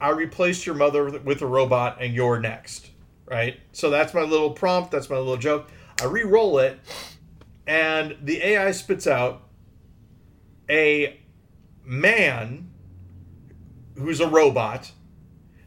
i 0.00 0.10
replaced 0.10 0.66
your 0.66 0.74
mother 0.74 1.10
with- 1.10 1.42
a 1.42 1.46
robot 1.46 1.96
and 2.00 2.14
you're 2.14 2.38
next 2.38 2.90
right? 3.26 3.58
So 3.72 3.90
that's 3.90 4.12
my 4.12 4.22
little 4.22 4.50
prompt 4.50 4.90
that's 4.92 5.08
my 5.08 5.16
little 5.16 5.36
joke. 5.36 5.70
I 6.00 6.04
re-roll 6.04 6.58
it 6.58 6.78
and 7.66 8.16
the 8.22 8.42
ai 8.42 8.70
spits 8.72 9.06
out 9.06 9.42
a 10.68 11.18
man 11.84 12.70
who's 13.96 14.20
a 14.20 14.28
robot 14.28 14.92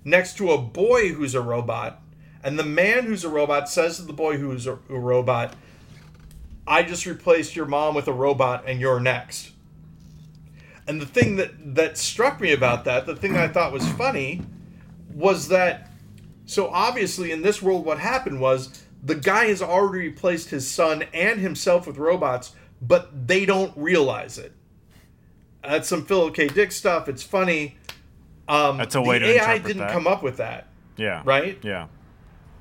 next 0.05 0.37
to 0.37 0.51
a 0.51 0.57
boy 0.57 1.09
who's 1.13 1.35
a 1.35 1.41
robot 1.41 2.02
and 2.43 2.59
the 2.59 2.63
man 2.63 3.05
who's 3.05 3.23
a 3.23 3.29
robot 3.29 3.69
says 3.69 3.97
to 3.97 4.03
the 4.03 4.13
boy 4.13 4.37
who's 4.37 4.67
a, 4.67 4.73
a 4.89 4.99
robot, 4.99 5.55
I 6.67 6.83
just 6.83 7.05
replaced 7.05 7.55
your 7.55 7.65
mom 7.65 7.95
with 7.95 8.07
a 8.07 8.13
robot 8.13 8.65
and 8.67 8.79
you're 8.79 8.99
next. 8.99 9.51
And 10.87 11.01
the 11.01 11.05
thing 11.05 11.37
that, 11.37 11.75
that 11.75 11.97
struck 11.97 12.41
me 12.41 12.51
about 12.51 12.85
that, 12.85 13.05
the 13.05 13.15
thing 13.15 13.37
I 13.37 13.47
thought 13.47 13.71
was 13.71 13.87
funny, 13.93 14.41
was 15.13 15.47
that 15.49 15.89
so 16.45 16.67
obviously 16.67 17.31
in 17.31 17.41
this 17.41 17.61
world 17.61 17.85
what 17.85 17.99
happened 17.99 18.41
was 18.41 18.83
the 19.01 19.15
guy 19.15 19.45
has 19.45 19.61
already 19.61 20.07
replaced 20.09 20.49
his 20.49 20.69
son 20.69 21.03
and 21.13 21.39
himself 21.39 21.87
with 21.87 21.97
robots, 21.97 22.53
but 22.81 23.27
they 23.27 23.45
don't 23.45 23.73
realize 23.77 24.37
it. 24.37 24.53
That's 25.61 25.87
some 25.87 26.05
Philip 26.05 26.35
K. 26.35 26.47
Dick 26.47 26.71
stuff. 26.71 27.07
It's 27.07 27.23
funny. 27.23 27.77
Um, 28.47 28.77
That's 28.77 28.95
a 28.95 29.01
way 29.01 29.19
the 29.19 29.27
to 29.27 29.33
AI 29.33 29.57
didn't 29.59 29.77
that. 29.77 29.91
come 29.91 30.07
up 30.07 30.21
with 30.23 30.37
that. 30.37 30.67
Yeah. 30.97 31.21
Right? 31.25 31.57
Yeah. 31.63 31.87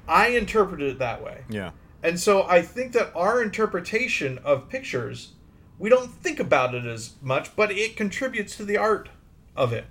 I 0.08 0.28
interpreted 0.28 0.88
it 0.90 0.98
that 0.98 1.22
way. 1.22 1.44
Yeah. 1.48 1.70
And 2.02 2.18
so 2.18 2.42
I 2.44 2.62
think 2.62 2.92
that 2.92 3.12
our 3.14 3.42
interpretation 3.42 4.38
of 4.44 4.68
pictures, 4.68 5.32
we 5.78 5.88
don't 5.88 6.10
think 6.10 6.40
about 6.40 6.74
it 6.74 6.84
as 6.84 7.12
much, 7.22 7.54
but 7.54 7.70
it 7.70 7.96
contributes 7.96 8.56
to 8.56 8.64
the 8.64 8.76
art 8.76 9.08
of 9.56 9.72
it. 9.72 9.86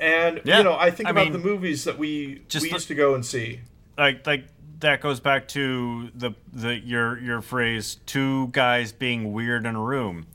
And 0.00 0.40
Yeah, 0.44 0.58
you 0.58 0.64
know, 0.64 0.76
I 0.76 0.90
think 0.90 1.08
I 1.08 1.10
about 1.10 1.24
mean, 1.24 1.32
the 1.32 1.38
movies 1.38 1.84
that 1.84 1.98
we 1.98 2.42
just 2.48 2.62
we 2.62 2.68
the- 2.68 2.74
used 2.74 2.88
to 2.88 2.94
go 2.94 3.14
and 3.14 3.24
see. 3.24 3.60
Like 3.96 4.26
like 4.26 4.44
that 4.80 5.00
goes 5.00 5.18
back 5.18 5.48
to 5.48 6.10
the 6.14 6.32
the 6.52 6.78
your 6.78 7.18
your 7.18 7.40
phrase 7.40 7.96
two 8.06 8.48
guys 8.48 8.92
being 8.92 9.32
weird 9.32 9.66
in 9.66 9.74
a 9.74 9.80
room. 9.82 10.26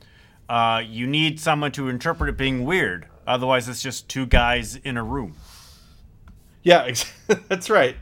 Uh, 0.50 0.82
you 0.86 1.08
need 1.08 1.40
someone 1.40 1.72
to 1.72 1.88
interpret 1.88 2.30
it 2.30 2.38
being 2.38 2.66
weird. 2.66 3.08
Otherwise, 3.26 3.70
it's 3.70 3.82
just 3.82 4.10
two 4.10 4.26
guys 4.26 4.76
in 4.76 4.98
a 4.98 5.04
room. 5.04 5.36
Yeah, 6.64 6.94
that's 7.48 7.70
right. 7.70 7.98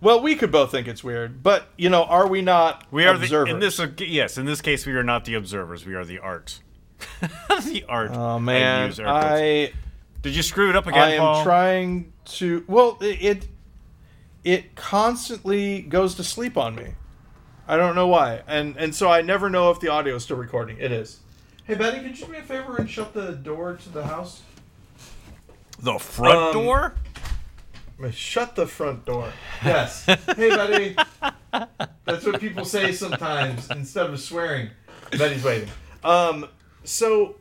Well, 0.00 0.22
we 0.22 0.34
could 0.34 0.50
both 0.50 0.70
think 0.70 0.88
it's 0.88 1.04
weird, 1.04 1.42
but 1.42 1.68
you 1.76 1.90
know, 1.90 2.04
are 2.04 2.26
we 2.26 2.40
not 2.40 2.90
We 2.90 3.04
are 3.04 3.14
observers? 3.14 3.48
the 3.48 3.54
in 3.54 3.60
this 3.60 3.80
yes. 4.08 4.38
In 4.38 4.46
this 4.46 4.62
case, 4.62 4.86
we 4.86 4.92
are 4.94 5.02
not 5.04 5.26
the 5.26 5.34
observers. 5.34 5.84
We 5.84 5.94
are 5.94 6.04
the 6.06 6.18
art. 6.18 6.60
the 7.20 7.84
art. 7.88 8.10
Oh 8.12 8.38
man, 8.38 8.86
use 8.88 8.98
air 9.00 9.06
quotes. 9.06 9.24
I 9.26 9.72
Did 10.22 10.34
you 10.34 10.42
screw 10.42 10.70
it 10.70 10.76
up 10.76 10.86
again, 10.86 11.02
I 11.02 11.10
am 11.14 11.20
Paul? 11.20 11.44
trying 11.44 12.12
to. 12.26 12.64
Well, 12.66 12.96
it, 13.02 13.22
it 13.22 13.48
it 14.42 14.74
constantly 14.74 15.82
goes 15.82 16.14
to 16.14 16.24
sleep 16.24 16.56
on 16.56 16.74
me. 16.74 16.94
I 17.68 17.76
don't 17.76 17.94
know 17.94 18.06
why, 18.06 18.42
and 18.46 18.76
and 18.78 18.94
so 18.94 19.10
I 19.10 19.20
never 19.20 19.50
know 19.50 19.70
if 19.70 19.80
the 19.80 19.88
audio 19.88 20.14
is 20.16 20.22
still 20.24 20.38
recording. 20.38 20.78
It 20.78 20.92
is. 20.92 21.20
Hey 21.64 21.74
Betty, 21.74 22.00
could 22.00 22.18
you 22.18 22.24
do 22.26 22.32
me 22.32 22.38
a 22.38 22.42
favor 22.42 22.76
and 22.78 22.88
shut 22.88 23.12
the 23.12 23.32
door 23.32 23.74
to 23.76 23.88
the 23.90 24.04
house? 24.06 24.40
the 25.78 25.98
front 25.98 26.38
Um, 26.38 26.52
door. 26.52 26.94
Shut 28.10 28.56
the 28.56 28.66
front 28.66 29.04
door. 29.04 29.32
Yes. 29.64 30.04
hey 30.36 30.48
buddy. 30.50 30.96
That's 32.04 32.24
what 32.24 32.40
people 32.40 32.64
say 32.64 32.92
sometimes 32.92 33.70
instead 33.70 34.06
of 34.06 34.18
swearing. 34.20 34.70
Betty's 35.10 35.44
waiting. 35.44 35.68
Um. 36.02 36.48
So. 36.84 37.36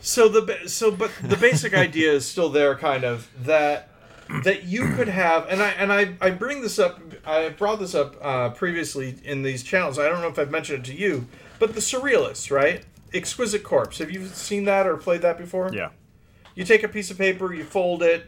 So 0.00 0.28
the 0.28 0.68
so 0.68 0.90
but 0.90 1.10
the 1.22 1.36
basic 1.36 1.74
idea 1.74 2.12
is 2.12 2.26
still 2.26 2.50
there, 2.50 2.76
kind 2.76 3.02
of 3.02 3.28
that 3.44 3.88
that 4.44 4.64
you 4.64 4.94
could 4.94 5.08
have, 5.08 5.48
and 5.48 5.62
I 5.62 5.70
and 5.70 5.92
I 5.92 6.14
I 6.20 6.30
bring 6.30 6.60
this 6.60 6.78
up. 6.78 7.00
I 7.24 7.48
brought 7.48 7.78
this 7.78 7.94
up 7.94 8.16
uh, 8.22 8.50
previously 8.50 9.16
in 9.24 9.42
these 9.42 9.62
channels. 9.62 9.98
I 9.98 10.08
don't 10.08 10.20
know 10.20 10.28
if 10.28 10.38
I've 10.38 10.50
mentioned 10.50 10.86
it 10.86 10.92
to 10.92 10.96
you, 10.96 11.26
but 11.58 11.74
the 11.74 11.80
surrealists, 11.80 12.50
right? 12.50 12.84
Exquisite 13.14 13.62
Corpse. 13.62 13.98
Have 13.98 14.10
you 14.10 14.26
seen 14.26 14.64
that 14.64 14.86
or 14.86 14.96
played 14.96 15.22
that 15.22 15.38
before? 15.38 15.70
Yeah. 15.72 15.90
You 16.54 16.64
take 16.64 16.82
a 16.82 16.88
piece 16.88 17.10
of 17.10 17.18
paper, 17.18 17.52
you 17.52 17.64
fold 17.64 18.02
it, 18.02 18.26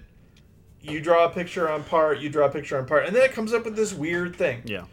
you 0.83 1.01
draw 1.01 1.25
a 1.27 1.31
picture 1.31 1.69
on 1.69 1.85
part, 1.85 2.19
you 2.21 2.29
draw 2.29 2.47
a 2.47 2.51
picture 2.51 2.79
on 2.79 2.87
part, 2.87 3.07
and 3.07 3.15
then 3.15 3.23
it 3.25 3.33
comes 3.33 3.53
up 3.53 3.65
with 3.65 3.77
this 3.77 3.93
weird 3.93 4.37
thing. 4.37 4.63
Yeah. 4.65 4.85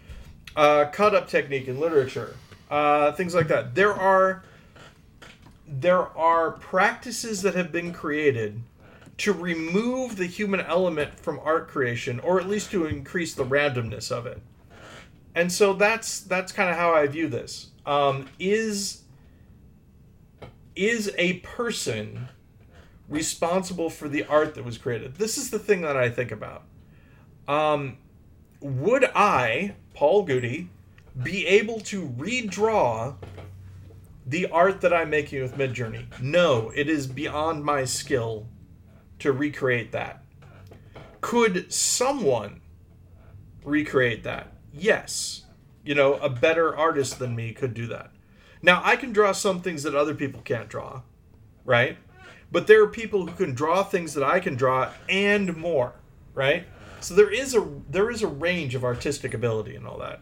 uh, 0.56 0.86
cut 0.92 1.14
up 1.14 1.28
technique 1.28 1.68
in 1.68 1.80
literature, 1.80 2.36
uh, 2.72 3.12
things 3.14 3.36
like 3.36 3.48
that. 3.50 3.76
There 3.76 3.94
are 3.94 4.44
there 5.68 6.08
are 6.18 6.52
practices 6.52 7.42
that 7.42 7.56
have 7.56 7.72
been 7.72 7.92
created 7.92 8.62
to 9.18 9.34
remove 9.34 10.16
the 10.16 10.26
human 10.26 10.60
element 10.62 11.20
from 11.20 11.40
art 11.44 11.68
creation, 11.68 12.20
or 12.20 12.40
at 12.40 12.48
least 12.48 12.70
to 12.72 12.86
increase 12.86 13.34
the 13.34 13.46
randomness 13.46 14.12
of 14.12 14.26
it. 14.26 14.42
And 15.34 15.52
so 15.52 15.74
that's 15.74 16.22
that's 16.22 16.52
kind 16.52 16.70
of 16.70 16.76
how 16.76 16.94
I 16.94 17.08
view 17.08 17.28
this. 17.28 17.68
Um, 17.86 18.28
is 18.40 19.04
is 20.76 21.12
a 21.18 21.34
person 21.40 22.28
responsible 23.10 23.90
for 23.90 24.10
the 24.10 24.26
art 24.26 24.56
that 24.56 24.66
was 24.66 24.78
created? 24.78 25.16
This 25.16 25.38
is 25.38 25.52
the 25.52 25.60
thing 25.60 25.82
that 25.82 25.98
I 25.98 26.10
think 26.10 26.32
about. 26.32 26.64
Um, 27.48 27.98
would 28.62 29.06
I, 29.16 29.76
Paul 29.94 30.24
Gude, 30.24 30.68
be 31.22 31.46
able 31.48 31.80
to 31.82 32.08
redraw 32.08 33.16
the 34.26 34.48
art 34.50 34.82
that 34.82 34.94
I'm 34.94 35.10
making 35.10 35.42
with 35.42 35.56
Midjourney? 35.56 36.06
No, 36.20 36.72
it 36.76 36.90
is 36.90 37.08
beyond 37.08 37.64
my 37.64 37.86
skill 37.86 38.48
to 39.20 39.32
recreate 39.32 39.92
that. 39.92 40.24
Could 41.22 41.72
someone 41.72 42.62
recreate 43.64 44.24
that? 44.24 44.54
Yes. 44.74 45.44
You 45.84 45.96
know, 45.96 46.16
a 46.16 46.30
better 46.30 46.76
artist 46.76 47.20
than 47.20 47.36
me 47.36 47.54
could 47.54 47.74
do 47.74 47.88
that. 47.88 48.12
Now, 48.62 48.82
I 48.84 48.96
can 48.96 49.14
draw 49.14 49.32
some 49.32 49.62
things 49.62 49.84
that 49.84 49.94
other 49.94 50.16
people 50.16 50.42
can't 50.42 50.68
draw, 50.68 51.04
right? 51.64 51.98
But 52.52 52.68
there 52.68 52.82
are 52.84 52.88
people 52.88 53.26
who 53.26 53.34
can 53.34 53.54
draw 53.54 53.84
things 53.84 54.14
that 54.14 54.24
I 54.24 54.40
can 54.40 54.56
draw 54.56 54.92
and 55.10 55.56
more, 55.58 55.94
right? 56.34 56.66
So 57.00 57.14
there 57.14 57.32
is 57.32 57.54
a 57.54 57.68
there 57.90 58.10
is 58.10 58.22
a 58.22 58.28
range 58.28 58.76
of 58.76 58.84
artistic 58.84 59.34
ability 59.34 59.76
and 59.76 59.86
all 59.86 59.98
that. 60.00 60.22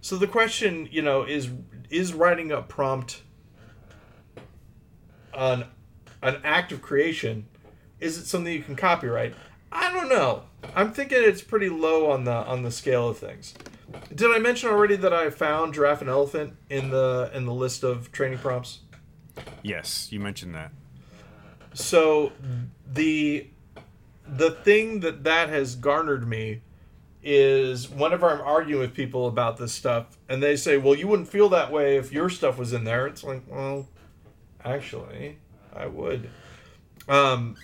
So 0.00 0.16
the 0.16 0.26
question, 0.26 0.88
you 0.90 1.02
know, 1.02 1.22
is 1.22 1.50
is 1.90 2.12
writing 2.12 2.52
a 2.52 2.62
prompt 2.62 3.22
an 5.34 5.64
an 6.22 6.40
act 6.44 6.72
of 6.72 6.82
creation? 6.82 7.46
Is 8.00 8.18
it 8.18 8.26
something 8.26 8.52
you 8.52 8.62
can 8.62 8.76
copyright? 8.76 9.34
I 9.70 9.92
don't 9.92 10.08
know. 10.08 10.44
I'm 10.74 10.92
thinking 10.92 11.18
it's 11.20 11.42
pretty 11.42 11.68
low 11.68 12.10
on 12.10 12.24
the 12.24 12.32
on 12.32 12.62
the 12.62 12.70
scale 12.70 13.08
of 13.08 13.18
things. 13.18 13.54
Did 14.14 14.30
I 14.30 14.38
mention 14.38 14.68
already 14.70 14.96
that 14.96 15.12
I 15.12 15.30
found 15.30 15.74
giraffe 15.74 16.00
and 16.00 16.10
elephant 16.10 16.54
in 16.68 16.90
the 16.90 17.30
in 17.34 17.46
the 17.46 17.54
list 17.54 17.82
of 17.82 18.12
training 18.12 18.38
prompts? 18.38 18.80
Yes, 19.62 20.12
you 20.12 20.20
mentioned 20.20 20.54
that. 20.54 20.72
So 21.74 22.32
the 22.86 23.46
the 24.26 24.50
thing 24.50 25.00
that 25.00 25.24
that 25.24 25.48
has 25.48 25.74
garnered 25.74 26.26
me 26.28 26.62
is 27.22 27.88
whenever 27.88 28.28
I'm 28.28 28.40
arguing 28.40 28.80
with 28.80 28.94
people 28.94 29.26
about 29.26 29.56
this 29.56 29.72
stuff 29.72 30.18
and 30.28 30.42
they 30.42 30.56
say, 30.56 30.76
"Well, 30.76 30.94
you 30.94 31.06
wouldn't 31.08 31.28
feel 31.28 31.48
that 31.50 31.70
way 31.70 31.96
if 31.96 32.12
your 32.12 32.28
stuff 32.28 32.58
was 32.58 32.72
in 32.72 32.84
there." 32.84 33.06
It's 33.06 33.24
like, 33.24 33.42
"Well, 33.46 33.88
actually, 34.64 35.38
I 35.74 35.86
would." 35.86 36.28
Um 37.08 37.56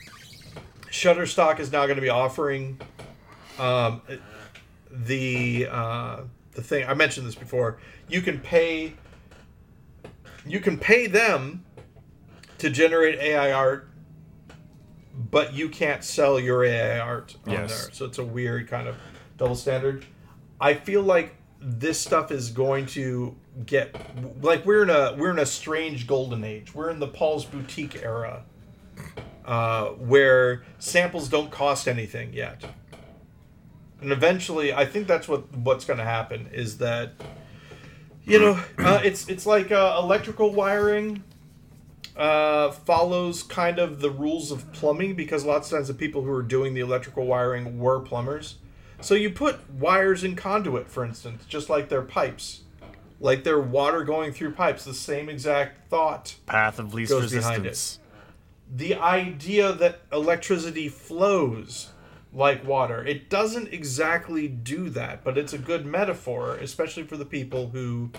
Shutterstock 0.90 1.61
is 1.61 1.70
now 1.70 1.84
going 1.84 1.96
to 1.96 2.02
be 2.02 2.09
offering 2.09 2.80
um 3.59 4.02
the 4.90 5.68
uh 5.70 6.20
the 6.52 6.62
thing 6.62 6.88
I 6.88 6.94
mentioned 6.94 7.26
this 7.26 7.34
before. 7.34 7.78
You 8.09 8.22
can 8.22 8.40
pay 8.40 8.94
you 10.46 10.61
can 10.61 10.78
pay 10.78 11.06
them 11.06 11.64
to 12.59 12.70
generate 12.70 13.18
AI 13.18 13.52
art, 13.52 13.88
but 15.19 15.53
you 15.53 15.69
can't 15.69 16.05
sell 16.05 16.39
your 16.39 16.64
AI 16.64 16.99
art 17.01 17.37
on 17.47 17.53
Yes. 17.53 17.85
there. 17.87 17.93
So 17.95 18.05
it's 18.05 18.19
a 18.19 18.25
weird 18.25 18.69
kind 18.69 18.87
of 18.87 18.95
double 19.37 19.57
standard. 19.57 20.05
I 20.61 20.75
feel 20.75 21.03
like 21.03 21.35
this 21.61 21.99
stuff 22.01 22.31
is 22.31 22.51
going 22.51 22.87
to 22.87 23.35
get 23.66 23.97
like 24.43 24.64
we're 24.64 24.85
in 24.85 24.91
a 24.91 25.14
we're 25.19 25.31
in 25.31 25.41
a 25.41 25.47
strange 25.47 26.07
golden 26.07 26.45
age. 26.45 26.73
We're 26.75 26.91
in 26.91 27.01
the 27.01 27.09
Paul's 27.09 27.45
boutique 27.45 28.01
era, 28.03 28.45
uh, 29.45 29.87
where 29.89 30.62
samples 30.79 31.29
don't 31.29 31.51
cost 31.51 31.89
anything 31.89 32.33
yet. 32.33 32.64
And 34.01 34.12
eventually, 34.12 34.73
I 34.73 34.85
think 34.85 35.09
that's 35.09 35.27
what 35.27 35.53
what's 35.57 35.85
going 35.85 35.99
to 35.99 36.05
happen 36.05 36.49
is 36.53 36.79
that, 36.79 37.14
you 38.25 38.39
know, 38.39 38.61
uh, 38.79 39.01
it's 39.03 39.29
it's 39.29 39.45
like 39.45 39.73
uh, 39.73 39.99
electrical 40.01 40.53
wiring 40.53 41.25
uh, 42.19 42.73
follows 42.73 43.43
kind 43.45 43.79
of 43.79 44.01
the 44.01 44.11
rules 44.11 44.51
of 44.51 44.71
plumbing 44.73 45.14
because 45.14 45.45
lots 45.45 45.71
of 45.71 45.79
times 45.79 45.89
the 45.89 45.95
people 45.95 46.23
who 46.23 46.33
are 46.33 46.43
doing 46.43 46.75
the 46.75 46.81
electrical 46.81 47.25
wiring 47.25 47.79
were 47.79 48.01
plumbers. 48.01 48.57
So 49.01 49.14
you 49.14 49.31
put 49.31 49.71
wires 49.71 50.25
in 50.25 50.35
conduit, 50.35 50.89
for 50.89 51.05
instance, 51.05 51.45
just 51.47 51.71
like 51.71 51.89
their 51.89 52.03
pipes, 52.03 52.62
like 53.21 53.45
their 53.45 53.61
water 53.61 54.03
going 54.03 54.33
through 54.33 54.53
pipes. 54.53 54.85
The 54.85 54.95
same 54.95 55.29
exact 55.29 55.89
thought. 55.89 56.35
Path 56.47 56.81
of 56.81 56.93
least 56.93 57.12
resistance. 57.12 58.01
The 58.75 58.97
idea 58.97 59.73
that 59.73 60.01
electricity 60.12 60.89
flows 60.89 61.91
like 62.33 62.66
water. 62.66 63.05
It 63.05 63.31
doesn't 63.31 63.73
exactly 63.73 64.49
do 64.49 64.91
that, 64.91 65.25
but 65.25 65.39
it's 65.39 65.53
a 65.53 65.59
good 65.59 65.87
metaphor, 65.87 66.57
especially 66.57 67.05
for 67.05 67.16
the 67.16 67.25
people 67.25 67.71
who, 67.71 68.11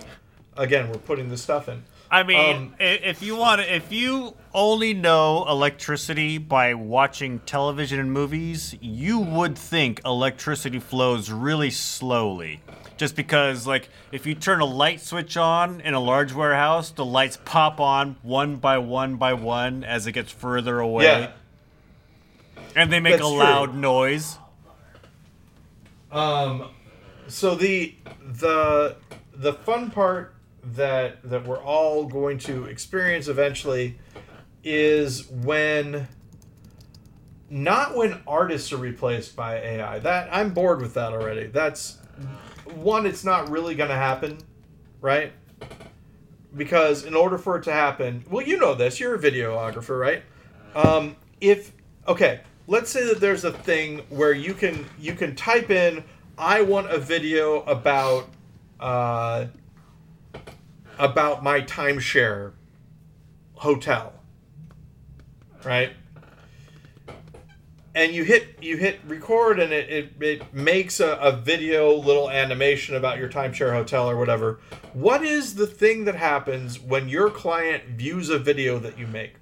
again, 0.56 0.88
we're 0.88 0.98
putting 0.98 1.28
the 1.28 1.36
stuff 1.36 1.68
in. 1.68 1.84
I 2.12 2.24
mean, 2.24 2.56
Um, 2.56 2.74
if 2.80 3.22
you 3.22 3.36
want, 3.36 3.60
if 3.60 3.92
you 3.92 4.34
only 4.52 4.94
know 4.94 5.44
electricity 5.48 6.38
by 6.38 6.74
watching 6.74 7.38
television 7.40 8.00
and 8.00 8.12
movies, 8.12 8.74
you 8.80 9.20
would 9.20 9.56
think 9.56 10.00
electricity 10.04 10.80
flows 10.80 11.30
really 11.30 11.70
slowly. 11.70 12.62
Just 12.96 13.14
because, 13.14 13.64
like, 13.66 13.88
if 14.10 14.26
you 14.26 14.34
turn 14.34 14.60
a 14.60 14.64
light 14.64 15.00
switch 15.00 15.36
on 15.36 15.80
in 15.82 15.94
a 15.94 16.00
large 16.00 16.32
warehouse, 16.32 16.90
the 16.90 17.04
lights 17.04 17.38
pop 17.44 17.78
on 17.80 18.16
one 18.22 18.56
by 18.56 18.78
one 18.78 19.14
by 19.16 19.32
one 19.32 19.84
as 19.84 20.06
it 20.08 20.12
gets 20.12 20.32
further 20.32 20.80
away, 20.80 21.04
Yeah. 21.04 21.30
and 22.74 22.92
they 22.92 22.98
make 23.00 23.12
That's 23.18 23.22
a 23.22 23.30
true. 23.30 23.38
loud 23.38 23.74
noise. 23.76 24.36
Um, 26.10 26.70
so 27.28 27.54
the 27.54 27.94
the 28.20 28.96
the 29.32 29.52
fun 29.52 29.90
part 29.92 30.34
that 30.62 31.22
that 31.28 31.46
we're 31.46 31.62
all 31.62 32.04
going 32.04 32.38
to 32.38 32.64
experience 32.66 33.28
eventually 33.28 33.98
is 34.62 35.28
when 35.28 36.08
not 37.48 37.96
when 37.96 38.20
artists 38.26 38.72
are 38.72 38.76
replaced 38.76 39.34
by 39.34 39.56
AI. 39.56 39.98
That 39.98 40.28
I'm 40.32 40.52
bored 40.52 40.80
with 40.80 40.94
that 40.94 41.12
already. 41.12 41.46
That's 41.46 41.98
one. 42.74 43.06
It's 43.06 43.24
not 43.24 43.50
really 43.50 43.74
going 43.74 43.90
to 43.90 43.96
happen, 43.96 44.38
right? 45.00 45.32
Because 46.56 47.04
in 47.04 47.14
order 47.14 47.38
for 47.38 47.56
it 47.56 47.64
to 47.64 47.72
happen, 47.72 48.24
well, 48.28 48.46
you 48.46 48.58
know 48.58 48.74
this. 48.74 49.00
You're 49.00 49.14
a 49.14 49.18
videographer, 49.18 49.98
right? 49.98 50.22
Um, 50.74 51.16
if 51.40 51.72
okay, 52.06 52.40
let's 52.66 52.90
say 52.90 53.04
that 53.06 53.20
there's 53.20 53.44
a 53.44 53.52
thing 53.52 54.02
where 54.10 54.32
you 54.32 54.54
can 54.54 54.86
you 54.98 55.14
can 55.14 55.34
type 55.34 55.70
in 55.70 56.04
I 56.40 56.62
want 56.62 56.90
a 56.90 56.98
video 56.98 57.60
about 57.64 58.26
uh, 58.80 59.46
about 61.00 61.42
my 61.42 61.60
timeshare 61.62 62.52
hotel, 63.54 64.12
right? 65.64 65.92
And 67.94 68.12
you 68.12 68.22
hit 68.22 68.56
you 68.60 68.76
hit 68.76 69.00
record 69.06 69.58
and 69.58 69.72
it, 69.72 69.90
it, 69.90 70.22
it 70.22 70.54
makes 70.54 71.00
a, 71.00 71.12
a 71.16 71.32
video 71.32 71.92
little 71.92 72.30
animation 72.30 72.94
about 72.94 73.18
your 73.18 73.28
timeshare 73.28 73.72
hotel 73.72 74.08
or 74.08 74.16
whatever. 74.16 74.60
What 74.92 75.24
is 75.24 75.56
the 75.56 75.66
thing 75.66 76.04
that 76.04 76.14
happens 76.14 76.78
when 76.78 77.08
your 77.08 77.30
client 77.30 77.84
views 77.96 78.30
a 78.30 78.38
video 78.38 78.78
that 78.78 78.96
you 78.96 79.06
make? 79.06 79.34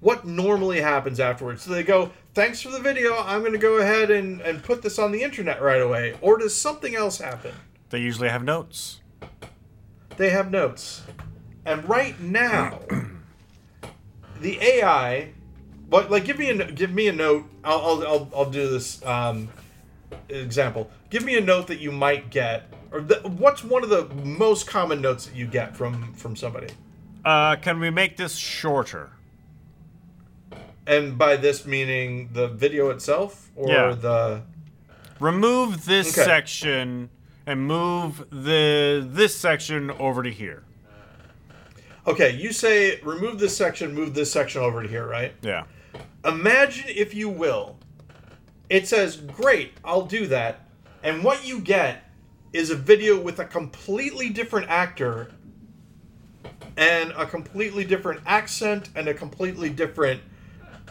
what 0.00 0.26
normally 0.26 0.80
happens 0.80 1.20
afterwards? 1.20 1.62
So 1.62 1.70
they 1.70 1.82
go, 1.82 2.10
thanks 2.34 2.60
for 2.60 2.70
the 2.70 2.80
video. 2.80 3.16
I'm 3.18 3.40
going 3.40 3.52
to 3.52 3.58
go 3.58 3.76
ahead 3.76 4.10
and, 4.10 4.40
and 4.40 4.62
put 4.62 4.82
this 4.82 4.98
on 4.98 5.12
the 5.12 5.22
internet 5.22 5.62
right 5.62 5.80
away. 5.80 6.18
Or 6.20 6.38
does 6.38 6.56
something 6.56 6.96
else 6.96 7.18
happen? 7.18 7.54
They 7.90 8.00
usually 8.00 8.28
have 8.28 8.42
notes. 8.42 8.99
They 10.20 10.28
have 10.28 10.50
notes. 10.50 11.00
And 11.64 11.88
right 11.88 12.20
now, 12.20 12.80
the 14.42 14.58
AI, 14.60 15.30
but 15.88 16.10
like, 16.10 16.26
give 16.26 16.38
me 16.38 16.50
a 16.50 16.70
give 16.70 16.92
me 16.92 17.08
a 17.08 17.12
note. 17.12 17.46
I'll 17.64 17.78
I'll 17.78 18.06
I'll, 18.06 18.30
I'll 18.36 18.50
do 18.50 18.68
this 18.68 19.02
um, 19.06 19.48
example. 20.28 20.90
Give 21.08 21.24
me 21.24 21.38
a 21.38 21.40
note 21.40 21.68
that 21.68 21.78
you 21.80 21.90
might 21.90 22.28
get, 22.28 22.70
or 22.92 23.00
th- 23.00 23.22
what's 23.22 23.64
one 23.64 23.82
of 23.82 23.88
the 23.88 24.14
most 24.22 24.66
common 24.66 25.00
notes 25.00 25.24
that 25.24 25.34
you 25.34 25.46
get 25.46 25.74
from 25.74 26.12
from 26.12 26.36
somebody? 26.36 26.68
Uh, 27.24 27.56
can 27.56 27.80
we 27.80 27.88
make 27.88 28.18
this 28.18 28.36
shorter? 28.36 29.12
And 30.86 31.16
by 31.16 31.36
this 31.36 31.64
meaning 31.64 32.28
the 32.34 32.46
video 32.46 32.90
itself, 32.90 33.50
or 33.56 33.70
Yeah. 33.70 33.94
the 33.94 34.42
Remove 35.18 35.86
this 35.86 36.08
Okay. 36.08 36.26
section 36.26 37.08
and 37.50 37.66
move 37.66 38.24
the 38.30 39.04
this 39.04 39.36
section 39.36 39.90
over 39.90 40.22
to 40.22 40.30
here. 40.30 40.62
Okay, 42.06 42.30
you 42.36 42.52
say 42.52 43.00
remove 43.02 43.40
this 43.40 43.56
section, 43.56 43.92
move 43.92 44.14
this 44.14 44.32
section 44.32 44.62
over 44.62 44.82
to 44.82 44.88
here, 44.88 45.06
right? 45.06 45.34
Yeah. 45.42 45.64
Imagine, 46.24 46.84
if 46.88 47.12
you 47.12 47.28
will, 47.28 47.76
it 48.68 48.86
says, 48.86 49.16
Great, 49.16 49.72
I'll 49.84 50.06
do 50.06 50.28
that. 50.28 50.68
And 51.02 51.24
what 51.24 51.44
you 51.44 51.58
get 51.60 52.08
is 52.52 52.70
a 52.70 52.76
video 52.76 53.20
with 53.20 53.40
a 53.40 53.44
completely 53.44 54.28
different 54.28 54.68
actor 54.70 55.32
and 56.76 57.10
a 57.12 57.26
completely 57.26 57.84
different 57.84 58.20
accent 58.26 58.90
and 58.94 59.08
a 59.08 59.14
completely 59.14 59.70
different 59.70 60.20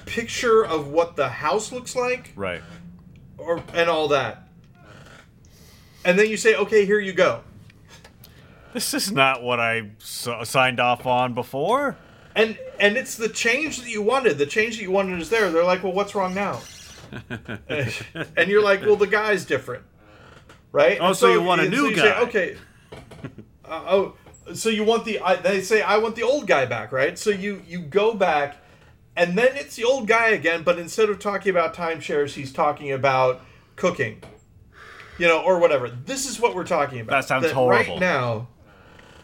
picture 0.06 0.66
of 0.66 0.88
what 0.90 1.16
the 1.16 1.30
house 1.30 1.72
looks 1.72 1.96
like 1.96 2.34
Right. 2.36 2.62
or 3.38 3.64
and 3.74 3.90
all 3.90 4.10
that. 4.10 4.49
And 6.10 6.18
then 6.18 6.28
you 6.28 6.38
say, 6.38 6.56
"Okay, 6.56 6.86
here 6.88 7.00
you 7.00 7.14
go." 7.14 7.42
This 8.74 8.94
is 8.96 9.12
not 9.12 9.44
what 9.44 9.60
I 9.60 9.92
s- 10.02 10.28
signed 10.46 10.80
off 10.80 11.06
on 11.06 11.34
before. 11.36 11.98
And 12.36 12.58
and 12.80 12.98
it's 12.98 13.16
the 13.16 13.30
change 13.30 13.80
that 13.82 13.90
you 13.90 14.02
wanted. 14.02 14.38
The 14.40 14.46
change 14.48 14.78
that 14.78 14.82
you 14.84 14.92
wanted 14.92 15.22
is 15.22 15.30
there. 15.30 15.52
They're 15.52 15.64
like, 15.64 15.84
"Well, 15.84 15.94
what's 15.94 16.16
wrong 16.16 16.34
now?" 16.34 16.62
and 17.30 18.48
you're 18.50 18.64
like, 18.64 18.82
"Well, 18.82 18.96
the 18.96 19.08
guy's 19.08 19.46
different." 19.46 19.84
Right? 20.72 20.98
Oh, 21.00 21.08
And 21.08 21.16
so 21.16 21.32
you 21.32 21.42
want 21.44 21.62
a 21.62 21.70
new 21.70 21.90
say, 21.96 21.96
guy. 21.96 22.22
okay. 22.22 22.58
Uh, 23.66 23.84
oh, 23.88 24.16
so 24.54 24.70
you 24.70 24.84
want 24.84 25.06
the 25.06 25.20
I, 25.20 25.36
they 25.36 25.62
say 25.62 25.82
I 25.84 25.98
want 25.98 26.16
the 26.16 26.24
old 26.24 26.48
guy 26.48 26.66
back, 26.66 26.92
right? 26.92 27.18
So 27.20 27.30
you 27.30 27.62
you 27.68 27.80
go 27.82 28.14
back 28.16 28.58
and 29.16 29.38
then 29.38 29.50
it's 29.56 29.76
the 29.76 29.84
old 29.84 30.08
guy 30.08 30.30
again, 30.30 30.64
but 30.64 30.80
instead 30.80 31.10
of 31.10 31.20
talking 31.20 31.52
about 31.52 31.76
timeshares, 31.76 32.34
he's 32.34 32.52
talking 32.54 32.92
about 32.92 33.42
cooking. 33.76 34.22
You 35.20 35.28
know, 35.28 35.42
or 35.42 35.60
whatever. 35.60 35.90
This 35.90 36.28
is 36.28 36.40
what 36.40 36.56
we're 36.56 36.66
talking 36.66 37.02
about. 37.02 37.12
That 37.12 37.28
sounds 37.28 37.52
horrible. 37.52 37.94
Right 37.94 38.00
now, 38.00 38.48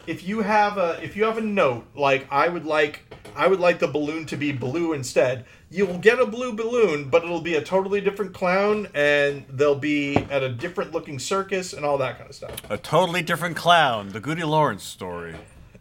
if 0.06 0.26
you 0.26 0.42
have 0.42 0.78
a 0.78 1.02
if 1.02 1.16
you 1.16 1.24
have 1.24 1.38
a 1.38 1.42
note 1.42 1.86
like 1.94 2.26
I 2.30 2.48
would 2.48 2.64
like 2.64 3.02
I 3.34 3.46
would 3.46 3.60
like 3.60 3.78
the 3.78 3.88
balloon 3.88 4.26
to 4.26 4.36
be 4.36 4.52
blue 4.52 4.92
instead, 4.92 5.44
you 5.70 5.84
will 5.86 5.98
get 5.98 6.18
a 6.18 6.26
blue 6.26 6.54
balloon, 6.54 7.10
but 7.10 7.24
it'll 7.24 7.40
be 7.40 7.56
a 7.56 7.62
totally 7.62 8.00
different 8.00 8.32
clown 8.32 8.88
and 8.94 9.44
they'll 9.50 9.74
be 9.74 10.16
at 10.16 10.42
a 10.42 10.48
different 10.48 10.92
looking 10.92 11.18
circus 11.18 11.72
and 11.72 11.84
all 11.84 11.98
that 11.98 12.18
kind 12.18 12.30
of 12.30 12.36
stuff. 12.36 12.70
A 12.70 12.78
totally 12.78 13.22
different 13.22 13.56
clown. 13.56 14.10
The 14.10 14.20
Gude 14.20 14.44
Laurance 14.44 14.84
story. 14.84 15.34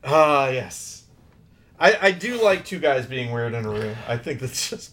Ah, 0.04 0.50
yes. 0.50 1.04
I, 1.80 1.98
I 2.02 2.12
do 2.12 2.42
like 2.42 2.66
two 2.66 2.80
guys 2.80 3.06
being 3.06 3.32
weird 3.32 3.54
in 3.54 3.66
a 3.66 3.70
room. 3.70 3.96
I 4.08 4.18
think 4.18 4.40
that's 4.40 4.70
just 4.70 4.92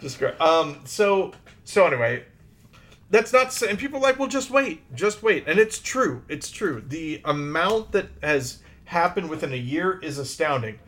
just 0.00 0.18
great. 0.18 0.40
Um, 0.40 0.80
so 0.84 1.32
so 1.64 1.86
anyway, 1.86 2.24
that's 3.10 3.32
not 3.32 3.60
and 3.62 3.78
people 3.78 3.98
are 3.98 4.02
like, 4.02 4.18
well, 4.18 4.28
just 4.28 4.50
wait, 4.50 4.94
just 4.94 5.22
wait, 5.22 5.44
and 5.46 5.58
it's 5.58 5.78
true, 5.78 6.22
it's 6.28 6.50
true. 6.50 6.82
The 6.86 7.20
amount 7.24 7.92
that 7.92 8.08
has 8.22 8.58
happened 8.84 9.28
within 9.30 9.52
a 9.52 9.56
year 9.56 9.98
is 10.00 10.18
astounding. 10.18 10.78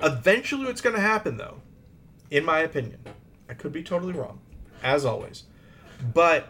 Eventually, 0.00 0.66
what's 0.66 0.80
going 0.80 0.94
to 0.96 1.00
happen, 1.02 1.36
though, 1.36 1.60
in 2.30 2.44
my 2.44 2.60
opinion, 2.60 3.00
I 3.48 3.54
could 3.54 3.72
be 3.72 3.82
totally 3.82 4.12
wrong, 4.12 4.40
as 4.82 5.04
always, 5.04 5.44
but 6.14 6.48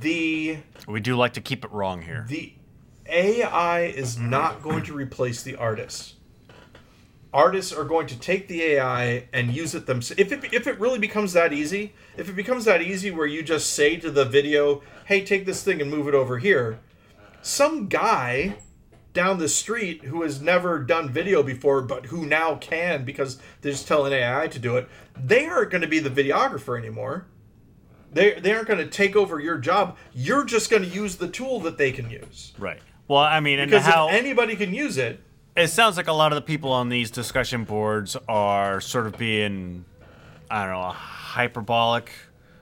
the 0.00 0.58
We 0.86 1.00
do 1.00 1.16
like 1.16 1.32
to 1.34 1.40
keep 1.40 1.64
it 1.64 1.70
wrong 1.72 2.02
here. 2.02 2.24
the 2.28 2.52
AI 3.06 3.82
is 3.82 4.18
not 4.18 4.62
going 4.62 4.82
to 4.84 4.94
replace 4.94 5.42
the 5.42 5.56
artists. 5.56 6.14
Artists 7.34 7.72
are 7.72 7.82
going 7.82 8.06
to 8.06 8.18
take 8.18 8.46
the 8.46 8.62
AI 8.62 9.26
and 9.32 9.52
use 9.52 9.74
it 9.74 9.86
themselves. 9.86 10.20
If 10.20 10.30
it, 10.30 10.54
if 10.54 10.68
it 10.68 10.78
really 10.78 11.00
becomes 11.00 11.32
that 11.32 11.52
easy, 11.52 11.92
if 12.16 12.28
it 12.28 12.36
becomes 12.36 12.64
that 12.64 12.80
easy 12.80 13.10
where 13.10 13.26
you 13.26 13.42
just 13.42 13.72
say 13.72 13.96
to 13.96 14.10
the 14.10 14.24
video, 14.24 14.82
hey, 15.06 15.24
take 15.24 15.44
this 15.44 15.64
thing 15.64 15.80
and 15.80 15.90
move 15.90 16.06
it 16.06 16.14
over 16.14 16.38
here, 16.38 16.78
some 17.42 17.88
guy 17.88 18.56
down 19.12 19.38
the 19.38 19.48
street 19.48 20.04
who 20.04 20.22
has 20.22 20.40
never 20.40 20.78
done 20.78 21.08
video 21.08 21.42
before 21.42 21.82
but 21.82 22.06
who 22.06 22.24
now 22.24 22.54
can 22.54 23.04
because 23.04 23.38
they're 23.62 23.72
just 23.72 23.88
tell 23.88 24.06
an 24.06 24.12
AI 24.12 24.46
to 24.46 24.60
do 24.60 24.76
it, 24.76 24.88
they 25.16 25.46
aren't 25.46 25.72
going 25.72 25.82
to 25.82 25.88
be 25.88 25.98
the 25.98 26.10
videographer 26.10 26.78
anymore. 26.78 27.26
They, 28.12 28.38
they 28.38 28.52
aren't 28.52 28.68
going 28.68 28.78
to 28.78 28.86
take 28.88 29.16
over 29.16 29.40
your 29.40 29.58
job. 29.58 29.96
You're 30.12 30.44
just 30.44 30.70
going 30.70 30.84
to 30.84 30.88
use 30.88 31.16
the 31.16 31.28
tool 31.28 31.58
that 31.60 31.78
they 31.78 31.90
can 31.90 32.10
use. 32.10 32.52
Right. 32.58 32.80
Well, 33.08 33.18
I 33.18 33.40
mean, 33.40 33.58
and 33.58 33.68
Because 33.68 33.86
how 33.86 34.08
if 34.08 34.14
anybody 34.14 34.54
can 34.54 34.72
use 34.72 34.98
it, 34.98 35.20
it 35.56 35.68
sounds 35.68 35.96
like 35.96 36.08
a 36.08 36.12
lot 36.12 36.32
of 36.32 36.36
the 36.36 36.42
people 36.42 36.72
on 36.72 36.88
these 36.88 37.10
discussion 37.10 37.64
boards 37.64 38.16
are 38.28 38.80
sort 38.80 39.06
of 39.06 39.16
being, 39.16 39.84
I 40.50 40.64
don't 40.64 40.74
know, 40.74 40.88
hyperbolic 40.88 42.10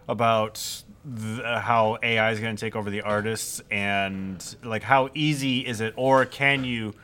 about 0.09 0.83
th- 1.05 1.43
how 1.43 1.99
AI 2.03 2.31
is 2.33 2.41
going 2.41 2.55
to 2.55 2.61
take 2.61 2.77
over 2.77 2.91
the 2.91 3.01
artists 3.03 3.63
and 3.71 4.57
like 4.63 4.83
how 4.83 5.09
easy 5.15 5.61
is 5.67 5.81
it, 5.81 5.95
or 5.97 6.25
can 6.27 6.65
you, 6.65 6.95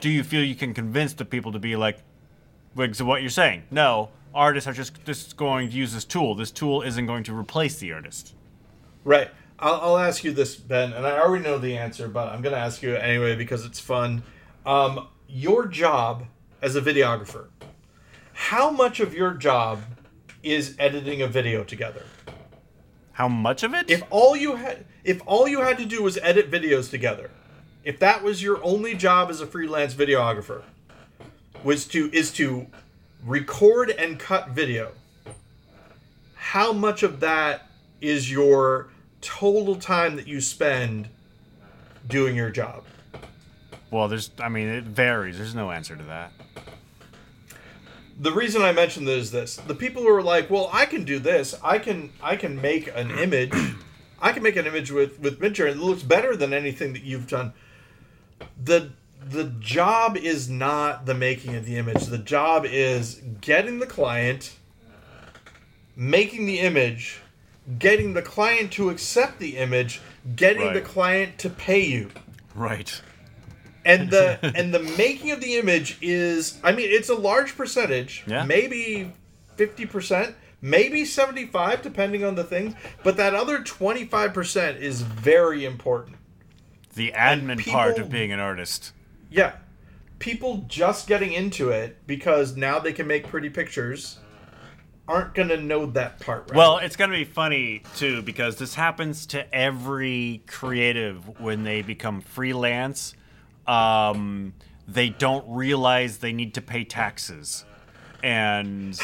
do 0.00 0.08
you 0.08 0.22
feel 0.22 0.42
you 0.44 0.54
can 0.54 0.74
convince 0.74 1.12
the 1.14 1.24
people 1.24 1.52
to 1.52 1.58
be 1.58 1.76
like, 1.76 1.98
Wigs, 2.74 2.98
so 2.98 3.04
what 3.04 3.20
you're 3.20 3.28
saying? 3.30 3.64
No, 3.70 4.08
artists 4.34 4.66
are 4.66 4.72
just 4.72 5.04
just 5.04 5.36
going 5.36 5.68
to 5.68 5.76
use 5.76 5.92
this 5.92 6.06
tool. 6.06 6.34
This 6.34 6.50
tool 6.50 6.80
isn't 6.80 7.04
going 7.04 7.22
to 7.24 7.36
replace 7.38 7.76
the 7.78 7.92
artist. 7.92 8.34
right? 9.04 9.28
I'll, 9.58 9.74
I'll 9.80 9.98
ask 9.98 10.24
you 10.24 10.32
this, 10.32 10.56
Ben, 10.56 10.92
and 10.94 11.06
I 11.06 11.18
already 11.20 11.44
know 11.44 11.58
the 11.58 11.76
answer, 11.76 12.08
but 12.08 12.32
I'm 12.32 12.40
going 12.40 12.54
to 12.54 12.58
ask 12.58 12.82
you 12.82 12.96
anyway 12.96 13.36
because 13.36 13.66
it's 13.66 13.78
fun. 13.78 14.22
Um, 14.64 15.06
your 15.32 15.66
job 15.66 16.26
as 16.60 16.76
a 16.76 16.80
videographer, 16.82 17.46
how 18.34 18.70
much 18.70 19.00
of 19.00 19.14
your 19.14 19.32
job 19.32 19.80
is 20.42 20.76
editing 20.78 21.22
a 21.22 21.26
video 21.26 21.64
together? 21.64 22.04
How 23.12 23.28
much 23.28 23.62
of 23.62 23.72
it? 23.72 23.90
If 23.90 24.02
all 24.10 24.36
you 24.36 24.56
had, 24.56 24.84
if 25.04 25.22
all 25.26 25.48
you 25.48 25.62
had 25.62 25.78
to 25.78 25.86
do 25.86 26.02
was 26.02 26.18
edit 26.18 26.50
videos 26.50 26.90
together, 26.90 27.30
if 27.82 27.98
that 27.98 28.22
was 28.22 28.42
your 28.42 28.62
only 28.62 28.94
job 28.94 29.30
as 29.30 29.40
a 29.40 29.46
freelance 29.46 29.94
videographer, 29.94 30.62
was 31.64 31.86
to 31.88 32.10
is 32.12 32.30
to 32.32 32.66
record 33.24 33.90
and 33.90 34.18
cut 34.18 34.50
video. 34.50 34.92
How 36.34 36.72
much 36.72 37.02
of 37.02 37.20
that 37.20 37.68
is 38.00 38.30
your 38.30 38.90
total 39.22 39.76
time 39.76 40.16
that 40.16 40.26
you 40.26 40.40
spend 40.42 41.08
doing 42.06 42.36
your 42.36 42.50
job? 42.50 42.84
Well, 43.92 44.08
there's, 44.08 44.30
I 44.40 44.48
mean, 44.48 44.68
it 44.68 44.84
varies. 44.84 45.36
There's 45.36 45.54
no 45.54 45.70
answer 45.70 45.94
to 45.94 46.02
that. 46.04 46.32
the 48.18 48.32
reason 48.32 48.62
I 48.62 48.72
mentioned 48.72 49.06
this 49.06 49.24
is 49.24 49.30
this: 49.30 49.56
the 49.56 49.74
people 49.74 50.02
who 50.02 50.08
are 50.08 50.22
like, 50.22 50.50
"Well, 50.50 50.70
I 50.72 50.86
can 50.86 51.04
do 51.04 51.18
this. 51.18 51.54
I 51.62 51.78
can 51.78 52.10
I 52.22 52.36
can 52.36 52.60
make 52.60 52.88
an 52.88 53.10
image. 53.26 53.52
I 54.20 54.32
can 54.32 54.42
make 54.42 54.56
an 54.56 54.66
image 54.66 54.90
with 54.90 55.20
with 55.20 55.40
Midjourney 55.40 55.74
that 55.74 55.82
looks 55.82 56.02
better 56.02 56.34
than 56.34 56.52
anything 56.52 56.94
that 56.94 57.02
you've 57.02 57.28
done." 57.28 57.52
The 58.62 58.90
the 59.24 59.44
job 59.60 60.16
is 60.16 60.48
not 60.48 61.06
the 61.06 61.14
making 61.14 61.54
of 61.54 61.64
the 61.64 61.76
image. 61.76 62.06
The 62.06 62.18
job 62.18 62.64
is 62.66 63.20
getting 63.40 63.78
the 63.78 63.86
client, 63.86 64.56
making 65.94 66.46
the 66.46 66.58
image, 66.58 67.20
getting 67.78 68.14
the 68.14 68.22
client 68.22 68.72
to 68.72 68.90
accept 68.90 69.38
the 69.38 69.58
image, 69.58 70.00
getting 70.34 70.72
the 70.72 70.80
client 70.80 71.38
to 71.38 71.50
pay 71.50 71.84
you 71.84 72.10
Right. 72.54 73.00
And 73.84 74.10
the 74.10 74.38
and 74.56 74.72
the 74.72 74.78
making 74.96 75.30
of 75.30 75.40
the 75.40 75.56
image 75.56 75.98
is 76.00 76.58
i 76.62 76.72
mean 76.72 76.88
it's 76.90 77.08
a 77.08 77.14
large 77.14 77.56
percentage 77.56 78.24
Yeah. 78.26 78.44
maybe 78.44 79.12
50% 79.56 80.34
maybe 80.60 81.04
75 81.04 81.82
depending 81.82 82.24
on 82.24 82.34
the 82.34 82.44
thing 82.44 82.76
but 83.02 83.16
that 83.16 83.34
other 83.34 83.58
25% 83.60 84.80
is 84.80 85.02
very 85.02 85.64
important 85.64 86.16
The 86.94 87.12
admin 87.16 87.64
part 87.70 87.98
of 87.98 88.10
being 88.10 88.32
an 88.32 88.40
artist. 88.40 88.92
yeah 89.30 89.52
people 90.18 90.64
just 90.68 91.08
getting 91.08 91.32
into 91.32 91.70
it 91.70 91.98
because 92.06 92.56
now 92.56 92.78
they 92.78 92.92
can 92.92 93.06
make 93.08 93.26
pretty 93.26 93.50
pictures 93.50 94.18
aren't 95.08 95.34
gonna 95.34 95.56
know 95.56 95.84
that 95.86 96.20
part 96.20 96.42
right 96.48 96.56
Well, 96.56 96.78
it's 96.78 96.94
going 96.94 97.10
to 97.10 97.16
be 97.16 97.24
funny 97.24 97.82
too 97.96 98.22
because 98.22 98.56
this 98.56 98.74
happens 98.76 99.26
to 99.26 99.52
every 99.52 100.42
creative 100.46 101.40
when 101.40 101.64
they 101.64 101.82
become 101.82 102.20
freelance. 102.20 103.14
Um, 103.66 104.54
they 104.88 105.08
don't 105.10 105.44
realize 105.48 106.18
they 106.18 106.32
need 106.32 106.54
to 106.54 106.60
pay 106.62 106.84
taxes, 106.84 107.64
and 108.22 109.00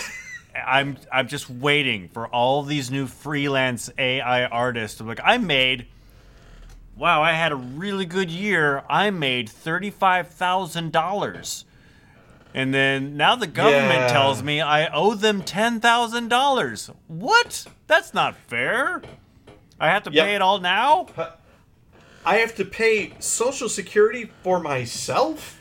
I'm 0.66 0.96
I'm 1.12 1.28
just 1.28 1.48
waiting 1.48 2.08
for 2.08 2.26
all 2.28 2.62
these 2.62 2.90
new 2.90 3.06
freelance 3.06 3.90
AI 3.98 4.46
artists. 4.46 5.00
I'm 5.00 5.06
like, 5.06 5.20
I 5.22 5.38
made. 5.38 5.86
Wow, 6.96 7.22
I 7.22 7.32
had 7.32 7.52
a 7.52 7.56
really 7.56 8.06
good 8.06 8.28
year. 8.30 8.82
I 8.90 9.10
made 9.10 9.48
thirty-five 9.48 10.28
thousand 10.28 10.90
dollars. 10.92 11.64
And 12.54 12.74
then 12.74 13.16
now 13.16 13.36
the 13.36 13.46
government 13.46 14.00
Yeah. 14.00 14.08
tells 14.12 14.42
me 14.42 14.60
I 14.60 14.86
owe 14.92 15.14
them 15.14 15.42
ten 15.42 15.78
thousand 15.80 16.28
dollars. 16.28 16.90
What? 17.06 17.66
That's 17.86 18.12
not 18.14 18.34
fair. 18.48 19.02
I 19.78 19.88
have 19.90 20.02
to 20.04 20.10
Yep. 20.10 20.24
pay 20.26 20.34
it 20.34 20.42
all 20.42 20.58
now. 20.58 21.06
I 22.28 22.36
have 22.40 22.54
to 22.56 22.66
pay 22.66 23.14
Social 23.20 23.70
Security 23.70 24.30
for 24.42 24.60
myself. 24.60 25.58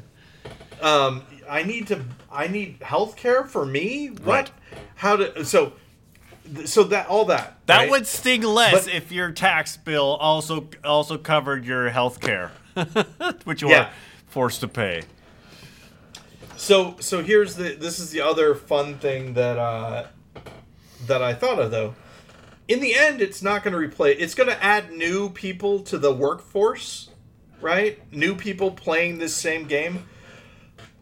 um, 0.82 1.22
I 1.48 1.62
need 1.62 1.86
to. 1.86 2.02
I 2.28 2.48
need 2.48 2.82
health 2.82 3.14
care 3.14 3.44
for 3.44 3.64
me. 3.64 4.08
What? 4.08 4.26
Right. 4.26 4.50
How 4.96 5.14
to? 5.14 5.44
So, 5.44 5.74
so 6.64 6.82
that 6.82 7.06
all 7.06 7.26
that. 7.26 7.60
That 7.66 7.76
right? 7.82 7.90
would 7.90 8.08
sting 8.08 8.42
less 8.42 8.86
But- 8.86 8.94
if 8.94 9.12
your 9.12 9.30
tax 9.30 9.76
bill 9.76 10.16
also 10.16 10.68
also 10.82 11.18
covered 11.18 11.64
your 11.64 11.88
health 11.90 12.20
care, 12.20 12.50
which 13.44 13.62
you 13.62 13.68
Yeah. 13.68 13.82
are 13.84 13.90
forced 14.26 14.62
to 14.62 14.68
pay. 14.68 15.04
So 16.56 16.96
so 16.98 17.22
here's 17.22 17.54
the. 17.54 17.76
This 17.76 18.00
is 18.00 18.10
the 18.10 18.22
other 18.22 18.56
fun 18.56 18.98
thing 18.98 19.34
that 19.34 19.56
uh, 19.56 20.06
that 21.06 21.22
I 21.22 21.32
thought 21.32 21.60
of 21.60 21.70
though. 21.70 21.94
In 22.68 22.80
the 22.80 22.94
end, 22.94 23.20
it's 23.20 23.42
not 23.42 23.62
going 23.62 23.72
to 23.72 23.78
replace. 23.78 24.16
It's 24.20 24.34
going 24.34 24.48
to 24.48 24.62
add 24.62 24.92
new 24.92 25.30
people 25.30 25.80
to 25.80 25.98
the 25.98 26.12
workforce, 26.12 27.10
right? 27.60 28.00
New 28.12 28.34
people 28.34 28.72
playing 28.72 29.18
this 29.18 29.34
same 29.34 29.66
game. 29.66 30.08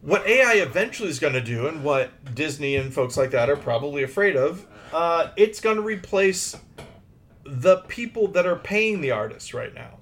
What 0.01 0.25
AI 0.27 0.55
eventually 0.55 1.09
is 1.09 1.17
going 1.17 1.33
to 1.33 1.41
do, 1.41 1.67
and 1.67 1.83
what 1.83 2.35
Disney 2.35 2.75
and 2.75 2.93
folks 2.93 3.17
like 3.17 3.31
that 3.31 3.49
are 3.49 3.55
probably 3.55 4.03
afraid 4.03 4.35
of, 4.35 4.67
uh, 4.93 5.29
it's 5.35 5.59
going 5.59 5.77
to 5.77 5.81
replace 5.81 6.55
the 7.43 7.77
people 7.87 8.27
that 8.29 8.45
are 8.45 8.55
paying 8.55 9.01
the 9.01 9.11
artists 9.11 9.53
right 9.53 9.73
now. 9.73 9.97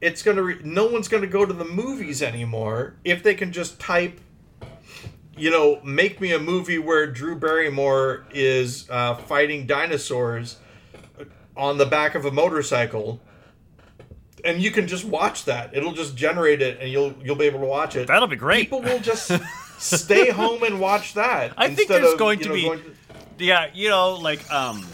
It's 0.00 0.22
going 0.22 0.36
to. 0.36 0.42
Re- 0.42 0.60
no 0.62 0.86
one's 0.86 1.08
going 1.08 1.22
to 1.22 1.28
go 1.28 1.46
to 1.46 1.52
the 1.52 1.64
movies 1.64 2.22
anymore 2.22 2.96
if 3.04 3.22
they 3.22 3.34
can 3.34 3.52
just 3.52 3.80
type 3.80 4.20
you 5.36 5.50
know, 5.50 5.80
make 5.84 6.20
me 6.20 6.32
a 6.32 6.38
movie 6.38 6.78
where 6.78 7.06
Drew 7.06 7.36
Barrymore 7.36 8.24
is 8.32 8.88
uh, 8.90 9.14
fighting 9.14 9.66
dinosaurs 9.66 10.56
on 11.56 11.78
the 11.78 11.86
back 11.86 12.14
of 12.14 12.24
a 12.24 12.30
motorcycle, 12.30 13.20
and 14.44 14.62
you 14.62 14.70
can 14.70 14.86
just 14.86 15.04
watch 15.04 15.44
that. 15.44 15.76
It'll 15.76 15.92
just 15.92 16.16
generate 16.16 16.62
it, 16.62 16.78
and 16.80 16.90
you'll 16.90 17.14
you'll 17.22 17.36
be 17.36 17.46
able 17.46 17.60
to 17.60 17.66
watch 17.66 17.96
it. 17.96 18.08
That'll 18.08 18.28
be 18.28 18.36
great. 18.36 18.64
People 18.64 18.82
will 18.82 19.00
just 19.00 19.30
stay 19.78 20.30
home 20.30 20.62
and 20.62 20.80
watch 20.80 21.14
that. 21.14 21.52
I 21.58 21.74
think 21.74 21.88
there's 21.88 22.12
of, 22.12 22.18
going 22.18 22.38
you 22.38 22.44
to 22.44 22.48
know, 22.50 22.54
be- 22.54 22.62
going 22.62 22.82
Yeah, 23.38 23.68
you 23.74 23.88
know, 23.90 24.14
like 24.14 24.50
um, 24.50 24.86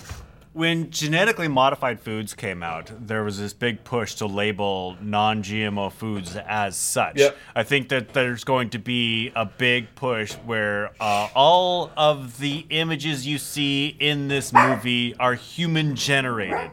when 0.53 0.91
genetically 0.91 1.49
modified 1.49 2.01
foods 2.01 2.35
came 2.35 2.63
out, 2.63 2.91
there 3.01 3.25
was 3.25 3.39
this 3.39 3.55
big 3.55 3.85
push 3.85 4.15
to 4.17 4.27
label 4.27 4.97
non-GMO 5.01 5.91
foods 5.93 6.37
as 6.37 6.77
such. 6.77 7.19
Yep. 7.19 7.37
I 7.57 7.63
think 7.63 7.89
that 7.89 8.13
there's 8.13 8.45
going 8.45 8.71
to 8.71 8.79
be 8.79 9.33
a 9.35 9.47
big 9.47 9.95
push 9.95 10.35
where 10.35 10.91
uh, 11.01 11.29
all 11.35 11.91
of 11.97 12.39
the 12.39 12.67
images 12.69 13.27
you 13.27 13.39
see 13.39 13.97
in 13.99 14.29
this 14.29 14.53
movie 14.53 15.15
are 15.17 15.35
human 15.35 15.97
generated. 15.97 16.73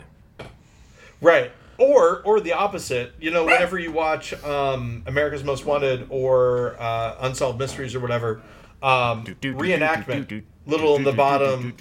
Right. 1.22 1.52
Or 1.78 2.22
or 2.24 2.42
the 2.42 2.52
opposite. 2.52 3.14
You 3.22 3.32
know, 3.32 3.46
whenever 3.46 3.80
you 3.80 3.94
watch 3.94 4.34
um, 4.44 5.04
America's 5.06 5.46
Most 5.46 5.66
Wanted 5.66 6.08
or 6.10 6.76
uh, 6.78 7.16
Unsolved 7.22 7.58
Mysteries 7.58 7.96
or 7.96 8.02
whatever, 8.02 8.42
um, 8.84 9.24
reenactment, 9.26 10.44
little 10.66 10.98
in 10.98 11.04
the 11.04 11.14
bottom, 11.14 11.74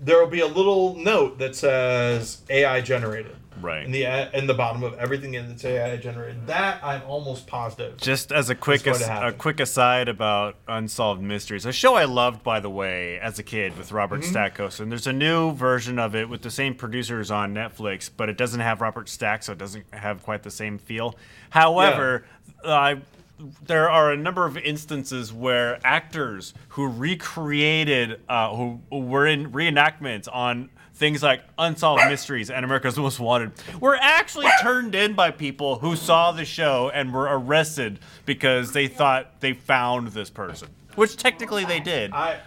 there 0.00 0.18
will 0.18 0.30
be 0.30 0.40
a 0.40 0.46
little 0.46 0.96
note 0.96 1.38
that 1.38 1.54
says 1.56 2.42
AI 2.50 2.80
generated. 2.80 3.36
Right. 3.60 3.84
In 3.84 3.92
the 3.92 4.36
in 4.36 4.46
the 4.46 4.54
bottom 4.54 4.82
of 4.82 4.94
everything 4.94 5.34
in 5.34 5.48
that's 5.48 5.64
AI 5.64 5.96
generated. 5.96 6.46
That 6.48 6.82
I'm 6.82 7.02
almost 7.02 7.46
positive. 7.46 7.96
Just 7.96 8.32
as 8.32 8.50
a 8.50 8.54
quick 8.54 8.86
as, 8.86 9.00
a 9.00 9.32
quick 9.32 9.60
aside 9.60 10.08
about 10.08 10.56
Unsolved 10.66 11.22
Mysteries, 11.22 11.64
a 11.64 11.72
show 11.72 11.94
I 11.94 12.04
loved 12.04 12.42
by 12.42 12.58
the 12.58 12.68
way 12.68 13.18
as 13.20 13.38
a 13.38 13.42
kid 13.42 13.78
with 13.78 13.92
Robert 13.92 14.20
Mm-hmm. 14.20 14.30
Stackhouse, 14.30 14.80
and 14.80 14.90
there's 14.90 15.06
a 15.06 15.12
new 15.12 15.52
version 15.52 15.98
of 15.98 16.14
it 16.14 16.28
with 16.28 16.42
the 16.42 16.50
same 16.50 16.74
producers 16.74 17.30
on 17.30 17.54
Netflix, 17.54 18.10
but 18.14 18.28
it 18.28 18.36
doesn't 18.36 18.60
have 18.60 18.80
Robert 18.80 19.08
Stack, 19.08 19.42
so 19.42 19.52
it 19.52 19.58
doesn't 19.58 19.84
have 19.92 20.22
quite 20.22 20.42
the 20.42 20.50
same 20.50 20.78
feel. 20.78 21.14
However, 21.50 22.26
I 22.64 23.02
there 23.38 23.90
are 23.90 24.12
a 24.12 24.16
number 24.16 24.46
of 24.46 24.56
instances 24.56 25.32
where 25.32 25.78
actors 25.84 26.54
who 26.70 26.88
recreated, 26.88 28.20
uh, 28.28 28.54
who, 28.54 28.80
were 28.90 29.26
in 29.26 29.50
reenactments 29.52 30.28
on 30.32 30.70
things 30.94 31.22
like 31.22 31.42
Unsolved 31.58 32.04
Mysteries 32.08 32.50
and 32.50 32.64
America's 32.64 32.96
Most 32.96 33.18
Wanted, 33.18 33.52
were 33.80 33.96
actually 34.00 34.46
turned 34.62 34.94
in 34.94 35.14
by 35.14 35.30
people 35.30 35.78
who 35.80 35.96
saw 35.96 36.32
the 36.32 36.44
show 36.44 36.90
and 36.94 37.12
were 37.12 37.28
arrested 37.30 37.98
because 38.24 38.72
they 38.72 38.86
thought 38.86 39.40
they 39.40 39.52
found 39.52 40.08
this 40.08 40.30
person, 40.30 40.68
which 40.94 41.16
technically 41.16 41.64
they 41.64 41.80
did. 41.80 42.12
I 42.12 42.38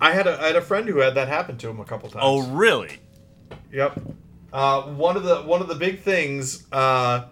I 0.00 0.12
had 0.12 0.26
a 0.26 0.40
I 0.40 0.46
had 0.46 0.56
a 0.56 0.62
friend 0.62 0.88
who 0.88 0.98
had 0.98 1.14
that 1.14 1.28
happen 1.28 1.58
to 1.58 1.68
him 1.68 1.80
a 1.80 1.84
couple 1.84 2.08
times. 2.08 2.22
Oh, 2.24 2.46
really? 2.48 2.98
Yep. 3.72 4.00
Uh, 4.52 4.82
one 4.82 5.16
of 5.16 5.24
the 5.24 5.42
one 5.42 5.60
of 5.60 5.68
the 5.68 5.74
big 5.74 6.00
things 6.00 6.66
uh, 6.72 7.26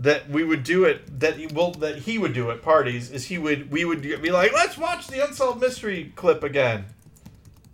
that 0.00 0.28
we 0.30 0.42
would 0.42 0.64
do 0.64 0.84
it 0.84 1.20
that 1.20 1.36
he, 1.36 1.46
well 1.48 1.72
that 1.72 1.98
he 1.98 2.16
would 2.18 2.32
do 2.32 2.50
at 2.50 2.62
parties 2.62 3.10
is 3.10 3.26
he 3.26 3.36
would 3.38 3.70
we 3.70 3.84
would 3.84 4.00
be 4.02 4.30
like 4.30 4.52
let's 4.52 4.76
watch 4.78 5.06
the 5.06 5.22
unsolved 5.24 5.60
mystery 5.60 6.12
clip 6.16 6.42
again, 6.42 6.86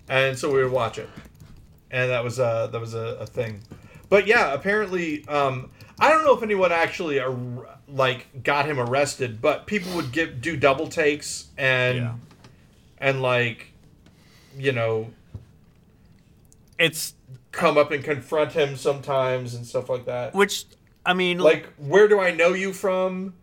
and 0.08 0.36
so 0.38 0.52
we 0.52 0.62
would 0.62 0.72
watch 0.72 0.98
it, 0.98 1.08
and 1.90 2.10
that 2.10 2.22
was 2.24 2.38
a 2.38 2.68
that 2.72 2.80
was 2.80 2.94
a, 2.94 3.16
a 3.20 3.26
thing, 3.26 3.60
but 4.08 4.26
yeah 4.26 4.52
apparently 4.52 5.26
um, 5.28 5.70
I 6.00 6.10
don't 6.10 6.24
know 6.24 6.36
if 6.36 6.42
anyone 6.42 6.72
actually 6.72 7.20
ar- 7.20 7.36
like 7.88 8.42
got 8.42 8.66
him 8.66 8.80
arrested, 8.80 9.40
but 9.40 9.66
people 9.66 9.92
would 9.94 10.10
give 10.10 10.40
do 10.40 10.56
double 10.56 10.88
takes 10.88 11.46
and 11.56 11.96
Yeah. 11.98 12.14
and 12.98 13.22
like 13.22 13.70
you 14.58 14.72
know 14.72 15.10
It's 16.78 17.14
come 17.52 17.78
up 17.78 17.90
and 17.90 18.02
confront 18.04 18.52
him 18.52 18.76
sometimes 18.76 19.54
and 19.54 19.64
stuff 19.66 19.88
like 19.88 20.04
that. 20.06 20.34
which 20.34 20.64
I 21.06 21.14
mean, 21.14 21.38
Like, 21.38 21.72
where 21.76 22.08
do 22.08 22.20
I 22.20 22.32
know 22.32 22.52
you 22.52 22.72
from? 22.72 23.34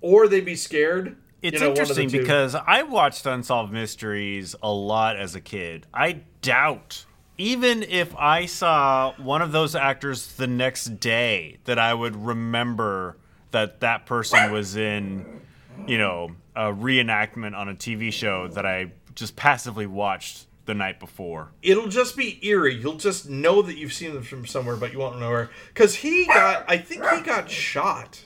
Or 0.00 0.28
they'd 0.28 0.44
be 0.44 0.56
scared. 0.56 1.16
It's 1.42 1.54
You 1.54 1.60
know, 1.60 1.70
one 1.70 1.80
of 1.80 1.88
the 1.88 2.02
interesting 2.02 2.20
because 2.20 2.54
I 2.54 2.82
watched 2.82 3.24
Unsolved 3.24 3.72
Mysteries 3.72 4.56
a 4.62 4.72
lot 4.72 5.16
as 5.16 5.34
a 5.34 5.40
kid. 5.40 5.86
I 5.94 6.20
doubt, 6.42 7.04
even 7.38 7.82
if 7.84 8.14
I 8.16 8.46
saw 8.46 9.14
one 9.16 9.42
of 9.42 9.52
those 9.52 9.74
actors 9.74 10.34
the 10.34 10.46
next 10.46 10.98
day, 10.98 11.58
that 11.64 11.78
I 11.78 11.94
would 11.94 12.16
remember 12.16 13.16
that 13.52 13.80
that 13.80 14.06
person 14.06 14.50
was 14.50 14.76
in, 14.76 15.40
you 15.86 15.98
know, 15.98 16.30
a 16.54 16.72
reenactment 16.72 17.56
on 17.56 17.68
a 17.68 17.74
TV 17.74 18.12
show 18.12 18.48
that 18.48 18.66
I 18.66 18.92
just 19.14 19.36
passively 19.36 19.86
watched 19.86 20.46
the 20.66 20.74
night 20.74 21.00
before. 21.00 21.48
it'll 21.62 21.88
just 21.88 22.16
be 22.16 22.38
eerie. 22.46 22.74
You'll 22.74 22.96
just 22.96 23.28
know 23.28 23.62
that 23.62 23.76
you've 23.76 23.92
seen 23.92 24.12
them 24.14 24.22
from 24.24 24.46
somewhere, 24.46 24.76
but 24.76 24.92
you 24.92 24.98
won't 24.98 25.18
know 25.18 25.30
where. 25.30 25.50
Because 25.68 25.94
he 25.96 26.26
got, 26.26 26.64
I 26.68 26.76
think 26.78 27.04
he 27.08 27.20
got 27.22 27.50
shot. 27.50 28.22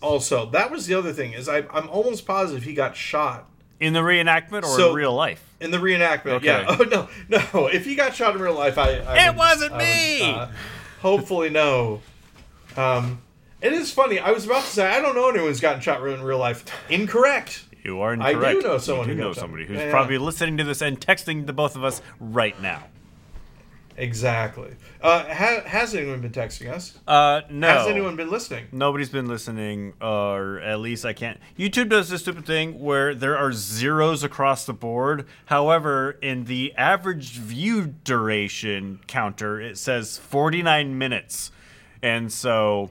Also, 0.00 0.46
that 0.50 0.70
was 0.70 0.86
the 0.86 0.94
other 0.94 1.12
thing 1.12 1.32
is 1.32 1.48
I, 1.48 1.58
I'm 1.72 1.88
almost 1.88 2.26
positive 2.26 2.62
he 2.64 2.74
got 2.74 2.94
shot 2.96 3.48
In 3.80 3.92
the 3.94 4.00
reenactment 4.00 4.62
or 4.64 4.76
So- 4.76 4.90
in 4.90 4.96
real 4.96 5.14
life? 5.14 5.42
in 5.60 5.70
the 5.70 5.78
reenactment. 5.78 6.32
Okay. 6.34 6.46
Yeah. 6.46 6.66
Oh 6.78 6.84
no, 6.84 7.08
no. 7.54 7.66
If 7.68 7.84
he 7.86 7.94
got 7.94 8.14
shot 8.14 8.34
in 8.36 8.42
real 8.42 8.54
life, 8.54 8.76
I. 8.76 8.96
I 8.98 9.26
It 9.26 9.28
would- 9.30 9.36
wasn't 9.38 9.72
I 9.72 9.76
would, 9.76 9.82
me! 9.84 10.22
uh, 10.32 10.46
hopefully, 11.00 11.48
no. 11.50 12.02
Um, 12.76 13.22
it 13.62 13.72
is 13.72 13.90
funny. 13.90 14.18
I 14.18 14.30
was 14.32 14.44
about 14.44 14.62
to 14.64 14.68
say 14.70 14.86
I 14.86 15.00
don't 15.00 15.14
know 15.14 15.28
anyone 15.30 15.48
who's 15.48 15.60
gotten 15.60 15.80
shot 15.80 16.06
in 16.06 16.22
real 16.22 16.38
life. 16.38 16.64
Incorrect. 16.90 17.64
You 17.84 18.00
are 18.00 18.14
incorrect. 18.14 18.42
I 18.44 18.52
do 18.54 18.62
know 18.62 18.78
someone 18.78 19.08
you 19.08 19.14
do 19.14 19.20
know 19.20 19.32
somebody 19.34 19.66
who's 19.66 19.76
Yeah, 19.76 19.84
yeah. 19.84 19.90
probably 19.90 20.16
listening 20.18 20.56
to 20.56 20.64
this 20.64 20.80
and 20.80 20.98
texting 20.98 21.46
the 21.46 21.52
both 21.52 21.76
of 21.76 21.84
us 21.84 22.00
right 22.18 22.60
now. 22.62 22.84
Exactly. 23.96 24.74
Uh, 25.00 25.22
ha- 25.32 25.62
has 25.66 25.94
anyone 25.94 26.20
been 26.20 26.32
texting 26.32 26.68
us? 26.72 26.98
Uh, 27.06 27.42
no. 27.48 27.68
Has 27.68 27.86
anyone 27.86 28.16
been 28.16 28.28
listening? 28.30 28.66
Nobody's 28.72 29.08
been 29.10 29.28
listening, 29.28 29.92
or 30.00 30.58
at 30.60 30.80
least 30.80 31.04
I 31.04 31.12
can't. 31.12 31.38
YouTube 31.56 31.90
does 31.90 32.08
this 32.08 32.22
stupid 32.22 32.44
thing 32.44 32.80
where 32.80 33.14
there 33.14 33.36
are 33.38 33.52
zeros 33.52 34.24
across 34.24 34.66
the 34.66 34.72
board. 34.72 35.26
However, 35.46 36.12
in 36.22 36.44
the 36.46 36.74
average 36.76 37.32
view 37.38 37.94
duration 38.02 38.98
counter, 39.06 39.60
it 39.60 39.78
says 39.78 40.18
49 40.18 40.98
minutes. 40.98 41.52
And 42.02 42.32
so 42.32 42.90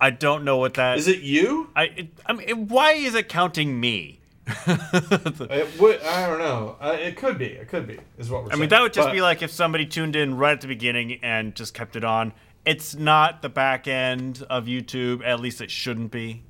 I 0.00 0.10
don't 0.10 0.44
know 0.44 0.56
what 0.58 0.74
that 0.74 0.98
Is 0.98 1.08
it 1.08 1.20
you? 1.20 1.70
I, 1.74 1.84
it, 1.84 2.08
I 2.26 2.32
mean, 2.32 2.68
why 2.68 2.92
is 2.92 3.14
it 3.14 3.28
counting 3.28 3.78
me? 3.80 4.20
It 4.66 5.80
would, 5.80 6.00
I 6.02 6.26
don't 6.26 6.38
know. 6.38 6.76
Uh, 6.80 6.96
it 6.98 7.16
could 7.16 7.36
be. 7.38 7.46
It 7.46 7.68
could 7.68 7.86
be. 7.86 7.98
Is 8.18 8.30
what 8.30 8.42
we're 8.44 8.48
I 8.48 8.50
saying. 8.52 8.60
mean, 8.60 8.68
that 8.70 8.80
would 8.82 8.92
just 8.92 9.08
But- 9.08 9.12
be 9.12 9.20
like 9.20 9.42
if 9.42 9.50
somebody 9.50 9.86
tuned 9.86 10.16
in 10.16 10.36
right 10.36 10.52
at 10.52 10.60
the 10.60 10.68
beginning 10.68 11.18
and 11.22 11.54
just 11.54 11.74
kept 11.74 11.96
it 11.96 12.04
on. 12.04 12.32
It's 12.64 12.94
not 12.94 13.42
the 13.42 13.48
back 13.48 13.86
end 13.88 14.44
of 14.50 14.66
YouTube. 14.66 15.24
At 15.24 15.40
least 15.40 15.60
it 15.60 15.70
shouldn't 15.70 16.10
be. 16.10 16.42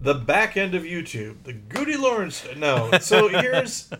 the 0.00 0.14
back 0.14 0.56
end 0.56 0.74
of 0.74 0.82
YouTube, 0.84 1.42
the 1.44 1.52
Gude 1.52 1.98
Laurance. 1.98 2.44
No, 2.56 2.90
so 3.00 3.28
here's, 3.28 3.90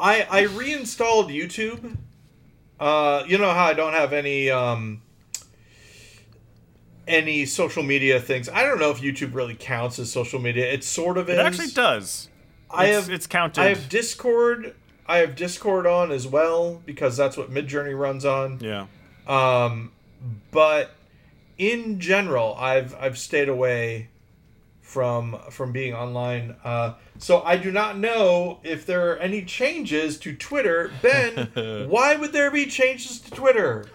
I 0.00 0.26
I 0.30 0.40
reinstalled 0.42 1.28
YouTube. 1.30 1.96
Uh, 2.80 3.24
you 3.26 3.38
know 3.38 3.50
how 3.52 3.66
I 3.66 3.74
don't 3.74 3.92
have 3.92 4.12
any 4.12 4.50
um 4.50 5.02
any 7.06 7.44
social 7.46 7.82
media 7.82 8.20
things. 8.20 8.48
I 8.48 8.62
don't 8.64 8.78
know 8.78 8.90
if 8.90 9.00
YouTube 9.00 9.34
really 9.34 9.54
counts 9.54 9.98
as 9.98 10.10
social 10.12 10.40
media. 10.40 10.70
It 10.72 10.84
sort 10.84 11.18
of 11.18 11.28
is. 11.28 11.38
It 11.38 11.44
actually 11.44 11.68
does. 11.68 12.28
I 12.70 12.86
It's- 12.86 13.04
have 13.04 13.12
it's 13.12 13.26
counted. 13.26 13.60
I 13.60 13.68
have 13.68 13.88
Discord. 13.88 14.74
I 15.06 15.18
have 15.18 15.34
Discord 15.36 15.86
on 15.86 16.10
as 16.12 16.26
well 16.26 16.80
because 16.86 17.16
that's 17.16 17.36
what 17.36 17.50
Midjourney 17.52 17.98
runs 17.98 18.24
on. 18.24 18.58
Yeah. 18.60 18.86
Um, 19.26 19.92
but 20.50 20.92
in 21.58 22.00
general, 22.00 22.54
I've 22.58 22.94
I've 22.98 23.18
stayed 23.18 23.48
away 23.48 24.08
from 24.80 25.38
from 25.50 25.72
being 25.72 25.92
online. 25.94 26.56
Uh, 26.64 26.94
so 27.18 27.42
I 27.42 27.56
do 27.56 27.70
not 27.72 27.98
know 27.98 28.60
if 28.62 28.86
there 28.86 29.10
are 29.12 29.16
any 29.18 29.42
changes 29.44 30.18
to 30.20 30.34
Twitter. 30.34 30.90
Ben, 31.02 31.86
why 31.88 32.14
would 32.16 32.32
there 32.32 32.50
be 32.50 32.66
changes 32.66 33.20
to 33.20 33.30
Twitter? 33.32 33.86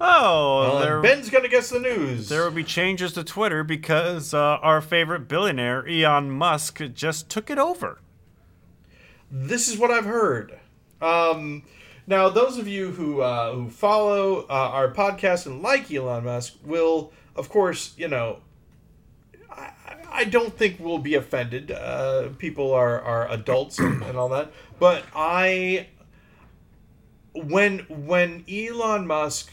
Oh, 0.00 0.60
Well, 0.60 0.78
there, 0.80 1.00
Ben's 1.02 1.28
gonna 1.30 1.48
guess 1.48 1.70
the 1.70 1.80
news. 1.80 2.28
there 2.28 2.44
will 2.44 2.52
be 2.52 2.62
changes 2.64 3.12
to 3.14 3.24
Twitter 3.24 3.64
because 3.64 4.32
uh, 4.32 4.38
our 4.38 4.80
favorite 4.80 5.26
billionaire, 5.28 5.86
Elon 5.88 6.30
Musk, 6.30 6.80
just 6.94 7.28
took 7.28 7.50
it 7.50 7.58
over. 7.58 8.00
This 9.30 9.68
is 9.68 9.76
what 9.76 9.90
I've 9.90 10.04
heard. 10.04 10.58
Um, 11.02 11.64
now, 12.06 12.28
those 12.28 12.58
of 12.58 12.66
you 12.68 12.92
who 12.92 13.20
uh, 13.22 13.52
who 13.54 13.70
follow 13.70 14.42
uh, 14.48 14.52
our 14.52 14.92
podcast 14.92 15.46
and 15.46 15.62
like 15.62 15.92
Elon 15.92 16.24
Musk 16.24 16.54
will, 16.64 17.12
of 17.36 17.48
course, 17.48 17.94
you 17.96 18.08
know, 18.08 18.38
I, 19.50 19.70
I 20.10 20.24
don't 20.24 20.56
think 20.56 20.76
we'll 20.78 20.98
be 20.98 21.14
offended. 21.14 21.70
Uh, 21.70 22.28
people 22.38 22.72
are, 22.72 23.00
are 23.02 23.28
adults 23.30 23.78
and, 23.78 24.02
and 24.02 24.16
all 24.16 24.28
that. 24.30 24.52
But 24.78 25.04
I, 25.14 25.88
when 27.34 27.80
when 27.88 28.44
Elon 28.48 29.06
Musk 29.06 29.50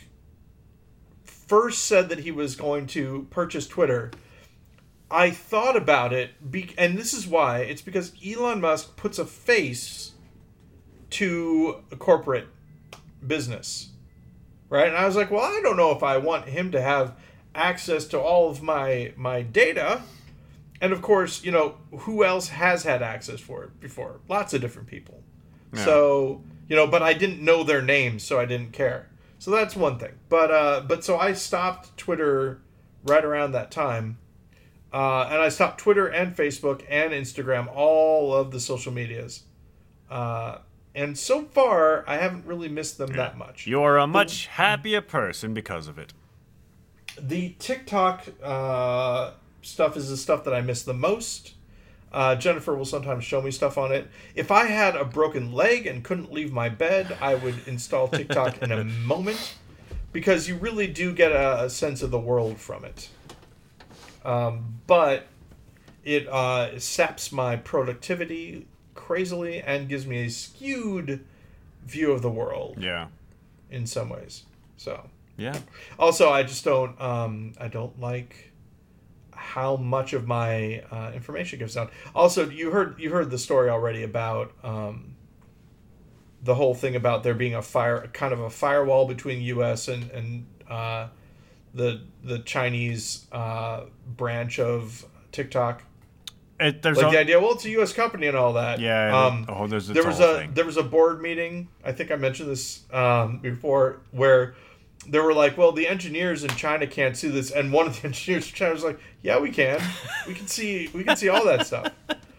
first 1.47 1.85
said 1.85 2.09
that 2.09 2.19
he 2.19 2.31
was 2.31 2.55
going 2.55 2.87
to 2.87 3.27
purchase 3.29 3.67
Twitter, 3.67 4.11
I 5.09 5.29
thought 5.31 5.75
about 5.75 6.13
it, 6.13 6.51
be- 6.51 6.73
and 6.77 6.97
this 6.97 7.13
is 7.13 7.27
why. 7.27 7.59
It's 7.59 7.81
because 7.81 8.13
Elon 8.25 8.61
Musk 8.61 8.95
puts 8.95 9.19
a 9.19 9.25
face 9.25 10.13
to 11.11 11.83
a 11.91 11.95
corporate 11.95 12.47
business, 13.25 13.89
right? 14.69 14.87
And 14.87 14.97
I 14.97 15.05
was 15.05 15.15
like, 15.15 15.31
well, 15.31 15.43
I 15.43 15.61
don't 15.61 15.77
know 15.77 15.91
if 15.91 16.03
I 16.03 16.17
want 16.17 16.49
him 16.49 16.71
to 16.71 16.81
have 16.81 17.15
access 17.53 18.05
to 18.05 18.19
all 18.19 18.49
of 18.49 18.61
my 18.61 19.13
my 19.15 19.41
data. 19.41 20.01
And 20.81 20.91
of 20.91 21.01
course, 21.01 21.43
you 21.43 21.51
know, 21.51 21.77
who 21.99 22.23
else 22.23 22.49
has 22.49 22.83
had 22.83 23.01
access 23.01 23.39
for 23.39 23.63
it 23.63 23.79
before? 23.79 24.19
Lots 24.27 24.53
of 24.53 24.61
different 24.61 24.87
people. 24.89 25.23
Yeah. 25.73 25.85
So, 25.85 26.41
you 26.67 26.75
know, 26.75 26.87
but 26.87 27.01
I 27.01 27.13
didn't 27.13 27.41
know 27.41 27.63
their 27.63 27.81
names, 27.81 28.23
so 28.23 28.39
I 28.39 28.45
didn't 28.45 28.73
care. 28.73 29.07
So 29.45 29.51
that's 29.51 29.75
one 29.75 29.99
thing. 29.99 30.13
But 30.27 30.49
uh 30.49 30.81
but 30.87 31.03
so 31.03 31.19
I 31.19 31.33
stopped 31.33 31.95
Twitter 31.97 32.61
right 33.03 33.23
around 33.23 33.51
that 33.51 33.69
time. 33.69 34.17
Uh, 34.91 35.27
and 35.29 35.39
I 35.39 35.49
stopped 35.49 35.79
Twitter 35.79 36.07
and 36.07 36.35
Facebook 36.35 36.83
and 36.89 37.13
Instagram, 37.13 37.67
all 37.71 38.33
of 38.33 38.49
the 38.49 38.59
social 38.59 38.91
medias. 38.91 39.43
Uh, 40.09 40.59
and 40.95 41.15
so 41.15 41.43
far, 41.43 42.03
I 42.07 42.17
haven't 42.17 42.47
really 42.47 42.69
missed 42.69 42.97
them 42.97 43.13
that 43.17 43.37
much. 43.37 43.67
You're 43.67 43.97
a 43.97 44.07
much 44.07 44.47
happier 44.47 45.01
person 45.01 45.53
because 45.53 45.87
of 45.87 45.99
it. 45.99 46.13
The 47.19 47.55
TikTok 47.59 48.25
uh, 48.41 49.33
stuff 49.61 49.95
is 49.95 50.09
the 50.09 50.17
stuff 50.17 50.43
that 50.45 50.55
I 50.55 50.61
miss 50.61 50.81
the 50.81 50.93
most. 50.95 51.55
Uh, 52.12 52.36
Jennifer 52.36 52.74
will 52.76 52.86
sometimes 52.86 53.24
show 53.26 53.41
me 53.41 53.51
stuff 53.51 53.78
on 53.78 53.91
it. 53.91 54.08
If 54.36 54.49
I 54.51 54.66
had 54.68 54.95
a 54.95 55.03
broken 55.03 55.51
leg 55.51 55.86
and 55.86 56.03
couldn't 56.03 56.32
leave 56.32 56.51
my 56.53 56.70
bed, 56.70 57.18
I 57.20 57.36
would 57.36 57.56
install 57.68 58.08
TikTok 58.08 58.62
in 58.62 58.72
a 58.72 58.84
moment 59.06 59.56
because 60.14 60.47
you 60.47 60.56
really 60.56 60.88
do 60.88 61.12
get 61.14 61.32
a, 61.34 61.66
a 61.66 61.70
sense 61.70 62.01
of 62.01 62.12
the 62.12 62.20
world 62.20 62.58
from 62.58 62.86
it. 62.86 63.10
Um, 64.24 64.80
but 64.88 65.28
it 66.06 66.28
uh, 66.30 66.80
saps 66.80 67.32
my 67.32 67.58
productivity 67.58 68.66
crazily 68.93 69.62
and 69.62 69.89
gives 69.89 70.08
me 70.08 70.26
a 70.26 70.30
skewed 70.30 71.24
view 71.86 72.12
of 72.12 72.22
the 72.22 72.30
world 72.30 72.78
Yeah. 72.80 73.08
in 73.70 73.86
some 73.86 74.10
ways. 74.10 74.43
So. 74.78 75.10
Yeah. 75.38 75.60
Also, 75.99 76.30
I 76.30 76.43
just 76.43 76.64
don't. 76.64 76.99
Um, 77.01 77.51
I 77.60 77.68
don't 77.68 77.99
like 77.99 78.44
how 79.36 79.75
much 79.75 80.13
of 80.13 80.27
my 80.27 80.83
uh, 80.91 81.11
information 81.13 81.59
goes 81.59 81.77
out. 81.77 81.91
Also, 82.15 82.49
you 82.49 82.71
heard 82.71 82.99
you 82.99 83.11
heard 83.11 83.29
the 83.29 83.38
story 83.38 83.69
already 83.69 84.03
about 84.03 84.51
um, 84.63 85.15
the 86.43 86.55
whole 86.55 86.73
thing 86.75 86.95
about 86.95 87.23
there 87.23 87.33
being 87.33 87.55
a 87.55 87.61
fire, 87.61 88.07
kind 88.13 88.33
of 88.33 88.39
a 88.39 88.49
firewall 88.49 89.07
between 89.07 89.41
U.S. 89.41 89.88
and 89.88 90.09
and 90.11 90.45
uh, 90.69 91.07
the 91.73 92.01
the 92.23 92.39
Chinese 92.39 93.25
uh, 93.31 93.86
branch 94.07 94.59
of 94.59 95.05
TikTok. 95.31 95.83
It, 96.57 96.81
there's 96.81 96.95
Like 96.95 97.07
al- 97.07 97.11
the 97.11 97.19
idea, 97.19 97.38
well, 97.38 97.51
it's 97.51 97.65
a 97.65 97.69
U.S. 97.71 97.91
company 97.91 98.27
and 98.27 98.38
all 98.38 98.53
that. 98.53 98.79
yeah. 98.79 99.25
Um, 99.25 99.45
oh, 99.49 99.67
there's 99.67 99.88
there 99.88 100.05
was 100.05 100.21
a 100.21 100.47
there 100.53 100.63
was 100.65 100.77
a 100.77 100.83
board 100.83 101.21
meeting. 101.21 101.67
I 101.83 101.91
think 101.91 102.11
I 102.11 102.15
mentioned 102.15 102.49
this 102.49 102.83
um, 102.93 103.39
before, 103.39 103.99
where 104.11 104.55
they 105.08 105.20
were 105.20 105.34
like, 105.34 105.58
"Well, 105.58 105.72
the 105.72 105.88
engineers 105.88 106.43
in 106.43 106.49
China 106.51 106.88
can't 106.88 107.16
see 107.16 107.30
this," 107.30 107.51
and 107.51 107.72
one 107.72 107.88
of 107.88 108.01
the 108.01 108.08
engineers 108.08 108.47
in 108.47 108.53
China 108.53 108.74
was 108.74 108.84
like, 108.84 108.99
"Yeah, 109.22 109.39
we 109.39 109.51
can. 109.51 109.82
We 110.28 110.34
can 110.34 110.47
see. 110.47 110.89
We 110.93 111.03
can 111.03 111.16
see 111.16 111.30
all 111.30 111.45
that 111.45 111.66
stuff." 111.66 111.91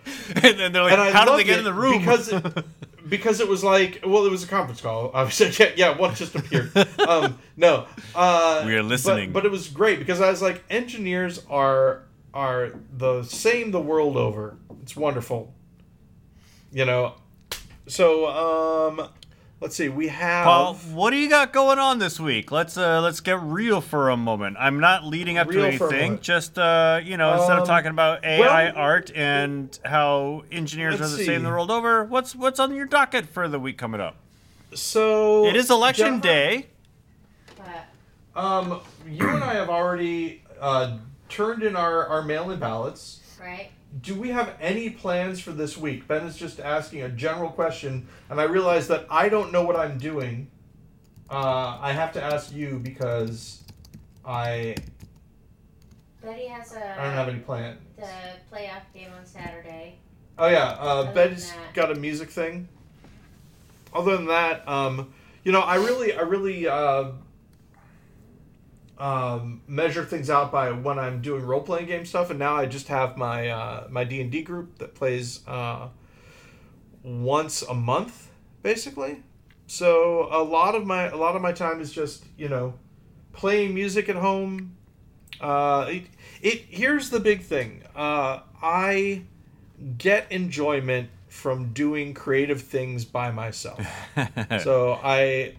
and 0.34 0.58
then 0.58 0.72
they're 0.72 0.82
like, 0.82 0.98
And 0.98 1.14
how 1.14 1.24
did 1.24 1.38
they 1.38 1.44
get 1.44 1.58
in 1.58 1.64
the 1.64 1.72
room? 1.72 1.98
Because 1.98 2.32
it, 2.32 2.64
because 3.08 3.40
it 3.40 3.48
was 3.48 3.62
like, 3.64 4.00
well, 4.04 4.24
it 4.24 4.30
was 4.30 4.44
a 4.44 4.46
conference 4.46 4.80
call. 4.80 5.10
Obviously, 5.14 5.64
yeah, 5.64 5.72
yeah 5.76 5.98
one 5.98 6.14
just 6.14 6.34
appeared. 6.34 6.76
Um, 7.00 7.38
no, 7.56 7.86
uh, 8.14 8.62
We 8.66 8.74
are 8.74 8.82
but- 8.82 8.88
listening. 8.88 9.32
But, 9.32 9.44
it 9.46 9.50
was 9.50 9.68
great 9.68 9.98
because 9.98 10.20
I 10.20 10.30
was 10.30 10.42
like, 10.42 10.64
engineers 10.70 11.44
are 11.48 12.02
are 12.34 12.72
the 12.92 13.22
same 13.22 13.70
the 13.70 13.80
world 13.80 14.16
over. 14.16 14.56
It's 14.82 14.94
wonderful. 14.94 15.54
You 16.72 16.84
know, 16.84 17.14
so 17.86 18.26
um, 18.26 19.08
let's 19.60 19.76
see. 19.76 19.88
We 19.88 20.08
have 20.08 20.44
Paul, 20.44 20.74
what 20.92 21.10
do 21.10 21.16
you 21.16 21.28
got 21.28 21.52
going 21.52 21.78
on 21.78 21.98
this 21.98 22.18
week? 22.20 22.50
Let's 22.50 22.76
uh 22.76 23.00
let's 23.00 23.20
get 23.20 23.40
real 23.40 23.80
for 23.80 24.10
a 24.10 24.16
moment. 24.16 24.56
I'm 24.58 24.80
not 24.80 25.04
leading 25.04 25.38
up 25.38 25.48
Real 25.48 25.62
to 25.62 25.66
anything. 25.68 26.20
Just 26.20 26.58
uh, 26.58 27.00
you 27.02 27.16
know, 27.16 27.34
instead 27.34 27.56
of 27.56 27.60
Um, 27.62 27.66
talking 27.66 27.90
about 27.90 28.24
AI 28.24 28.40
well, 28.66 28.72
art 28.76 29.10
and 29.14 29.78
how 29.84 30.44
engineers 30.52 30.96
are 30.96 30.98
let's 31.04 31.16
the 31.16 31.24
same 31.24 31.42
the 31.42 31.48
see. 31.48 31.52
world 31.52 31.70
over, 31.70 32.04
what's 32.04 32.34
what's 32.34 32.58
on 32.60 32.74
your 32.74 32.86
docket 32.86 33.26
for 33.26 33.48
the 33.48 33.58
week 33.58 33.78
coming 33.78 34.00
up? 34.00 34.16
so 34.74 35.46
It 35.46 35.56
is 35.56 35.70
election 35.70 36.20
Jennifer, 36.20 36.22
day. 36.22 36.66
Um, 38.34 38.80
you 39.08 39.26
and 39.28 39.42
I 39.42 39.54
have 39.54 39.70
already 39.70 40.42
uh, 40.60 40.98
turned 41.30 41.62
in 41.62 41.74
our 41.74 42.06
our 42.06 42.22
mail-in 42.22 42.58
ballots. 42.58 43.20
right? 43.40 43.70
Do 44.02 44.14
we 44.14 44.30
have 44.30 44.54
any 44.60 44.90
plans 44.90 45.40
for 45.40 45.52
this 45.52 45.76
week? 45.76 46.08
Ben 46.08 46.26
is 46.26 46.36
just 46.36 46.60
asking 46.60 47.02
a 47.02 47.08
general 47.08 47.50
question, 47.50 48.06
and 48.28 48.40
I 48.40 48.44
realize 48.44 48.88
that 48.88 49.06
I 49.10 49.28
don't 49.28 49.52
know 49.52 49.62
what 49.62 49.76
I'm 49.76 49.96
doing. 49.96 50.50
Uh, 51.30 51.78
I 51.80 51.92
have 51.92 52.12
to 52.12 52.22
ask 52.22 52.52
you 52.52 52.78
because 52.82 53.62
I 54.24 54.74
Betty 56.22 56.46
has 56.48 56.72
a 56.74 57.00
I 57.00 57.04
don't 57.04 57.14
have 57.14 57.28
any 57.28 57.38
plan. 57.38 57.78
the 57.96 58.08
playoff 58.52 58.82
game 58.92 59.10
on 59.16 59.24
Saturday. 59.24 59.98
Oh 60.38 60.48
yeah, 60.48 60.70
uh, 60.78 61.12
Betty's 61.12 61.52
got 61.72 61.90
a 61.90 61.94
music 61.94 62.30
thing. 62.30 62.68
Other 63.94 64.16
than 64.16 64.26
that, 64.26 64.68
um, 64.68 65.14
you 65.44 65.52
know, 65.52 65.60
I 65.60 65.76
really, 65.76 66.12
I 66.12 66.20
really 66.22 66.68
uh, 66.68 67.12
um, 68.98 69.62
measure 69.66 70.04
things 70.04 70.30
out 70.30 70.50
by 70.50 70.70
when 70.72 70.98
I'm 70.98 71.20
doing 71.20 71.44
role 71.44 71.60
playing 71.60 71.86
game 71.86 72.06
stuff, 72.06 72.30
and 72.30 72.38
now 72.38 72.56
I 72.56 72.66
just 72.66 72.88
have 72.88 73.16
my 73.16 73.48
uh, 73.48 73.86
my 73.90 74.04
D 74.04 74.20
and 74.20 74.30
D 74.30 74.42
group 74.42 74.78
that 74.78 74.94
plays 74.94 75.46
uh, 75.46 75.88
once 77.02 77.62
a 77.62 77.74
month, 77.74 78.30
basically. 78.62 79.22
So 79.66 80.28
a 80.30 80.42
lot 80.42 80.74
of 80.74 80.86
my 80.86 81.08
a 81.08 81.16
lot 81.16 81.36
of 81.36 81.42
my 81.42 81.52
time 81.52 81.80
is 81.80 81.92
just 81.92 82.24
you 82.36 82.48
know 82.48 82.74
playing 83.32 83.74
music 83.74 84.08
at 84.08 84.16
home. 84.16 84.76
Uh, 85.40 85.86
it, 85.88 86.04
it 86.40 86.64
here's 86.68 87.10
the 87.10 87.20
big 87.20 87.42
thing. 87.42 87.82
Uh, 87.94 88.40
I 88.62 89.24
get 89.98 90.30
enjoyment 90.32 91.10
from 91.28 91.72
doing 91.74 92.14
creative 92.14 92.62
things 92.62 93.04
by 93.04 93.30
myself. 93.30 93.86
so 94.62 94.98
I 95.02 95.54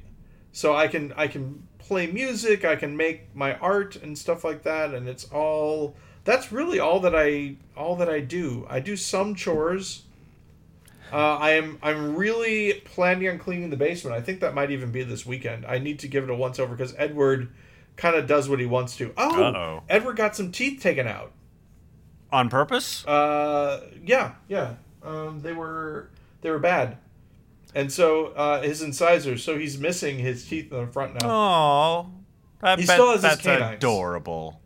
so 0.52 0.76
I 0.76 0.88
can 0.88 1.14
I 1.16 1.28
can 1.28 1.67
play 1.88 2.08
music, 2.08 2.66
I 2.66 2.76
can 2.76 2.98
make 2.98 3.36
my 3.36 3.56
art 3.56 3.96
and 3.96 4.18
stuff 4.18 4.44
like 4.44 4.64
that 4.64 4.94
and 4.94 5.08
it's 5.08 5.26
all 5.32 5.96
that's 6.24 6.52
really 6.52 6.78
all 6.80 7.00
that 7.00 7.16
I 7.16 7.56
all 7.76 7.96
that 7.96 8.10
I 8.10 8.20
do. 8.20 8.68
I 8.70 8.80
do 8.82 8.98
some 8.98 9.34
chores. 9.34 10.04
Uh, 11.12 11.38
I 11.38 11.52
am 11.52 11.80
I'm 11.82 12.16
really 12.18 12.74
planning 12.84 13.30
on 13.30 13.40
cleaning 13.40 13.70
the 13.70 13.78
basement. 13.78 14.16
I 14.16 14.22
think 14.22 14.42
that 14.42 14.54
might 14.54 14.70
even 14.72 14.92
be 14.92 15.04
this 15.04 15.26
weekend. 15.26 15.66
I 15.66 15.80
need 15.80 16.00
to 16.00 16.08
give 16.10 16.26
it 16.26 16.30
a 16.30 16.36
once 16.36 16.60
over 16.60 16.76
because 16.76 16.94
Edward 16.98 17.50
kind 17.96 18.16
of 18.16 18.28
does 18.28 18.50
what 18.50 18.60
he 18.60 18.66
wants 18.66 18.98
to. 18.98 19.14
Oh, 19.18 19.42
Uh-oh. 19.42 19.84
Edward 19.88 20.18
got 20.18 20.36
some 20.36 20.52
teeth 20.52 20.82
taken 20.82 21.08
out. 21.08 21.32
On 22.32 22.50
purpose? 22.50 23.06
Uh, 23.08 23.88
yeah, 24.04 24.34
yeah. 24.50 24.76
Um, 25.04 25.40
they 25.40 25.54
were 25.54 26.10
they 26.42 26.52
were 26.52 26.60
bad, 26.60 26.98
and 27.78 27.92
so 27.92 28.28
uh, 28.28 28.62
his 28.64 28.82
incisors. 28.82 29.44
So 29.44 29.58
he's 29.58 29.78
missing 29.78 30.18
his 30.18 30.46
teeth 30.48 30.72
in 30.72 30.86
the 30.86 30.92
front 30.92 31.22
now. 31.22 31.30
Oh. 31.30 32.76
He 32.76 32.84
still 32.84 33.12
has 33.12 33.16
his 33.18 33.22
that's 33.22 33.42
canines. 33.42 33.76
adorable. 33.76 34.60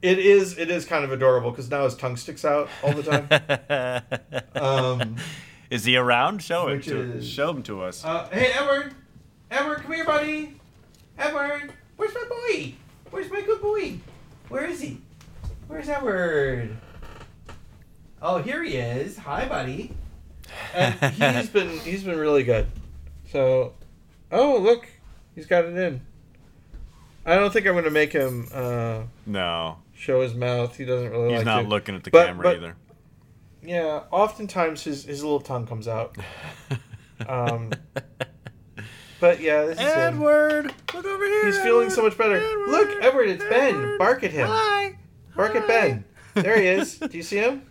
It 0.00 0.18
is 0.18 0.56
it 0.56 0.70
is 0.70 0.86
kind 0.86 1.04
of 1.04 1.12
adorable 1.12 1.50
because 1.50 1.70
now 1.70 1.84
his 1.84 1.94
tongue 1.94 2.16
sticks 2.16 2.44
out 2.44 2.70
all 2.82 2.92
the 2.94 3.02
time. 3.02 4.40
um, 4.54 5.16
Is 5.70 5.84
he 5.84 5.96
around? 5.96 6.42
Show 6.42 6.68
him 6.68 6.80
to 6.82 7.16
is- 7.18 7.28
show 7.28 7.50
him 7.50 7.62
to 7.64 7.82
us. 7.82 8.02
uh, 8.02 8.26
hey, 8.32 8.52
Edward, 8.54 8.94
Edward, 9.50 9.82
come 9.82 9.92
here, 9.92 10.06
buddy. 10.06 10.54
Edward, 11.18 11.72
where's 11.96 12.14
my 12.14 12.24
boy? 12.30 12.74
Where's 13.10 13.30
my 13.30 13.42
good 13.42 13.60
boy? 13.60 13.98
Where 14.48 14.64
is 14.64 14.80
he? 14.80 15.02
Where's 15.66 15.88
Edward? 15.88 16.74
Oh, 18.22 18.38
here 18.38 18.62
he 18.64 18.76
is. 18.76 19.18
Hi, 19.18 19.46
buddy. 19.46 19.92
And 20.74 21.36
he's 21.36 21.48
been 21.52 21.78
he's 21.80 22.02
been 22.04 22.18
really 22.18 22.44
good. 22.44 22.66
So, 23.30 23.74
oh 24.32 24.58
look, 24.58 24.86
he's 25.34 25.46
got 25.46 25.64
it 25.64 25.76
in. 25.76 26.00
I 27.26 27.36
don't 27.36 27.52
think 27.52 27.66
I'm 27.66 27.74
gonna 27.74 27.90
make 27.90 28.12
him 28.12 28.48
uh, 28.54 29.02
no, 29.26 29.78
show 29.94 30.22
his 30.22 30.34
mouth. 30.34 30.76
He 30.76 30.84
doesn't 30.84 31.10
really 31.10 31.28
he's 31.30 31.38
like 31.38 31.44
not 31.46 31.62
to. 31.62 31.68
looking 31.68 31.94
at 31.94 32.04
the 32.04 32.10
But- 32.10 32.26
camera 32.26 32.42
but- 32.42 32.56
either. 32.56 32.76
Yeah, 33.62 34.04
oftentimes 34.10 34.84
his 34.84 35.04
his 35.04 35.22
little 35.22 35.40
tongue 35.40 35.66
comes 35.66 35.88
out. 35.88 36.16
Um, 37.26 37.72
but 39.20 39.40
yeah, 39.40 39.64
this 39.64 39.74
is 39.76 39.84
him. 39.84 39.88
Edward, 40.14 40.72
look 40.94 41.04
over 41.04 41.24
here. 41.24 41.46
He's 41.46 41.58
feeling 41.58 41.90
so 41.90 42.02
much 42.04 42.16
better. 42.16 42.36
Edward, 42.36 42.68
Look, 42.68 43.02
Edward, 43.02 43.28
it's 43.30 43.44
Ben. 43.44 43.98
Bark 43.98 44.22
at 44.22 44.30
him. 44.30 44.46
Hi. 44.48 44.96
Bark 45.34 45.56
at 45.56 45.66
Ben. 45.66 46.04
There 46.34 46.56
he 46.60 46.68
is. 46.68 46.98
Do 46.98 47.16
you 47.16 47.24
see 47.24 47.38
him? 47.38 47.62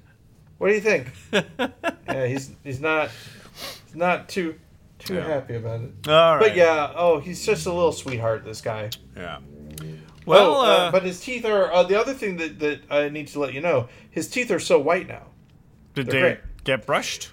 What 0.58 0.70
do 0.70 0.74
you 0.74 0.82
think? 0.82 1.12
Yeah, 2.08 2.26
he's 2.26 2.52
he's 2.64 2.80
not 2.80 3.12
he's 3.86 3.96
not 3.96 4.30
too 4.30 4.56
too 5.00 5.16
Yeah. 5.16 5.28
happy 5.28 5.56
about 5.56 5.82
it. 5.82 6.08
All 6.08 6.38
right. 6.38 6.40
But 6.40 6.56
yeah, 6.56 6.94
oh, 6.96 7.20
he's 7.20 7.46
just 7.46 7.66
a 7.68 7.72
little 7.72 7.92
sweetheart. 7.92 8.44
This 8.46 8.62
guy. 8.62 8.90
Yeah. 9.16 9.40
Well, 10.26 10.56
oh, 10.56 10.66
uh, 10.66 10.92
but 10.92 11.04
his 11.04 11.20
teeth 11.20 11.46
are 11.46 11.72
uh, 11.72 11.84
the 11.84 12.00
other 12.00 12.14
thing 12.14 12.38
that 12.38 12.60
that 12.60 12.80
I 12.90 13.10
need 13.10 13.28
to 13.30 13.40
let 13.40 13.54
you 13.54 13.62
know. 13.62 13.88
His 14.10 14.30
teeth 14.30 14.50
are 14.52 14.60
so 14.60 14.80
white 14.80 15.08
now. 15.08 15.28
did 15.94 16.08
they're 16.08 16.14
they 16.14 16.20
great. 16.36 16.64
get 16.64 16.86
brushed? 16.86 17.32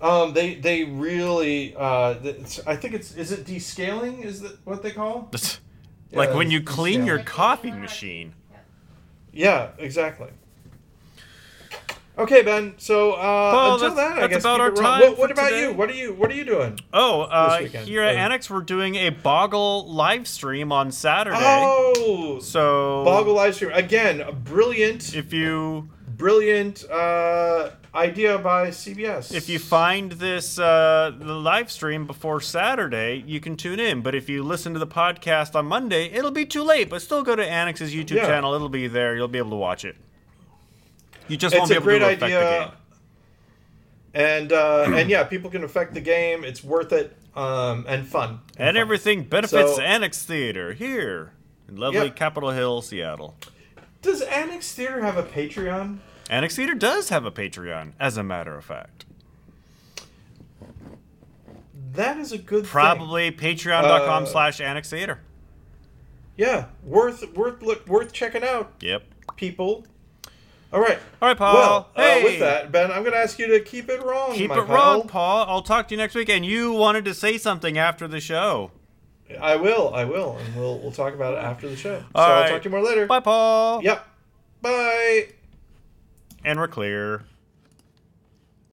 Um, 0.00 0.32
they 0.34 0.54
they 0.54 0.84
really. 0.84 1.74
Uh, 1.74 2.14
I 2.66 2.76
think 2.76 2.94
it's 2.94 3.14
is 3.16 3.32
it 3.32 3.46
descaling? 3.46 4.22
Is 4.24 4.42
that 4.42 4.58
what 4.64 4.82
they 4.82 4.90
call? 4.92 5.30
like 5.32 6.28
Yeah, 6.30 6.34
when 6.36 6.50
you 6.50 6.62
clean 6.62 7.00
descaling. 7.02 7.06
your 7.06 7.18
coffee 7.20 7.72
machine. 7.72 8.34
Yeah, 9.32 9.70
exactly. 9.78 10.28
Okay, 12.18 12.42
Ben. 12.42 12.72
So 12.78 13.12
uh, 13.12 13.16
Well, 13.52 13.74
until 13.74 13.90
that's- 13.90 14.08
then, 14.08 14.12
I 14.18 14.20
that's 14.22 14.32
guess 14.32 14.42
about 14.42 14.60
our 14.60 14.70
time 14.70 15.16
What, 15.16 15.30
about 15.30 15.48
today. 15.50 15.62
you? 15.68 15.72
What 15.74 15.90
are 15.90 15.94
you 15.94 16.14
What 16.14 16.30
are 16.30 16.34
you 16.34 16.44
doing? 16.46 16.78
Oh, 16.92 17.22
uh, 17.22 17.58
here 17.60 18.02
at 18.02 18.14
Oh. 18.14 18.18
Annex, 18.18 18.48
we're 18.48 18.62
doing 18.62 18.94
a 18.94 19.10
Boggle 19.10 19.86
live 19.92 20.26
stream 20.26 20.72
on 20.72 20.90
Saturday. 20.92 21.36
Oh, 21.38 22.38
So, 22.40 23.02
Boggle 23.04 23.34
live 23.34 23.54
stream 23.54 23.72
again. 23.74 24.22
A 24.22 24.32
brilliant, 24.32 25.14
if 25.14 25.32
you 25.34 25.90
brilliant 26.16 26.88
uh, 26.90 27.70
idea 27.94 28.38
by 28.38 28.68
CBS. 28.68 29.34
if 29.34 29.50
you 29.50 29.58
find 29.58 30.12
this 30.12 30.58
uh, 30.58 31.12
the 31.18 31.34
live 31.34 31.70
stream 31.70 32.06
before 32.06 32.40
Saturday, 32.40 33.22
you 33.26 33.40
can 33.40 33.56
tune 33.58 33.78
in. 33.78 34.00
But 34.00 34.14
if 34.14 34.30
you 34.30 34.42
listen 34.42 34.72
to 34.72 34.78
the 34.78 34.86
podcast 34.86 35.54
on 35.54 35.66
Monday, 35.66 36.06
it'll 36.06 36.30
be 36.30 36.46
too 36.46 36.62
late. 36.62 36.88
But 36.88 37.02
still, 37.02 37.22
go 37.22 37.36
to 37.36 37.46
Annex's 37.46 37.94
YouTube 37.94 38.16
Yeah. 38.16 38.26
channel. 38.26 38.54
It'll 38.54 38.70
be 38.70 38.88
there. 38.88 39.14
You'll 39.16 39.28
be 39.28 39.36
able 39.38 39.50
to 39.50 39.56
watch 39.56 39.84
it. 39.84 39.96
You 41.28 41.36
just 41.36 41.54
it's 41.54 41.58
won't 41.58 41.68
be 41.70 41.74
a 41.74 41.78
able 41.78 41.84
great 41.86 41.98
to 42.00 42.06
affect 42.06 42.20
the 42.20 42.26
idea. 42.26 42.60
game. 42.60 42.70
And 44.14 44.52
uh, 44.52 44.84
and 44.94 45.10
yeah, 45.10 45.24
people 45.24 45.50
can 45.50 45.64
affect 45.64 45.94
the 45.94 46.00
game. 46.00 46.44
It's 46.44 46.62
worth 46.64 46.92
it 46.92 47.16
um, 47.34 47.84
and 47.88 48.06
fun. 48.06 48.40
And 48.56 48.68
fun. 48.68 48.76
everything 48.76 49.24
benefits 49.24 49.76
So- 49.76 49.82
Annex 49.82 50.24
Theater 50.24 50.72
here 50.72 51.32
in 51.68 51.76
lovely 51.76 52.04
Yep. 52.06 52.16
Capitol 52.16 52.50
Hill, 52.50 52.80
Seattle. 52.82 53.34
Does 54.02 54.22
Annex 54.22 54.72
Theater 54.72 55.00
have 55.02 55.16
a 55.16 55.22
Patreon? 55.24 55.98
Annex 56.30 56.56
Theater 56.56 56.74
does 56.74 57.08
have 57.10 57.24
a 57.24 57.30
Patreon, 57.30 57.92
as 58.00 58.16
a 58.16 58.22
matter 58.22 58.54
of 58.56 58.64
fact. 58.64 59.04
That 61.92 62.18
is 62.18 62.32
a 62.32 62.38
good 62.38 62.62
thing. 62.64 62.70
Probably 62.70 63.30
patreon.com 63.32 64.24
Uh, 64.24 64.26
slash 64.26 64.60
Annex 64.60 64.90
Theater. 64.90 65.20
Yeah, 66.36 66.66
worth 66.84 67.24
worth 67.34 67.62
look 67.62 67.86
worth 67.88 68.12
checking 68.12 68.44
out, 68.44 68.72
Yep. 68.80 69.04
people. 69.36 69.86
All 70.72 70.80
right. 70.80 70.98
All 71.22 71.28
right, 71.28 71.36
Paul. 71.38 71.54
Well, 71.54 71.88
hey, 71.94 72.20
uh, 72.20 72.24
with 72.24 72.38
that, 72.40 72.72
Ben, 72.72 72.90
I'm 72.90 73.02
going 73.02 73.12
to 73.12 73.18
ask 73.18 73.38
you 73.38 73.46
to 73.48 73.60
keep 73.60 73.88
it 73.88 74.02
wrong. 74.02 74.34
keep 74.34 74.50
it 74.50 74.54
pal. 74.54 74.66
wrong, 74.66 75.08
Paul. 75.08 75.46
I'll 75.48 75.62
talk 75.62 75.88
to 75.88 75.94
you 75.94 75.98
next 75.98 76.14
week. 76.14 76.28
And 76.28 76.44
you 76.44 76.72
wanted 76.72 77.04
to 77.04 77.14
say 77.14 77.38
something 77.38 77.78
after 77.78 78.08
the 78.08 78.20
show. 78.20 78.72
I 79.40 79.56
will. 79.56 79.92
I 79.94 80.04
will, 80.04 80.38
and 80.38 80.54
we'll 80.54 80.78
we'll 80.78 80.92
talk 80.92 81.14
about 81.14 81.34
it 81.34 81.38
after 81.38 81.68
the 81.68 81.76
show. 81.76 82.02
All 82.14 82.26
so 82.26 82.32
right. 82.32 82.42
I'll 82.44 82.48
talk 82.50 82.62
to 82.62 82.68
you 82.68 82.70
more 82.70 82.84
later. 82.84 83.06
Bye, 83.06 83.20
Paul. 83.20 83.82
Yep. 83.82 84.06
Bye. 84.62 85.28
And 86.44 86.58
we're 86.58 86.68
clear. 86.68 87.24